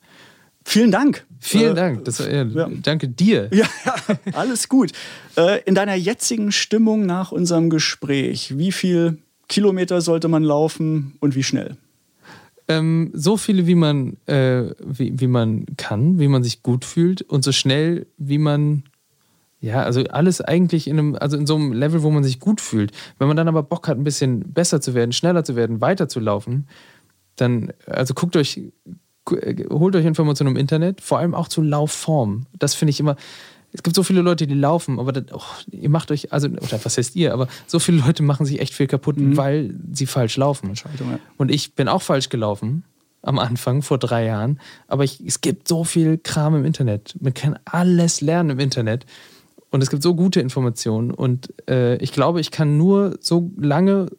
[0.63, 1.25] Vielen Dank.
[1.41, 2.05] Vielen Äh, Dank.
[2.05, 2.69] Das, äh, ja.
[2.81, 3.49] Danke dir.
[3.51, 3.95] Ja, ja,
[4.31, 4.93] alles gut.
[5.35, 9.17] Äh, in deiner jetzigen Stimmung nach unserem Gespräch, wie viel
[9.49, 11.75] Kilometer sollte man laufen und wie schnell?
[12.71, 17.21] Ähm, so viele, wie man, äh, wie, wie man kann, wie man sich gut fühlt
[17.21, 18.83] und so schnell, wie man,
[19.59, 22.61] ja, also alles eigentlich in einem, also in so einem Level, wo man sich gut
[22.61, 22.91] fühlt.
[23.19, 26.07] Wenn man dann aber Bock hat, ein bisschen besser zu werden, schneller zu werden, weiter
[26.07, 26.67] zu laufen,
[27.35, 28.61] dann, also guckt euch,
[29.31, 32.45] äh, holt euch Informationen im Internet, vor allem auch zu Laufform.
[32.57, 33.17] Das finde ich immer.
[33.73, 35.41] Es gibt so viele Leute, die laufen, aber das, oh,
[35.71, 38.73] ihr macht euch, also, oder was heißt ihr, aber so viele Leute machen sich echt
[38.73, 40.73] viel kaputt, weil sie falsch laufen.
[40.73, 41.19] Ja.
[41.37, 42.83] Und ich bin auch falsch gelaufen
[43.21, 44.59] am Anfang, vor drei Jahren.
[44.87, 47.15] Aber ich, es gibt so viel Kram im Internet.
[47.19, 49.05] Man kann alles lernen im Internet.
[49.69, 51.11] Und es gibt so gute Informationen.
[51.11, 54.09] Und äh, ich glaube, ich kann nur so lange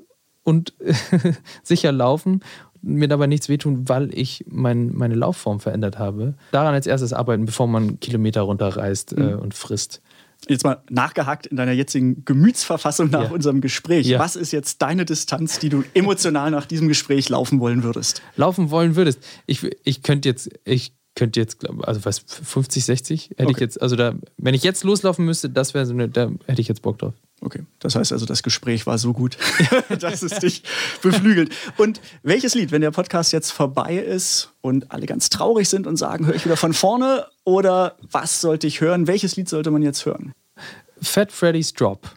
[0.45, 0.73] und
[1.63, 2.41] sicher laufen,
[2.83, 6.35] mir dabei nichts wehtun, weil ich mein, meine Laufform verändert habe.
[6.51, 10.03] Daran als erstes arbeiten, bevor man Kilometer runterreist äh, und frisst.
[10.49, 13.31] Jetzt mal nachgehakt in deiner jetzigen Gemütsverfassung nach Ja.
[13.31, 14.07] unserem Gespräch.
[14.09, 14.19] Ja.
[14.19, 18.23] Was ist jetzt deine Distanz, die du emotional nach diesem Gespräch laufen wollen würdest?
[18.37, 19.21] laufen wollen würdest.
[19.47, 23.61] Ich, ich könnte jetzt, ich könnte jetzt, also was, 50, 60 hätte ich Okay.
[23.65, 26.67] jetzt, also da, wenn ich jetzt loslaufen müsste, das wäre so eine, da hätte ich
[26.69, 27.15] jetzt Bock drauf.
[27.45, 29.37] Okay, das heißt also, das Gespräch war so gut,
[29.99, 30.63] dass es dich
[31.03, 31.53] beflügelt.
[31.77, 35.97] Und welches Lied, wenn der Podcast jetzt vorbei ist und alle ganz traurig sind und
[35.97, 39.09] sagen, höre ich wieder von vorne oder was sollte ich hören?
[39.09, 40.33] Welches Lied sollte man jetzt hören?
[41.01, 42.09] Fat Freddy's Drop,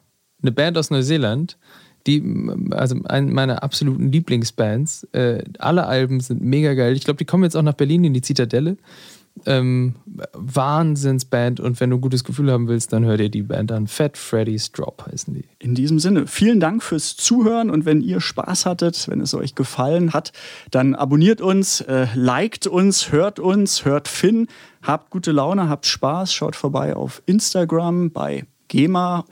[0.43, 1.57] eine Band aus Neuseeland,
[2.05, 2.21] die,
[2.69, 5.05] also eine meiner absoluten Lieblingsbands.
[5.11, 6.93] Äh, alle Alben sind mega geil.
[6.93, 8.77] Ich glaube, die kommen jetzt auch nach Berlin in die Zitadelle.
[9.45, 9.95] Ähm,
[10.33, 13.87] Wahnsinnsband und wenn du ein gutes Gefühl haben willst, dann hör dir die Band an.
[13.87, 15.45] Fat Freddy's Drop heißen die.
[15.59, 19.55] In diesem Sinne, vielen Dank fürs Zuhören und wenn ihr Spaß hattet, wenn es euch
[19.55, 20.31] gefallen hat,
[20.71, 24.47] dann abonniert uns, äh, liked uns, hört uns, hört Finn,
[24.81, 29.25] habt gute Laune, habt Spaß, schaut vorbei auf Instagram bei GEMA.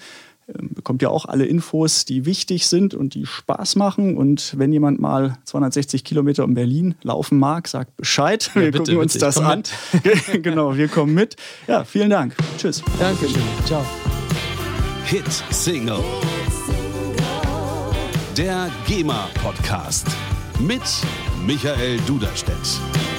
[0.48, 4.18] Ähm, bekommt ihr auch alle Infos, die wichtig sind und die Spaß machen.
[4.18, 8.50] Und wenn jemand mal 260 Kilometer um Berlin laufen mag, sagt Bescheid.
[8.54, 9.64] wir bitte, gucken uns bitte, ich das an.
[10.42, 11.36] genau, wir kommen mit.
[11.68, 12.36] Ja, vielen Dank.
[12.58, 12.84] Tschüss.
[13.00, 13.42] Dankeschön.
[13.66, 13.86] Ciao.
[15.06, 16.00] Hit Single.
[18.38, 20.08] Der GEMA Podcast
[20.60, 20.82] mit
[21.46, 23.13] Michael Duderstedt.